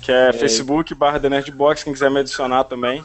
que 0.01 0.11
é, 0.11 0.31
é 0.31 0.33
Facebook 0.33 0.95
barra 0.95 1.21
TheNerdBox, 1.21 1.85
quem 1.85 1.93
quiser 1.93 2.11
me 2.11 2.21
adicionar 2.21 2.65
também. 2.65 3.05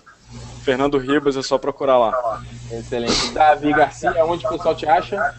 Fernando 0.64 0.98
Ribas, 0.98 1.36
é 1.36 1.42
só 1.42 1.58
procurar 1.58 1.98
lá. 1.98 2.42
Excelente. 2.72 3.34
Davi 3.34 3.74
Garcia, 3.74 4.24
onde 4.24 4.46
o 4.46 4.50
pessoal 4.50 4.74
te 4.74 4.86
acha? 4.86 5.36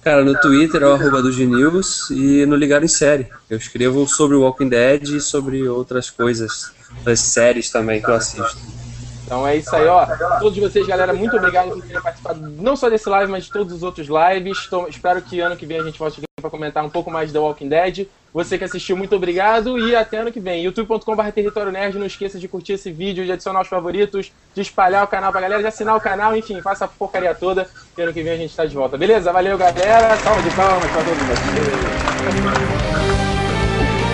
Cara, 0.00 0.24
no 0.24 0.40
Twitter 0.40 0.80
é 0.80 0.86
o 0.86 0.92
arroba 0.92 1.20
do 1.20 1.32
Gnews 1.32 2.10
e 2.10 2.46
no 2.46 2.54
Ligado 2.54 2.84
em 2.84 2.88
Série. 2.88 3.26
Eu 3.50 3.58
escrevo 3.58 4.06
sobre 4.06 4.36
o 4.36 4.42
Walking 4.42 4.68
Dead 4.68 5.08
e 5.08 5.20
sobre 5.20 5.66
outras 5.66 6.08
coisas, 6.08 6.70
das 7.02 7.18
séries 7.18 7.68
também 7.68 8.00
que 8.00 8.08
eu 8.08 8.14
assisto. 8.14 8.85
Então 9.26 9.46
é 9.46 9.56
isso 9.56 9.74
aí, 9.74 9.86
ó. 9.88 10.06
Todos 10.38 10.56
vocês, 10.56 10.86
galera, 10.86 11.12
muito 11.12 11.36
obrigado 11.36 11.70
por 11.70 11.82
terem 11.82 12.00
participado 12.00 12.48
não 12.48 12.76
só 12.76 12.88
desse 12.88 13.08
live, 13.08 13.30
mas 13.30 13.44
de 13.44 13.50
todos 13.50 13.74
os 13.74 13.82
outros 13.82 14.06
lives. 14.06 14.68
Espero 14.88 15.20
que 15.20 15.40
ano 15.40 15.56
que 15.56 15.66
vem 15.66 15.80
a 15.80 15.82
gente 15.82 15.98
volte 15.98 16.20
aqui 16.20 16.26
para 16.40 16.48
comentar 16.48 16.84
um 16.84 16.90
pouco 16.90 17.10
mais 17.10 17.28
de 17.28 17.32
The 17.32 17.40
Walking 17.40 17.68
Dead. 17.68 18.06
Você 18.32 18.56
que 18.56 18.64
assistiu, 18.64 18.96
muito 18.96 19.16
obrigado 19.16 19.78
e 19.78 19.96
até 19.96 20.18
ano 20.18 20.30
que 20.30 20.38
vem. 20.38 20.62
youtube.com.br 20.62 21.30
Território 21.34 21.72
Nerd. 21.72 21.98
Não 21.98 22.06
esqueça 22.06 22.38
de 22.38 22.46
curtir 22.46 22.74
esse 22.74 22.92
vídeo, 22.92 23.24
de 23.24 23.32
adicionar 23.32 23.62
os 23.62 23.68
favoritos, 23.68 24.30
de 24.54 24.60
espalhar 24.60 25.02
o 25.02 25.08
canal 25.08 25.32
pra 25.32 25.40
galera, 25.40 25.60
de 25.60 25.66
assinar 25.66 25.96
o 25.96 26.00
canal, 26.00 26.36
enfim, 26.36 26.60
faça 26.62 26.84
a 26.84 26.88
porcaria 26.88 27.34
toda. 27.34 27.68
E 27.98 28.02
ano 28.02 28.12
que 28.12 28.22
vem 28.22 28.34
a 28.34 28.36
gente 28.36 28.54
tá 28.54 28.64
de 28.64 28.76
volta. 28.76 28.96
Beleza? 28.96 29.32
Valeu, 29.32 29.58
galera. 29.58 30.16
Salve 30.18 30.48
de 30.48 30.54
palmas 30.54 30.90
pra. 30.90 31.02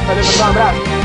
Valeu, 0.06 0.22
pessoal. 0.24 0.48
Um 0.48 0.50
abraço. 0.50 1.01